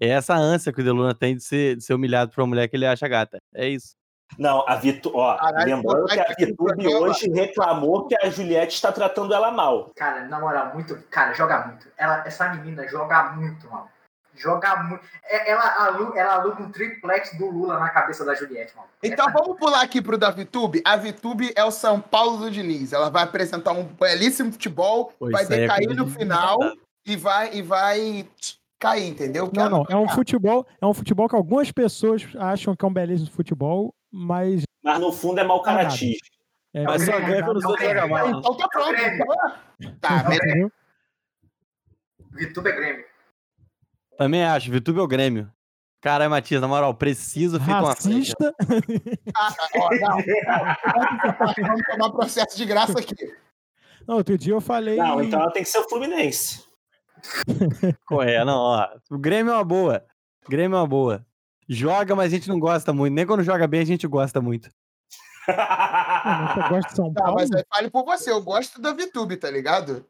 [0.00, 2.68] É essa ânsia que o Deluna tem de ser, de ser humilhado por uma mulher
[2.68, 3.38] que ele acha gata.
[3.54, 3.94] É isso.
[4.38, 5.14] Não, a Vitu...
[5.14, 9.92] ó, Caralho, lembrando que a Vitube hoje reclamou que a Juliette está tratando ela mal.
[9.94, 10.96] Cara, na moral, muito.
[11.10, 11.86] Cara, joga muito.
[11.96, 13.86] Ela, essa menina joga muito, mano.
[14.36, 15.04] Joga muito.
[15.24, 18.88] É- Ela aluga, ela aluga um triplex do Lula na cabeça da Juliette, mano.
[19.02, 20.82] Então vamos pular aqui pro da Vitube.
[20.84, 22.92] A Vitube é o São Paulo do Diniz.
[22.92, 26.58] Ela vai apresentar um belíssimo futebol, Pô, vai é decair coisa no final
[27.06, 28.28] e vai, e vai
[28.78, 29.50] cair, entendeu?
[29.54, 29.86] Não, não.
[29.88, 33.94] É um futebol, é um futebol que algumas pessoas acham que é um belíssimo futebol,
[34.10, 36.18] mas Mas no fundo é mau caratismo.
[36.74, 37.88] é, Mas só ganha quando não, os outros.
[37.88, 39.00] Então tá pronto.
[39.00, 40.72] Então, tá, beleza.
[42.32, 43.13] Vitube é Grêmio.
[44.16, 45.50] Também acho, VTube é o Grêmio.
[46.00, 48.54] Caralho, Matias, na moral, preciso ficar uma racista.
[49.36, 50.18] Ah, ó, não.
[51.66, 53.14] Vamos tomar processo de graça aqui.
[54.06, 54.96] Não, outro dia eu falei.
[54.96, 56.62] Não, então ela tem que ser o Fluminense.
[58.06, 58.44] Qual é?
[58.44, 58.86] Não, ó.
[59.10, 60.04] O Grêmio é uma boa.
[60.46, 61.24] O Grêmio é uma boa.
[61.66, 63.14] Joga, mas a gente não gosta muito.
[63.14, 64.68] Nem quando joga bem a gente gosta muito.
[65.48, 67.38] Mas você gosta de São Tá, Paulo?
[67.40, 68.30] mas aí fale por você.
[68.30, 70.04] Eu gosto da Vitube, tá ligado?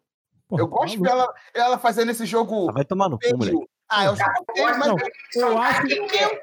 [0.49, 3.57] Pô, Eu gosto dela, ela fazendo esse jogo Ah, vai tomar no cu, moleque.
[3.97, 4.15] Ah, eu
[4.79, 4.97] Não,
[5.35, 5.83] eu acho-.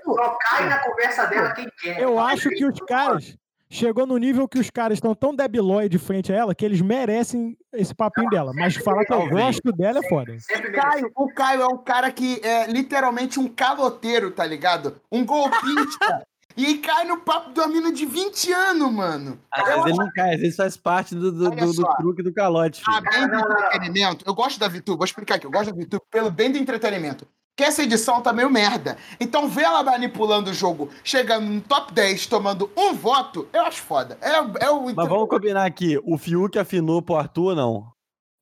[0.04, 2.00] Só cai na conversa dela quem quer.
[2.02, 3.36] Eu acho que os caras.
[3.74, 7.58] Chegou no nível que os caras estão tão debilóide frente a ela que eles merecem
[7.72, 8.52] esse papinho dela.
[8.54, 10.34] Mas falar que eu gosto dela é foda.
[10.34, 10.72] O.
[10.74, 15.00] Caio, o Caio é um cara que é literalmente um caloteiro, tá ligado?
[15.10, 16.28] Um golpista.
[16.58, 19.40] e cai no papo de uma mina de 20 anos, mano.
[19.50, 22.34] Às vezes ele não cai, às vezes faz parte do, do, do- do truque do
[22.34, 22.84] calote.
[22.84, 22.98] filho.
[22.98, 24.26] A bem do entretenimento.
[24.28, 25.46] Eu gosto da Vitu, vou explicar aqui.
[25.46, 27.26] Eu gosto da Vitu pelo bem do entretenimento.
[27.56, 28.98] Que essa edição tá meio merda.
[29.20, 33.82] Então, ver ela manipulando o jogo, chegando no top 10, tomando um voto, eu acho
[33.82, 34.18] foda.
[34.22, 34.84] É, é o.
[34.96, 36.00] Mas vamos combinar aqui.
[36.04, 37.92] O Fiuk afinou pro Arthur ou não?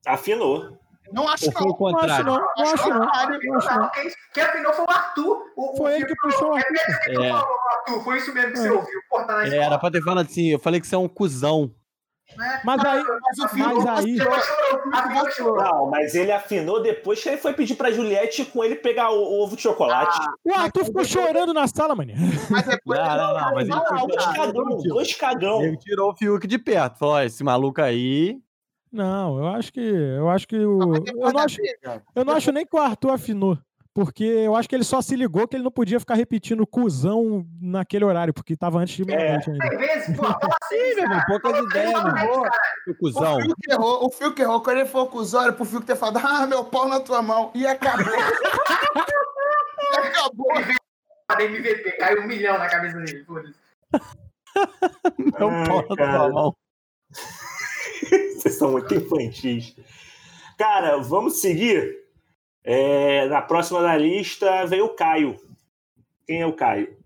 [0.05, 0.77] Afinou.
[1.11, 1.79] Não acho Ou foi o não.
[1.79, 2.25] Não acho contrário?
[2.25, 2.99] não, não acho não.
[2.99, 3.77] Não acho não.
[3.81, 5.37] Não, quem, quem afinou foi o Arthur.
[5.57, 6.73] O, Foi o ele que puxou o Arthur.
[7.03, 7.29] Que tu É.
[7.29, 8.03] falou, Arthur.
[8.03, 8.71] Foi isso mesmo que você É.
[8.71, 8.99] ouviu.
[9.09, 10.49] Porta na É, era pra ter falado assim.
[10.51, 11.73] Eu falei que você é um cuzão.
[12.37, 12.61] Né?
[12.63, 14.17] Mas aí, Mas Fiuk mas aí.
[14.93, 15.57] Afinou.
[15.57, 19.17] Não, mas ele afinou depois que ele foi pedir pra Juliette com ele pegar o,
[19.17, 20.17] o ovo de chocolate.
[20.43, 22.13] o Arthur ficou chorando na sala, mano.
[22.49, 22.99] Mas depois.
[22.99, 25.63] Não, não, não, mas ele foi dois cagão, dois cagão.
[25.63, 26.99] Ele tirou o Fiuk de perto.
[26.99, 28.39] Falou: ó, esse maluco aí.
[28.91, 29.79] Não, eu acho que.
[29.79, 30.79] Eu acho que o.
[30.95, 31.57] Eu não acho,
[32.15, 33.57] eu não acho nem que o Arthur afinou.
[33.93, 37.45] Porque eu acho que ele só se ligou que ele não podia ficar repetindo cuzão
[37.59, 39.69] naquele horário, porque tava antes de meia-noite ainda.
[39.69, 42.03] Tem vezes, pô, fala assim, meu irmão, poucas ideias,
[42.85, 43.37] meu cuzão.
[43.37, 44.61] O Fiuk errou, o Fiuk errou.
[44.61, 47.51] Quando ele for cuzão, era pro Fiuk ter falado, ah, meu pau na tua mão.
[47.55, 48.13] E acabou.
[48.13, 50.47] e acabou.
[51.39, 53.23] MVP, caiu um milhão na cabeça dele.
[53.25, 53.55] foda-se.
[55.17, 56.55] Meu Ai, pau na tua mão.
[58.35, 59.75] Vocês são muito infantis.
[60.57, 62.08] Cara, vamos seguir.
[62.63, 65.39] É, na próxima da lista veio o Caio.
[66.25, 66.97] Quem é o Caio?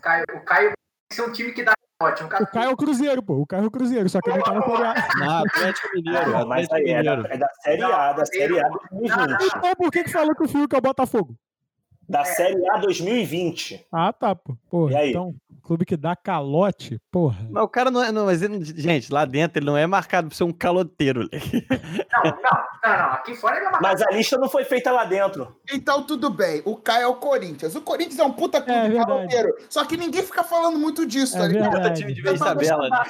[0.00, 0.74] Caio, o Caio tem
[1.10, 1.72] que ser um time que dá
[2.02, 2.28] ótimo.
[2.28, 3.34] O Caio é o Cruzeiro, pô.
[3.34, 4.94] O Caio é o Cruzeiro, só que ele tá na Série A.
[5.18, 6.30] Não, Atlético Mineiro.
[6.30, 9.56] Não, mas aí é da, é da Série A, da Série A 2020.
[9.56, 11.36] Então por que, que falou que o Fiuk é o Botafogo?
[12.08, 13.86] Da Série A 2020.
[13.92, 14.56] Ah, tá, pô.
[14.68, 15.10] Pô, E aí?
[15.10, 17.46] então, clube que dá calote, porra.
[17.50, 18.10] Mas o cara não é.
[18.12, 21.20] Não, mas ele, gente, lá dentro ele não é marcado por ser um caloteiro.
[21.20, 21.66] moleque.
[22.12, 22.32] Não, não,
[22.84, 23.12] não, não.
[23.14, 25.56] Aqui fora ele é uma Mas a lista não foi feita lá dentro.
[25.72, 26.62] Então, tudo bem.
[26.64, 27.74] O Caio é o Corinthians.
[27.74, 29.48] O Corinthians é um puta clube É caloteiro.
[29.68, 31.70] Só que ninguém fica falando muito disso, É tá ligado?
[31.72, 32.00] verdade.
[32.00, 32.88] Time de meio de tabela.
[32.88, 33.02] né?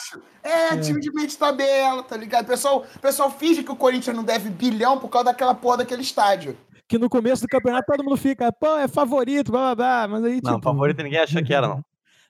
[0.42, 0.76] É, É.
[0.78, 2.44] time de meio de tabela, tá ligado?
[2.44, 5.78] O pessoal, o pessoal finge que o Corinthians não deve bilhão por causa daquela porra
[5.78, 6.56] daquele estádio.
[6.88, 10.08] Que no começo do campeonato todo mundo fica, pô, é favorito, blá blá blá.
[10.08, 10.62] Mas aí, Não, tipo.
[10.62, 11.82] favorito ninguém achou que era, não.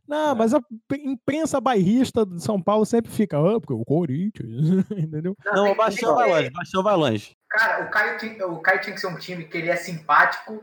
[0.06, 0.60] Não, mas a
[0.98, 4.50] imprensa bairrista de São Paulo sempre fica, ah, porque o Corinthians,
[4.90, 5.34] entendeu?
[5.44, 7.36] Não, tem- o Baixão vai longe, o Baixão vai longe.
[7.48, 10.62] Cara, o Caio, tinha, o Caio tinha que ser um time que ele é simpático,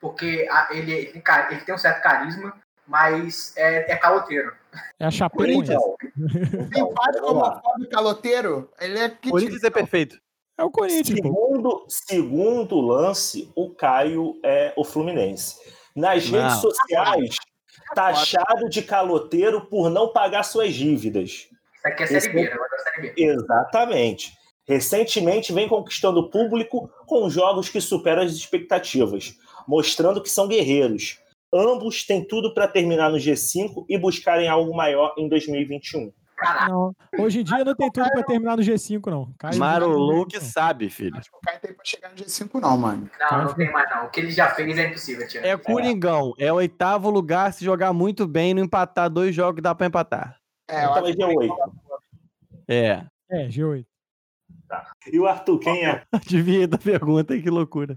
[0.00, 2.54] porque a- ele, ele, ele tem um certo carisma,
[2.86, 4.52] mas é, é caloteiro.
[4.98, 5.72] É a Chapecoense.
[6.74, 10.18] Simpático, homofóbico, caloteiro, ele é que Corinthians é perfeito.
[10.56, 11.28] É o Corinthians, pô.
[11.28, 15.56] segundo, segundo lance, o Caio é o Fluminense.
[15.94, 16.40] Nas Não.
[16.40, 17.36] redes sociais,
[17.94, 21.30] taxado de caloteiro por não pagar suas dívidas.
[21.30, 23.14] Isso aqui é Esse Série B, negócio da Série B.
[23.16, 24.32] Exatamente.
[24.66, 29.34] Recentemente vem conquistando público com jogos que superam as expectativas.
[29.66, 31.18] mostrando que são guerreiros.
[31.52, 36.10] Ambos têm tudo para terminar no G5 e buscarem algo maior em 2021.
[36.38, 39.32] Caraca, Não, hoje em dia não tem tudo pra terminar no G5, não.
[39.38, 41.16] Caio- Marolu que sabe, filho.
[41.16, 43.10] Acho que o Caio tem pra chegar no G5, não, mano.
[43.30, 44.06] não, não tem mais não.
[44.06, 45.46] O que ele já fez é impossível, Tiago.
[45.46, 46.32] É Coringão.
[46.38, 50.36] É o oitavo lugar se jogar muito bem, não empatar dois jogos, dá pra empatar.
[50.70, 51.72] É, Então é G8.
[52.68, 53.04] É.
[53.30, 53.84] É, G8.
[55.12, 56.02] E o Arthur, quem é?
[56.12, 57.96] Adivinha da pergunta, que loucura.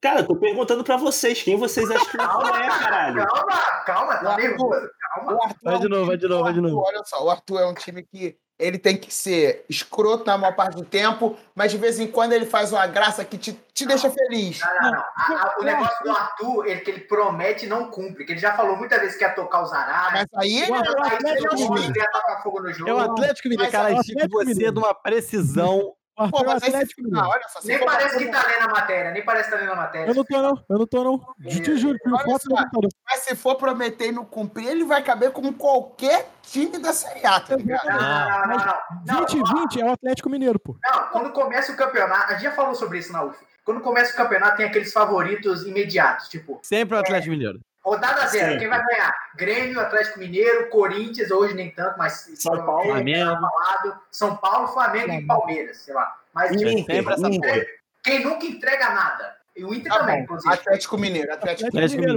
[0.00, 3.26] Cara, eu tô perguntando pra vocês, quem vocês acham que o Arthur é, caralho?
[3.26, 3.56] Calma,
[3.86, 5.32] calma, tá nervoso, calma.
[5.34, 6.84] O Arthur Vai é de um novo, vai de novo, vai de o novo.
[6.86, 10.54] Olha só, o Arthur é um time que ele tem que ser escroto na maior
[10.54, 13.86] parte do tempo, mas de vez em quando ele faz uma graça que te, te
[13.86, 14.60] deixa feliz.
[14.60, 14.98] Não, não, não.
[15.00, 18.26] A- a- o negócio do Arthur, ele, que ele promete e não cumpre.
[18.26, 20.12] Que ele já falou muitas vezes que ia tocar os arábios.
[20.12, 21.84] Mas aí ele O é Atlético o Aí time.
[21.86, 22.90] ele ia tocar fogo no jogo.
[22.90, 23.94] É o Atlético Mineiro, cara.
[23.94, 25.94] o Chico, Atlético você é de uma precisão.
[26.16, 27.28] Pô, é mas aí, Atlético Mineiro.
[27.28, 29.76] olha só, Nem parece que tá lendo a matéria, nem parece que tá lendo a
[29.76, 30.10] matéria.
[30.10, 30.64] Eu não tô, não.
[30.68, 31.18] Eu não tô, não.
[31.48, 32.90] Te juro, Olha foto computador.
[33.08, 37.24] Mas se for prometer e não cumprir, ele vai caber como qualquer time da Série
[37.24, 37.86] A, tá ligado?
[37.86, 38.74] Não, não, não, não.
[39.06, 40.76] Não, 2020 é o Atlético Mineiro, pô.
[40.84, 43.38] não, quando começa o campeonato, a gente já falou sobre isso na UF.
[43.64, 47.60] Quando começa o campeonato, tem aqueles favoritos imediatos, tipo, Sempre o Atlético Mineiro.
[47.82, 48.58] Rodada zero, Sempre.
[48.60, 49.14] quem vai ganhar?
[49.36, 53.30] Grêmio, Atlético Mineiro, Corinthians, hoje nem tanto, mas São Paulo, Flamengo.
[53.30, 56.16] falado, São Paulo, Flamengo e Palmeiras, sei lá.
[56.34, 57.66] Mas Inter, sempre essa Inter.
[58.04, 59.34] quem nunca entrega nada.
[59.56, 60.22] E o Inter Tá também, bom.
[60.24, 60.54] inclusive.
[60.54, 62.16] Atlético Mineiro, Atlético Atlético Mineiro.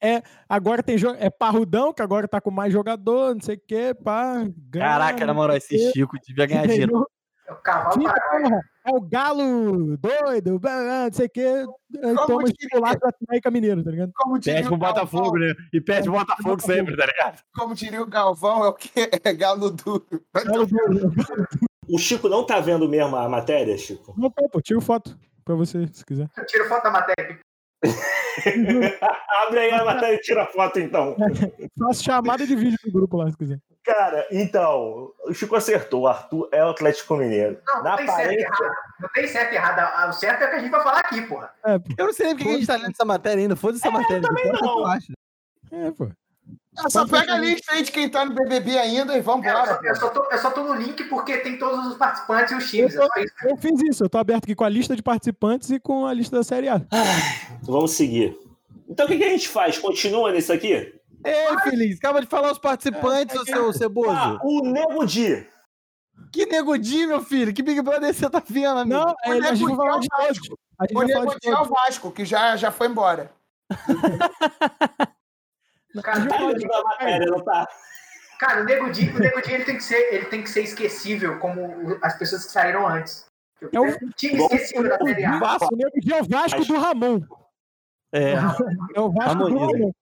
[0.00, 0.22] Mineiro.
[0.48, 1.16] Agora tem jogo.
[1.20, 4.34] É Parrudão, que agora tá com mais jogador, não sei o quê, pá.
[4.70, 7.08] ganha, Caraca, na moral, esse Chico devia ganhar dinheiro.
[7.48, 11.66] É o cavalo É o galo doido, não sei o quê.
[12.02, 14.12] Aí Como toma titular pra América Mineiro, tá ligado?
[14.14, 15.54] Como diria, Perde pro Botafogo, né?
[15.72, 17.40] E perde pro Botafogo sempre, tá ligado?
[17.54, 18.90] como diria o Galvão, é o que?
[19.24, 20.04] É galo duro.
[20.34, 21.12] Galo duro.
[21.88, 24.14] O Chico não tá vendo mesmo a matéria, Chico?
[24.18, 26.28] Não, pô, pô, tiro foto pra você, se quiser.
[26.36, 27.40] Eu tiro foto da matéria.
[29.46, 31.16] Abre aí a matéria e tira a foto, então.
[31.78, 33.58] Faço chamada de vídeo no grupo lá, se quiser.
[33.84, 36.02] Cara, então, o Chico acertou.
[36.02, 37.58] O Arthur é o Atlético Mineiro.
[37.66, 38.74] Não, Na não tem certo e aparência, errado.
[39.00, 39.78] Não tem certo e errado.
[39.78, 41.50] Ah, O certo é o que a gente vai falar aqui, porra.
[41.64, 41.74] É.
[41.96, 43.56] Eu não sei nem porque a gente tá lendo essa matéria ainda.
[43.56, 44.20] Foda-se essa matéria.
[44.20, 44.92] também Depois não.
[45.72, 46.08] É, pô.
[46.80, 49.22] Ah, só pega a lista aí de quem tá no BBB ainda e É, eu,
[49.24, 49.66] vambora.
[49.66, 52.54] só, eu, só tô, eu só tô no link porque tem todos os participantes e
[52.54, 52.94] os times.
[52.94, 53.34] Eu é isso.
[53.44, 56.14] Eu fiz isso, eu tô aberto aqui com a lista de participantes e com a
[56.14, 56.80] lista da Série A.
[57.62, 58.38] Vamos seguir.
[58.88, 59.76] Então o que, que a gente faz?
[59.76, 60.72] Continua nisso aqui?
[61.24, 64.38] Ei, Feliz, acaba de falar os participantes, ô seu Ah, ceboso.
[64.44, 65.44] o Nego Di.
[66.32, 67.52] Que nego Di, meu filho.
[67.52, 68.96] Que Big Brother você tá vendo, amigo?
[69.00, 70.52] Não, O ele, a gente vai Nego Di é o gente
[70.94, 71.64] O Nego de é o.
[71.64, 73.32] Vasco, que já, já foi embora.
[76.02, 77.68] Cara, Tá da matéria, não tá?
[78.38, 80.62] cara, o Nego Di, o Nego Di ele tem, que ser, ele tem que ser
[80.62, 83.26] esquecível como as pessoas que saíram antes.
[83.72, 85.38] É o- um time esquecível da Série A.
[85.38, 87.20] Vasco, o Nego Di é o Vasco do Ramon.
[88.12, 88.32] É.
[88.94, 89.58] É o Vasco do.
[89.58, 89.92] Ramon.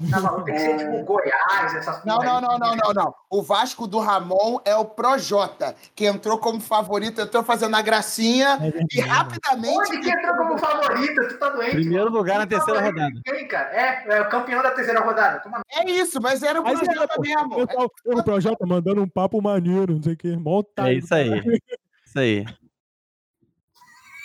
[0.00, 3.14] Não, não, tem que ser tipo Goiás, essas Não, não, não, não, não, não.
[3.28, 8.58] O Vasco do Ramon é o Projota, que entrou como favorito, entrou fazendo a gracinha
[8.62, 9.76] É e rapidamente.
[9.76, 11.28] Onde que entrou como favorito?
[11.28, 11.72] Tu tá doente?
[11.72, 12.16] Primeiro mano.
[12.16, 13.20] lugar na Tu tá terceira rodada.
[13.24, 13.68] Quem, cara?
[13.72, 15.40] É, é o campeão da terceira rodada.
[15.40, 17.62] Toma É isso, mas era o Mas é, Projota pô, mesmo.
[17.62, 20.40] o pessoal- o Projota mandando um papo maneiro, não sei o.
[20.40, 21.60] Mó otário É isso aí.
[22.06, 22.44] Isso aí.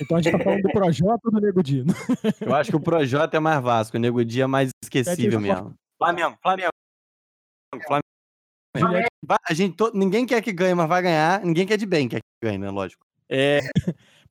[0.02, 1.84] Então a gente tá falando do Projota ou do Nego Di?
[2.42, 5.44] Eu acho que o Projota é mais Vasco, o Nego Di é mais esquecível aí,
[5.46, 5.74] mesmo.
[5.98, 6.72] Flamengo, Flamengo.
[7.88, 9.08] Flamengo.
[9.26, 11.40] Vai- a gente to- Ninguém quer que ganhe, mas vai ganhar.
[11.44, 12.70] Ninguém quer de bem quer que ganhe, né?
[12.70, 13.06] Lógico.
[13.30, 13.62] É,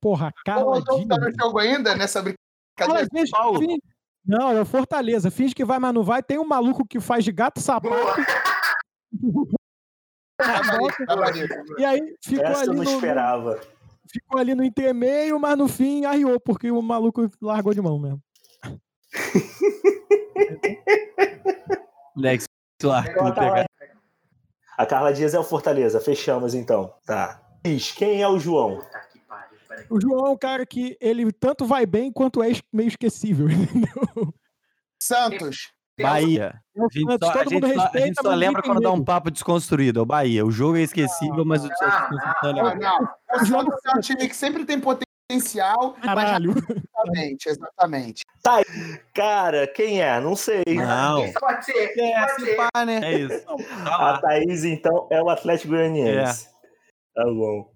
[0.00, 2.34] Porra, O Carla Rodolfo tá no jogo ainda, nessa Carla
[2.94, 3.08] brincadeira.
[3.12, 3.58] Dias, Paulo.
[3.58, 3.80] finge-
[4.26, 5.30] Não, é o Fortaleza.
[5.30, 6.22] Finge que vai, mas não vai.
[6.22, 7.94] Tem um maluco que faz de gato sapato.
[10.36, 11.54] Tá maneiro, tá maneiro.
[11.78, 13.60] E aí ficou Essa eu ali, não no, esperava.
[14.14, 18.22] Ficou ali no intermeio, mas no fim arriou, porque o maluco largou de mão mesmo.
[22.14, 23.66] moleque, se Ela tá pegar.
[24.76, 26.00] A Carla Dias é o Fortaleza.
[26.00, 26.94] Fechamos então.
[27.06, 27.40] Tá.
[27.64, 28.80] Diz, Quem é o João?
[29.90, 34.34] O João é um cara que ele tanto vai bem quanto é meio esquecível, entendeu?
[35.00, 35.72] Santos.
[36.02, 36.60] Bahia.
[36.76, 38.62] A gente Santos, só, a todo gente mundo só- a respeita, gente só mas lembra
[38.62, 40.00] quando dá um papo desconstruído.
[40.00, 40.44] É o Bahia.
[40.44, 42.68] O jogo é esquecível, mas o não, desconstruído não.
[42.70, 42.74] é.
[42.74, 45.94] Não, o Santos é um time que sempre tem potencial.
[46.00, 46.50] mas Caralho.
[46.52, 48.22] Exatamente, exatamente.
[49.14, 50.18] Cara, quem é?
[50.20, 50.62] Não sei.
[50.66, 51.32] Não.
[51.32, 52.56] Pode ser, É, pode se ser.
[52.56, 53.00] pá, né?
[53.02, 53.44] É isso.
[53.84, 54.18] Tá A.
[54.20, 56.48] Thaís, então, é o Atlético Goianiense.
[57.14, 57.72] Tá bom.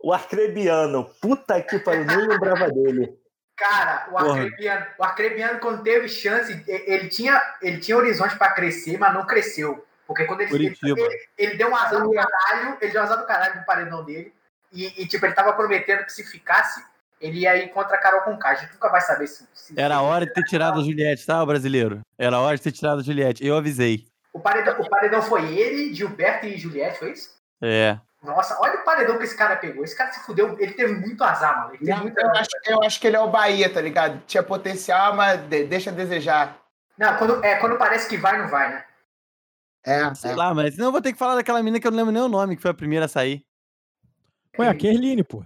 [0.00, 1.08] O Arcrebiano.
[1.20, 3.18] Puta que pariu, nem lembrava dele.
[3.58, 4.28] Cara, o Porra.
[4.42, 9.26] Arcrebiano, o Arcrebiano, quando teve chance, ele tinha, ele tinha horizonte pra crescer, mas não
[9.26, 9.84] cresceu.
[10.06, 11.00] Porque quando ele, ele, Curitiba.
[11.00, 14.04] ele, ele deu um azar do caralho, ele deu um azar do caralho no paredão
[14.04, 14.32] dele.
[14.72, 16.82] E, e, tipo, ele tava prometendo que se ficasse,
[17.20, 18.50] ele ia ir contra a Carol Conká.
[18.50, 19.46] A gente nunca vai saber se.
[19.52, 22.00] se Era a se- hora de ter tirado a Juliette, tá, brasileiro?
[22.16, 23.44] Era a hora de ter tirado a Juliette.
[23.44, 24.06] Eu avisei.
[24.32, 27.36] O paredão, o paredão foi ele, Gilberto e Juliette, foi isso?
[27.60, 27.98] É.
[28.22, 29.84] Nossa, olha o paredão que esse cara pegou.
[29.84, 30.58] Esse cara se fudeu.
[30.58, 31.70] Ele teve muito azar, mano.
[31.74, 32.40] Ele teve Não, muito eu, azar.
[32.40, 34.20] acho, eu acho que ele é o Bahia, tá ligado?
[34.26, 36.58] Tinha potencial, mas de- deixa a desejar.
[36.98, 38.84] Não, quando, é, quando parece que vai, não vai, né?
[39.86, 40.34] É, Sei é.
[40.34, 42.22] lá, mas senão eu vou ter que falar daquela menina que eu não lembro nem
[42.22, 43.44] o nome, que foi a primeira a sair.
[44.58, 45.44] Ué, a Kerline, pô.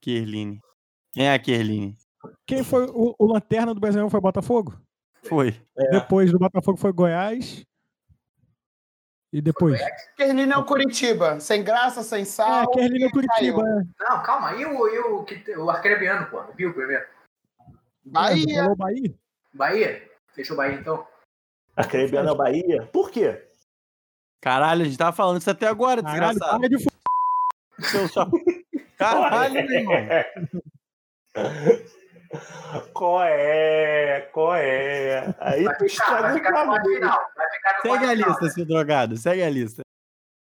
[0.00, 0.60] Kerline.
[1.12, 1.96] Quem é a Kerline?
[2.46, 4.78] Quem foi o, o lanterna do Brasileirão foi Botafogo?
[5.22, 5.58] Foi.
[5.76, 5.90] É.
[5.90, 7.64] Depois do Botafogo foi Goiás.
[9.32, 9.80] E depois?
[10.16, 11.38] Kerline é o Curitiba.
[11.38, 12.62] Sem graça, sem É, sal.
[12.64, 13.62] a Kerline é o Curitiba.
[13.62, 14.04] é.
[14.04, 14.54] Não, calma.
[14.54, 16.40] E o, e o, que- o arcrebiano, pô?
[16.40, 17.04] O Bill primeiro.
[18.02, 18.62] Você Bahia.
[18.62, 19.14] falou Bahia?
[19.54, 20.10] Bahia?
[20.34, 21.06] Fechou Bahia, então?
[21.76, 22.88] A Crebiana é o Bahia?
[22.92, 23.46] Por quê?
[24.40, 26.60] Caralho, a gente tava falando isso até agora, Caralho, desgraçado.
[26.60, 28.30] para de chapa-
[28.98, 29.94] Caralho, meu irmão.
[32.92, 34.20] Qual é?
[34.32, 35.34] Qual é?
[35.40, 37.18] Aí Vai tu ficar, vai ficar no final.
[37.36, 38.28] Vai ficar no Segue a final.
[38.28, 39.16] lista, seu drogado.
[39.16, 39.82] Segue a lista.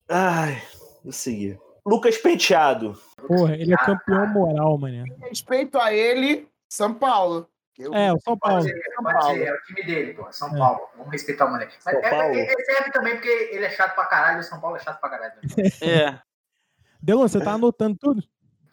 [0.10, 0.62] Ai,
[1.04, 1.60] vou seguir.
[1.86, 2.98] Lucas Penteado.
[3.28, 5.04] Porra, ele é campeão moral, mané.
[5.22, 7.50] Respeito a ele, São Paulo.
[7.78, 8.62] Eu- É, o São Pode Paulo.
[8.64, 9.36] ser, São pode Paulo.
[9.36, 10.32] ser, é o time dele, pô.
[10.32, 10.60] São É.
[10.60, 10.82] Paulo.
[10.95, 11.76] Vamos respeitar o moleque.
[11.84, 12.36] Mas São é, Paulo.
[12.36, 15.00] é- é- serve também porque ele é chato pra caralho o São Paulo é chato
[15.00, 15.34] pra caralho.
[15.41, 15.72] também.
[15.82, 16.20] É.
[17.02, 18.24] Delon, você tá anotando tudo?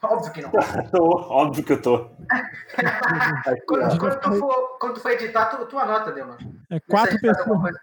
[0.02, 0.50] Óbvio que não.
[0.90, 2.08] Tô, óbvio que eu tô.
[3.66, 6.36] Quando, quando tu, for, quando tu for editar, tu, tu anota, Delon.
[6.70, 7.74] É, quatro, pessoas,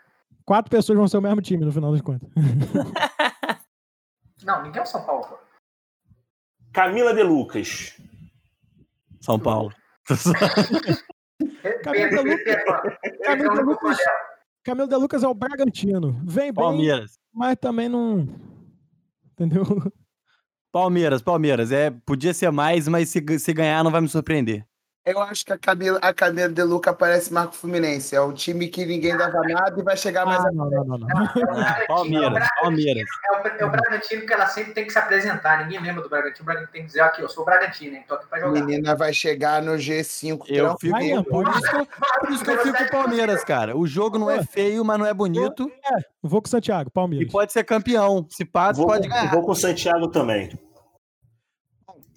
[0.46, 2.28] quatro pessoas vão ser o mesmo time no final das contas.
[4.44, 5.38] Não, ninguém é o São Paulo, pô.
[6.74, 7.98] Camila de Lucas.
[9.22, 9.72] São Paulo.
[11.84, 12.56] Camila Pedro, Lucas-
[13.24, 13.98] Camila Pedro, Lucas-
[14.64, 16.14] Camilo de Lucas é o Bragantino.
[16.24, 17.20] Vem bem, Palmeiras.
[17.34, 18.28] mas também não.
[19.34, 19.64] Entendeu?
[20.82, 21.72] Palmeiras, Palmeiras.
[21.72, 24.64] É, podia ser mais, mas se, se ganhar não vai me surpreender.
[25.06, 28.14] Eu acho que a Camila, a Camila de Luca parece Marco Fluminense.
[28.14, 30.84] É um time que ninguém dava nada e vai chegar mais Ah, a não, não,
[30.84, 31.08] não, não.
[31.62, 33.06] Ah, Palmeiras, Palmeiras.
[33.26, 35.64] É o, é o Bragantino que ela sempre tem que se apresentar.
[35.64, 36.42] Ninguém lembra do Bragantino.
[36.42, 38.04] O Bragantino tem que dizer aqui, eu sou o Bragantino, hein?
[38.06, 38.60] Tô aqui pra A jogar.
[38.66, 40.42] menina vai chegar no G5.
[40.50, 40.98] Eu fico.
[40.98, 41.88] Mesmo, Por isso, que eu,
[42.20, 43.78] por isso que eu fico com o Palmeiras, cara.
[43.78, 45.72] O jogo não é feio, mas não é bonito.
[46.22, 47.32] Vou com o Santiago, E Palmeiras.
[47.32, 48.28] pode ser campeão.
[48.30, 48.46] Se
[48.76, 49.32] Vou, pode ganhar.
[49.32, 50.50] vou com o Santiago também.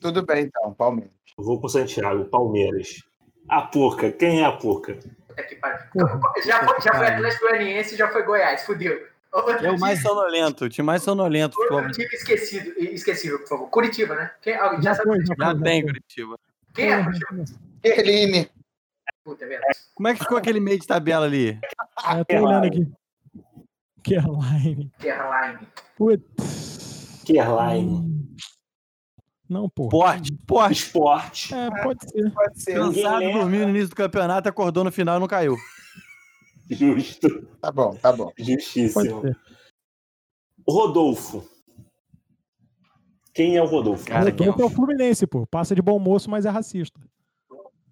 [0.00, 1.12] Tudo bem, então, Palmeiras.
[1.36, 3.02] Vou com o Santiago, Palmeiras.
[3.48, 4.10] A Porca.
[4.12, 4.98] Quem é a Porca?
[6.44, 8.62] Já foi, já foi Atlético Goianiense e já foi Goiás.
[8.64, 9.06] Fudeu.
[9.32, 11.56] Outro É o mais sonolento, o time mais sonolento.
[11.70, 13.68] Outro time esquecido, esquecível, por favor.
[13.70, 14.30] Curitiba, né?
[14.42, 15.62] Quem, já, Já sabe foi, já Já foi.
[15.62, 16.36] tem, Curitiba.
[16.74, 17.44] quem é Curitiba?
[17.82, 18.50] Kerline.
[19.24, 19.60] Puta, é.
[19.94, 21.58] Como é que ficou aquele meio de tabela ali?
[22.04, 22.90] É, tô olhando aqui.
[24.02, 24.90] Caroline.
[24.98, 25.68] Caroline.
[25.96, 27.22] Putz.
[27.24, 28.19] Kerline.
[29.50, 29.86] Não, pô.
[29.86, 30.72] Esporte, esporte.
[30.76, 31.54] Esporte.
[31.54, 32.30] É, pode ser.
[32.32, 32.74] Pode ser.
[32.74, 35.56] Cansado, dormiu no início do campeonato, acordou no final e não caiu.
[36.70, 37.48] Justo.
[37.60, 38.26] Tá bom, tá bom.
[38.26, 39.20] Pode Justíssimo.
[39.22, 39.36] ser.
[40.68, 41.44] Rodolfo.
[43.34, 44.06] Quem é o Rodolfo?
[44.06, 45.44] Cara, o quem é o- Rodolfo é o Fluminense, pô.
[45.48, 47.00] Passa de bom moço, mas é racista.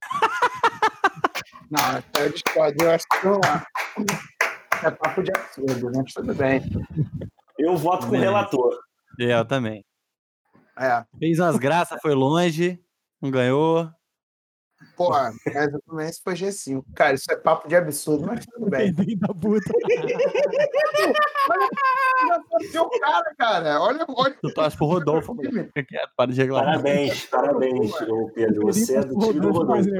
[1.70, 2.84] Não, eu discordo.
[2.84, 4.86] Eu acho que não é.
[4.86, 6.62] É papo de absurdo, mas tudo bem.
[7.58, 8.74] Eu voto com o relator.
[9.20, 9.84] É, eu também.
[10.78, 11.04] É.
[11.18, 12.80] Fez umas graças, foi longe,
[13.20, 13.90] não ganhou.
[14.96, 16.84] Pô, mas o Fluminense foi G5.
[16.94, 18.94] Cara, isso é papo de absurdo, mas tudo bem.
[19.18, 19.72] Da puta.
[21.50, 23.80] Olha o cara, cara.
[23.80, 24.36] Olha, olha.
[24.40, 25.34] Tu torce pro Rodolfo.
[25.34, 26.74] Fica quieto, para de reclamar.
[26.74, 27.92] Parabéns, parabéns,
[28.34, 28.66] Pedro.
[28.66, 29.90] Você é do time do Rodolfo,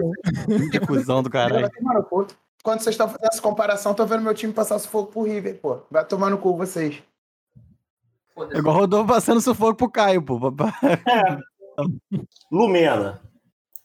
[0.71, 1.71] Que cuzão do caralho.
[2.63, 5.81] Quando vocês estão fazendo essa comparação, tô vendo meu time passar sufoco pro River, pô.
[5.91, 7.03] Vai tomar no cu vocês.
[8.39, 8.59] É Foda-se.
[8.61, 10.39] igual o Rodolfo passando sufoco pro Caio, pô.
[12.51, 13.21] Lumena.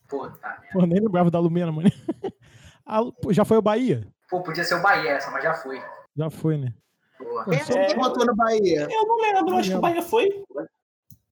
[0.07, 0.63] Puta merda.
[0.71, 1.89] Pô, nem lembrava da Lumena, mano.
[3.21, 4.05] Pô, já foi o Bahia?
[4.29, 5.81] Pô, podia ser o Bahia essa, mas já foi.
[6.15, 6.73] Já foi, né?
[7.19, 7.45] Boa.
[7.45, 8.87] Quem é que botou no Bahia?
[8.91, 10.43] Eu não lembro, acho que o Bahia foi.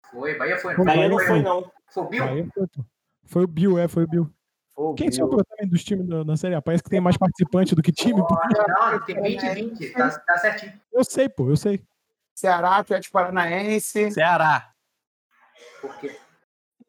[0.10, 0.76] Foi, Bahia foi.
[0.77, 1.41] Bahia não Bahia foi, foi.
[1.41, 1.72] não.
[1.89, 2.26] Foi o Bill?
[2.26, 2.85] Bahia foi, pô.
[3.26, 4.30] Foi o Bill, é, foi o Bill.
[4.76, 5.18] Pô, Quem Bill.
[5.18, 6.61] sobrou também dos times da, da Série A?
[6.61, 8.38] Parece que tem mais participante do que time, pô.
[8.68, 9.89] Não, tem 20 e 20.
[9.93, 10.73] Tá, tá certinho.
[10.91, 11.84] Eu sei, pô, eu sei.
[12.36, 14.12] Ceará, Atlético Paranaense.
[14.12, 14.72] Ceará.
[15.82, 16.18] Por quê?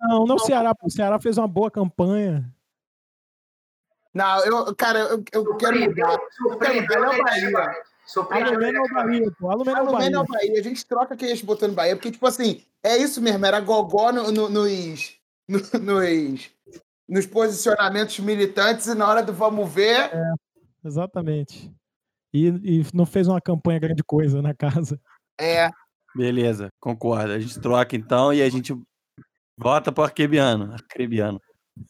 [0.01, 0.73] Não, não o Ceará.
[0.83, 2.51] O Ceará fez uma boa campanha.
[4.15, 6.19] Não, eu, cara, eu, eu quero mudar.
[6.37, 7.45] Surpreendeu Ele é o Bahia.
[7.47, 7.79] negativamente.
[8.05, 9.21] A Surpreendeu Lumena é o negativamente.
[9.21, 9.51] Bahia, pô.
[9.51, 10.25] A Lumena é A o é Bahia.
[10.25, 10.61] Bahia.
[10.61, 13.45] A gente troca quem a gente botou no Bahia, porque, tipo assim, é isso mesmo,
[13.47, 15.17] era gogó no- no- nos,
[15.49, 16.51] no- nos,
[17.09, 20.11] nos posicionamentos militantes e na hora do vamos ver,
[20.85, 21.73] Exatamente.
[22.35, 25.01] E, e não fez uma campanha grande coisa na casa.
[25.43, 25.71] É.
[26.15, 27.33] Beleza, concordo.
[27.33, 28.75] A gente troca então e a gente
[29.57, 30.73] Vota pro Arquebiano.
[30.73, 31.41] Arquebiano.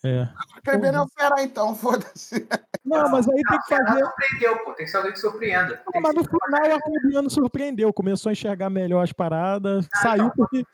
[0.04, 0.28] É.
[0.56, 2.46] Arcrebiano é o Ceará, então, foda-se.
[2.84, 4.04] Não, mas aí tem que fazer.
[4.04, 4.72] surpreendeu, pô.
[4.74, 5.82] Tem que ser alguém que surpreenda.
[5.94, 10.24] Não, mas no final o Arquebiano surpreendeu, começou a enxergar melhor as paradas, Ah, saiu
[10.26, 10.34] então.
[10.36, 10.64] porque.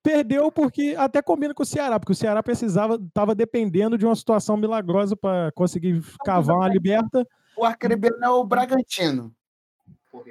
[0.00, 4.14] Perdeu porque até combina com o Ceará, porque o Ceará precisava, estava dependendo de uma
[4.14, 7.26] situação milagrosa para conseguir cavar uma liberta.
[7.56, 9.34] O Arcrebiano é o Bragantino.
[10.10, 10.24] Por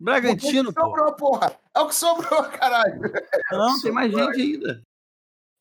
[0.00, 0.86] Bragantino, O que pô.
[0.86, 1.56] sobrou, porra.
[1.74, 3.00] É o que sobrou, caralho.
[3.52, 4.82] Não, tem mais gente ainda.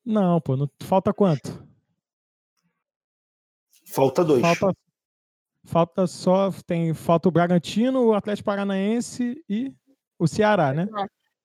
[0.06, 1.68] Não, pô, não, falta quanto?
[3.86, 4.42] Falta dois.
[4.42, 4.78] Falta,
[5.66, 6.52] falta só.
[6.66, 9.74] Tem, falta o Bragantino, o Atlético Paranaense e
[10.18, 10.88] o Ceará, né?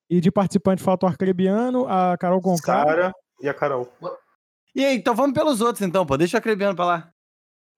[0.08, 2.84] E de participante falta o Arcrebiano, a Carol Conká.
[2.84, 3.90] Sara e a Carol.
[4.74, 6.16] E aí, então vamos pelos outros, então, pô.
[6.16, 7.12] Deixa o Arquebiano pra lá.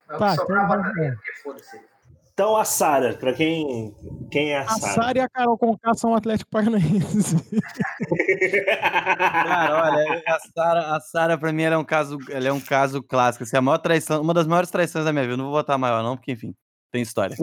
[0.09, 1.96] É o Tá, que sobrava então pra
[2.37, 3.95] Então a Sara, pra quem.
[4.31, 4.93] Quem é a A Sara?
[4.93, 7.35] Sara e a Carol Conká são Atlético Paranaense.
[8.79, 12.61] Cara, olha, a Sara, a Sara pra mim ela é um caso, ela é um
[12.61, 13.45] caso clássico.
[13.45, 15.39] Assim, a maior traição, uma das maiores traições da minha vida.
[15.39, 16.55] Não vou botar maior não, porque enfim,
[16.93, 17.35] tem história.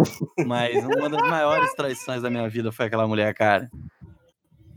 [0.46, 3.72] Mas uma das maiores traições da minha vida foi aquela mulher, cara.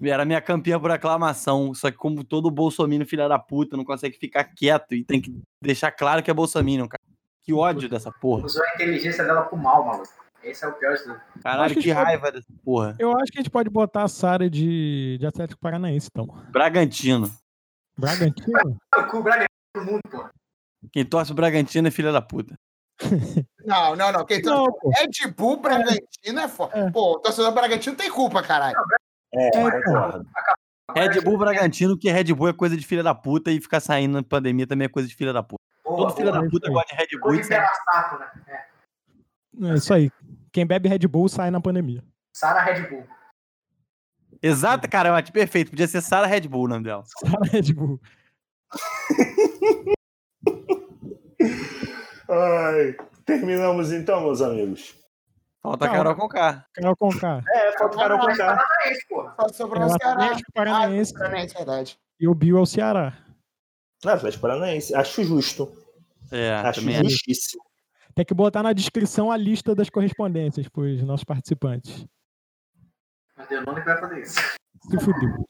[0.03, 4.17] Era minha campeã por aclamação, só que como todo bolsominion filha da puta não consegue
[4.17, 7.06] ficar quieto e tem que deixar claro que é bolsominion, cara.
[7.47, 8.45] Que ódio dessa porra.
[8.45, 10.09] Usou a inteligência dela pro mal, maluco.
[10.43, 11.21] Esse é o pior de tudo.
[11.43, 12.97] Caralho, que que pode- raiva dessa porra.
[12.99, 16.27] Eu acho que a gente pode botar a Sara de, de Atlético Paranaense, então.
[16.51, 17.31] Bragantino.
[17.97, 18.77] Bragantino?
[19.15, 20.29] O Braga do mundo, pô.
[20.93, 22.55] Quem torce o Bragantino é filha da puta.
[23.65, 24.25] Não, não, não.
[24.25, 24.51] Quem tá...
[24.51, 24.91] Não, pô.
[24.91, 26.79] Red Bull Bragantino é foda.
[26.79, 26.91] É.
[26.91, 28.77] Pô, o torcedor Bragantino tem culpa, caralho.
[29.35, 29.51] É, É,
[29.83, 30.25] concordo.
[30.95, 34.13] Red Bull Bragantino, que Red Bull é coisa de filha da puta e ficar saindo
[34.15, 35.61] na pandemia também é coisa de filha da puta.
[35.97, 38.31] Todo filho da puta gosta de Red Bull Sato, né?
[38.49, 39.71] É.
[39.71, 40.11] É isso aí.
[40.53, 42.03] Quem bebe Red Bull sai na pandemia.
[42.35, 43.07] Sara Red Bull.
[44.43, 45.71] Exato, cara, Mate, perfeito.
[45.71, 47.03] Podia ser Sarah Red Bull o nome dela.
[47.07, 48.01] Sara Red Bull.
[52.29, 54.95] Ai, terminamos então, meus amigos.
[55.63, 55.89] Falta.
[55.89, 56.65] Carol com K.
[56.73, 57.43] Carol Conká.
[57.49, 58.19] É, falta Carol.
[58.21, 59.35] Paranaense, porra.
[59.41, 60.25] Só É sobrou o Ceará.
[60.25, 61.99] Atlético Paranaense Ah, Paranaense, verdade.
[62.21, 63.13] e o Bill é o Ceará.
[64.05, 64.95] Não, Atlético Paranaense.
[64.95, 65.73] Acho justo.
[66.33, 67.03] É, Acho também.
[68.15, 72.07] Tem que botar na descrição a lista das correspondências para os nossos participantes.
[73.37, 74.41] Mas nome que vai fazer isso.
[74.91, 75.47] Se fudeu.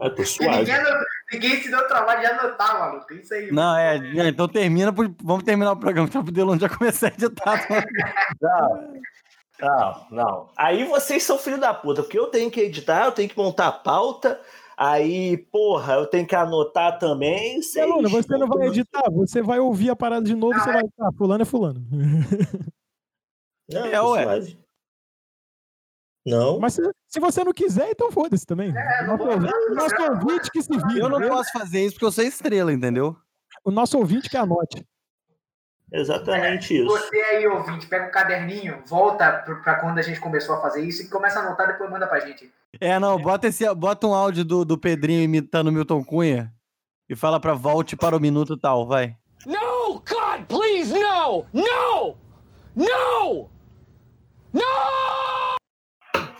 [0.00, 0.72] Eu tô E suave.
[1.32, 3.14] ninguém, se deu o trabalho de anotar, maluco.
[3.14, 3.52] Isso aí.
[3.52, 7.10] Não, é, é, então termina, vamos terminar o programa, tá pro Delon já começar a
[7.10, 7.66] editar.
[8.40, 8.92] Não,
[9.60, 10.50] não, não.
[10.56, 13.68] Aí vocês são filho da puta, porque eu tenho que editar, eu tenho que montar
[13.68, 14.40] a pauta,
[14.90, 17.60] aí, porra, eu tenho que anotar também.
[17.62, 20.72] vocês- Aluna, você não vai editar, você vai ouvir a parada de novo e você
[20.72, 20.82] vai.
[21.00, 21.80] Ah, fulano é fulano.
[23.70, 24.56] Não, É, ué.
[26.24, 26.60] Não.
[26.60, 28.72] Mas se, se você não quiser, então foda-se também.
[28.76, 31.00] É, não nosso, nosso ouvinte que se vira.
[31.00, 33.16] Eu não posso fazer isso porque eu sou estrela, entendeu?
[33.64, 34.86] O nosso ouvinte que anote.
[35.92, 36.86] Exatamente isso.
[36.86, 40.82] Você aí, ouvinte, pega um caderninho, volta pra pra quando a gente começou a fazer
[40.82, 42.50] isso e começa a anotar, depois manda pra gente.
[42.80, 46.50] É, não, bota, esse, bota um áudio do, do Pedrinho imitando o Milton Cunha
[47.08, 49.14] e fala pra volte para o minuto tal, vai.
[49.44, 50.02] No!
[50.08, 51.44] God, please, no!
[51.52, 52.16] No!
[52.74, 53.50] No!
[54.54, 54.62] No!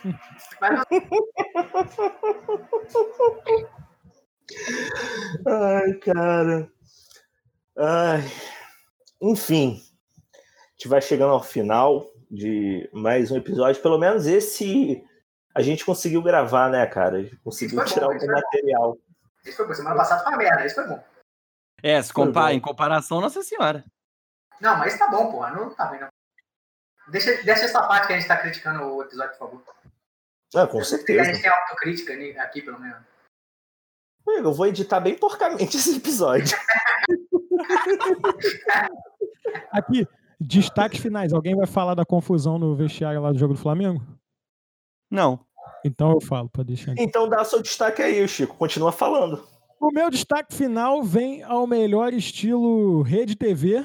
[5.47, 6.69] Ai, cara.
[7.77, 8.23] Ai.
[9.23, 9.81] Enfim,
[10.35, 13.81] a gente vai chegando ao final de mais um episódio.
[13.81, 15.07] Pelo menos esse
[15.55, 17.19] a gente conseguiu gravar, né, cara?
[17.19, 18.33] A gente conseguiu foi tirar bom, algum bom.
[18.33, 18.99] material.
[19.45, 19.75] Isso foi bom.
[19.75, 21.05] Semana passada foi uma merda, isso foi bom.
[21.81, 22.55] É, se compara, bom.
[22.55, 23.85] em comparação, Nossa Senhora.
[24.61, 25.53] Não, mas tá bom, porra.
[25.53, 26.09] Não tá não.
[27.13, 29.63] Deixa, deixa essa parte que a gente tá criticando o episódio, por favor.
[30.57, 31.25] Ah, com A certeza.
[31.25, 32.99] gente tem autocrítica né, aqui, pelo menos.
[34.27, 36.57] Eu vou editar bem porcamente esse episódio.
[39.71, 40.07] Aqui,
[40.41, 41.33] destaques finais.
[41.33, 44.03] Alguém vai falar da confusão no vestiário lá do jogo do Flamengo?
[45.11, 45.41] Não.
[45.85, 46.93] Então eu falo, para deixar.
[46.93, 47.03] aqui.
[47.03, 48.57] Então dá seu destaque aí, Chico.
[48.57, 49.43] Continua falando.
[49.81, 53.85] O meu destaque final vem ao melhor estilo Rede TV,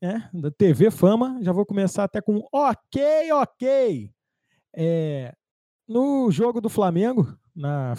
[0.00, 1.38] né, da TV Fama.
[1.40, 4.10] Já vou começar até com ok, ok.
[4.74, 5.34] É,
[5.88, 7.94] no jogo do Flamengo, na,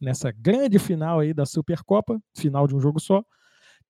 [0.00, 3.20] nessa grande final aí da Supercopa, final de um jogo só,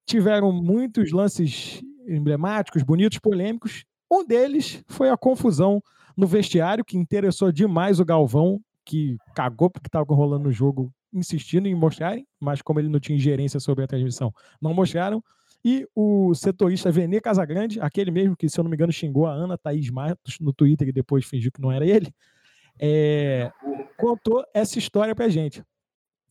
[0.06, 3.84] tiveram muitos lances emblemáticos, bonitos, polêmicos.
[4.10, 5.82] Um deles foi a confusão
[6.16, 11.66] no vestiário, que interessou demais o Galvão, que cagou porque estava rolando no jogo, insistindo
[11.66, 15.22] em mostrarem, mas como ele não tinha ingerência sobre a transmissão, não mostraram.
[15.64, 19.32] E o setorista Venê Casagrande, aquele mesmo que, se eu não me engano, xingou a
[19.32, 22.12] Ana Thaís Matos no Twitter e depois fingiu que não era ele,
[22.78, 23.52] é,
[23.98, 25.62] contou essa história pra gente.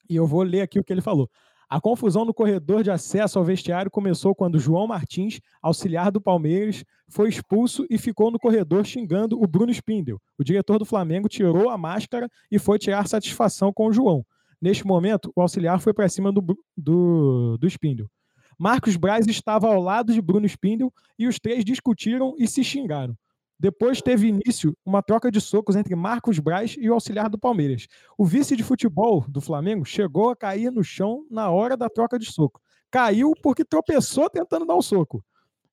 [0.10, 1.30] E eu vou ler aqui o que ele falou.
[1.70, 6.84] A confusão no corredor de acesso ao vestiário começou quando João Martins, auxiliar do Palmeiras,
[7.08, 10.20] foi expulso e ficou no corredor xingando o Bruno Spindel.
[10.36, 14.26] O diretor do Flamengo tirou a máscara e foi tirar satisfação com o João.
[14.60, 16.42] Neste momento, o auxiliar foi para cima do,
[16.76, 18.10] do, do Spindel.
[18.58, 23.16] Marcos Braz estava ao lado de Bruno Spindel e os três discutiram e se xingaram.
[23.60, 27.88] Depois teve início uma troca de socos entre Marcos Braz e o auxiliar do Palmeiras.
[28.18, 32.18] O vice de futebol do Flamengo chegou a cair no chão na hora da troca
[32.18, 32.62] de soco.
[32.90, 35.24] Caiu porque tropeçou tentando dar um soco.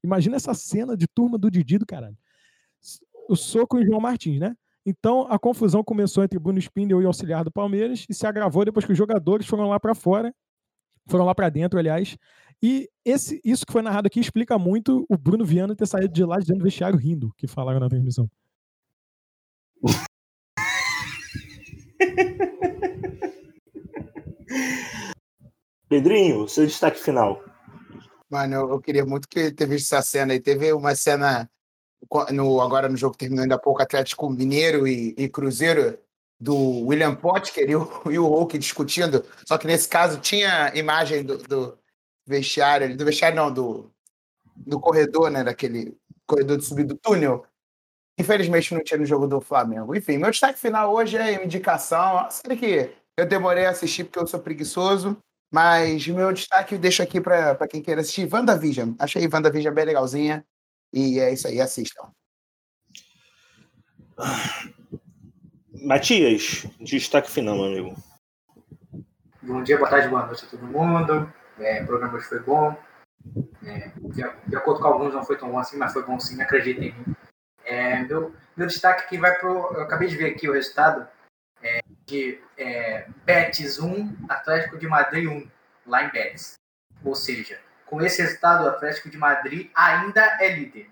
[0.02, 2.16] Imagina essa cena de turma do Didi do caralho.
[3.28, 4.56] O soco em João Martins, né?
[4.84, 8.64] Então a confusão começou entre Bruno Spindel e o auxiliar do Palmeiras e se agravou
[8.64, 10.34] depois que os jogadores foram lá para fora,
[11.08, 12.16] foram lá para dentro, aliás,
[12.62, 16.24] e esse, isso que foi narrado aqui explica muito o Bruno Viana ter saído de
[16.24, 18.28] lá dentro do vestiário rindo, que falaram na transmissão.
[25.88, 27.44] Pedrinho, seu destaque final.
[28.28, 30.40] Mano, eu, eu queria muito que ter visto essa cena aí.
[30.40, 31.48] Teve uma cena
[32.32, 35.98] no, agora no jogo que terminou ainda há pouco, Atlético Mineiro e, e Cruzeiro,
[36.38, 39.24] do William Potker e o, e o Hulk discutindo.
[39.46, 41.78] Só que nesse caso tinha imagem do, do
[42.26, 43.90] vestiário, do vestiário não, do,
[44.56, 45.44] do corredor, né?
[45.44, 45.96] Daquele
[46.26, 47.46] corredor de subir do túnel.
[48.18, 49.94] Infelizmente não tinha no jogo do Flamengo.
[49.94, 52.28] Enfim, meu destaque final hoje é indicação.
[52.30, 55.16] Série que eu demorei a assistir porque eu sou preguiçoso,
[55.52, 58.28] mas meu destaque eu deixo aqui para quem queira assistir.
[58.32, 58.94] WandaVision.
[58.98, 60.44] Achei WandaVision bem legalzinha.
[60.92, 62.10] E é isso aí, assistam.
[65.82, 67.96] Matias, destaque final, meu amigo.
[69.42, 71.32] Bom dia, boa tarde, boa noite a todo mundo.
[71.58, 72.76] É, o programa hoje foi bom.
[73.64, 76.40] É, de, de, acordo com alguns, não foi tão bom assim, mas foi bom sim,
[76.40, 77.16] acreditem em mim.
[77.64, 79.72] É, meu, meu destaque aqui vai pro.
[79.74, 81.08] Eu acabei de ver aqui o resultado
[81.62, 85.50] é, de é, Betis 1, Atlético de Madrid 1,
[85.86, 86.54] lá em Betis.
[87.04, 90.88] Ou seja, com esse resultado, o Atlético de Madrid ainda é líder,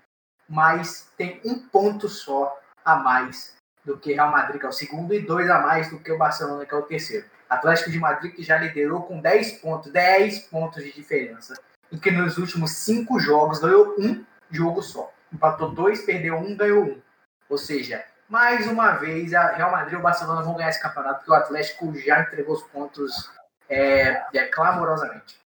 [0.47, 5.13] mas tem um ponto só a mais do que Real Madrid, que é o segundo,
[5.13, 7.25] e dois a mais do que o Barcelona, que é o terceiro.
[7.49, 11.53] Atlético de Madrid que já liderou com 10 pontos, 10 pontos de diferença,
[11.91, 15.11] e que nos últimos cinco jogos ganhou um jogo só.
[15.31, 17.01] Empatou dois, perdeu um, ganhou um.
[17.49, 21.19] Ou seja, mais uma vez, a Real Madrid e o Barcelona vão ganhar esse campeonato,
[21.19, 23.29] porque o Atlético já entregou os pontos
[23.69, 25.37] é, é, clamorosamente.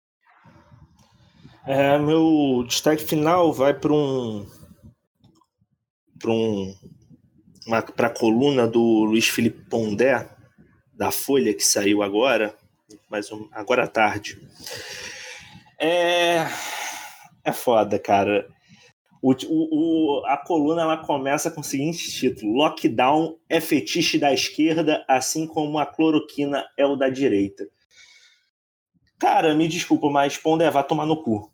[1.65, 4.49] É, meu destaque final vai para um
[6.19, 6.75] para um
[7.95, 10.27] para a coluna do Luiz Felipe Pondé
[10.99, 12.53] da Folha que saiu agora,
[13.09, 14.37] mas agora à tarde.
[15.79, 16.45] É
[17.41, 18.45] é foda, cara.
[19.21, 25.05] O, o, a coluna ela começa com o seguinte título: Lockdown é fetiche da esquerda,
[25.07, 27.65] assim como a cloroquina é o da direita.
[29.17, 31.49] Cara, me desculpa, mas Pondé vai tomar no cu.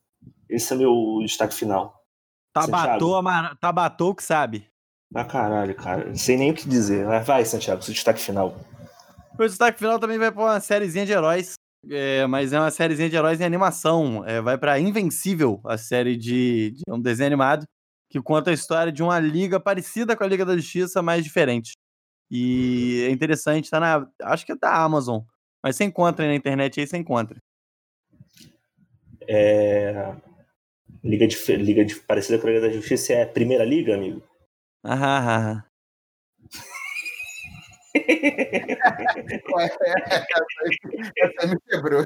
[0.50, 2.04] Esse é meu destaque final.
[2.52, 3.56] Tabatou, Amar...
[3.58, 4.68] Tabatou que sabe.
[5.14, 6.06] Ah, caralho, cara.
[6.06, 7.06] Não sei nem o que dizer.
[7.06, 8.56] Mas vai, Santiago, seu destaque final.
[9.38, 11.54] O destaque final também vai para uma sériezinha de heróis.
[11.90, 14.24] É, mas é uma sériezinha de heróis em animação.
[14.26, 17.66] É, vai para Invencível, a série de, de, um desenho animado
[18.10, 21.74] que conta a história de uma liga parecida com a Liga da Justiça, mas diferente.
[22.32, 24.08] E é interessante, tá na.
[24.22, 25.22] Acho que é da Amazon.
[25.62, 27.38] Mas você encontra aí na internet aí, você encontra.
[29.28, 30.16] É...
[31.04, 34.24] Liga, de, Liga de parecida com a Liga da Justiça é a primeira liga, amigo?
[34.84, 35.75] Aham, aham.
[41.18, 42.06] Essa me quebrou.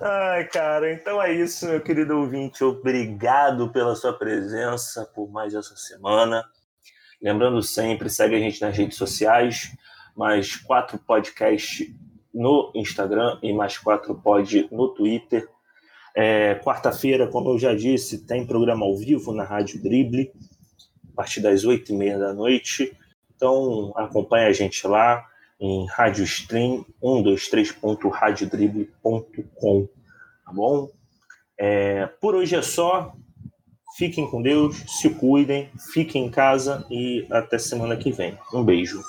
[0.00, 2.62] Ai, cara, então é isso, meu querido ouvinte.
[2.62, 6.44] Obrigado pela sua presença por mais essa semana.
[7.20, 9.76] Lembrando sempre, segue a gente nas redes sociais,
[10.16, 11.88] mais quatro podcasts
[12.32, 15.48] no Instagram e mais quatro pod no Twitter.
[16.14, 20.32] É, Quarta-feira, como eu já disse, tem programa ao vivo na Rádio Drible
[21.18, 22.96] partir das oito e meia da noite.
[23.34, 25.26] Então acompanhe a gente lá
[25.60, 29.88] em Rádio Stream 123.radiodrible.com,
[30.44, 30.88] tá bom?
[31.58, 33.12] É, por hoje é só.
[33.96, 38.38] Fiquem com Deus, se cuidem, fiquem em casa e até semana que vem.
[38.54, 39.02] Um beijo.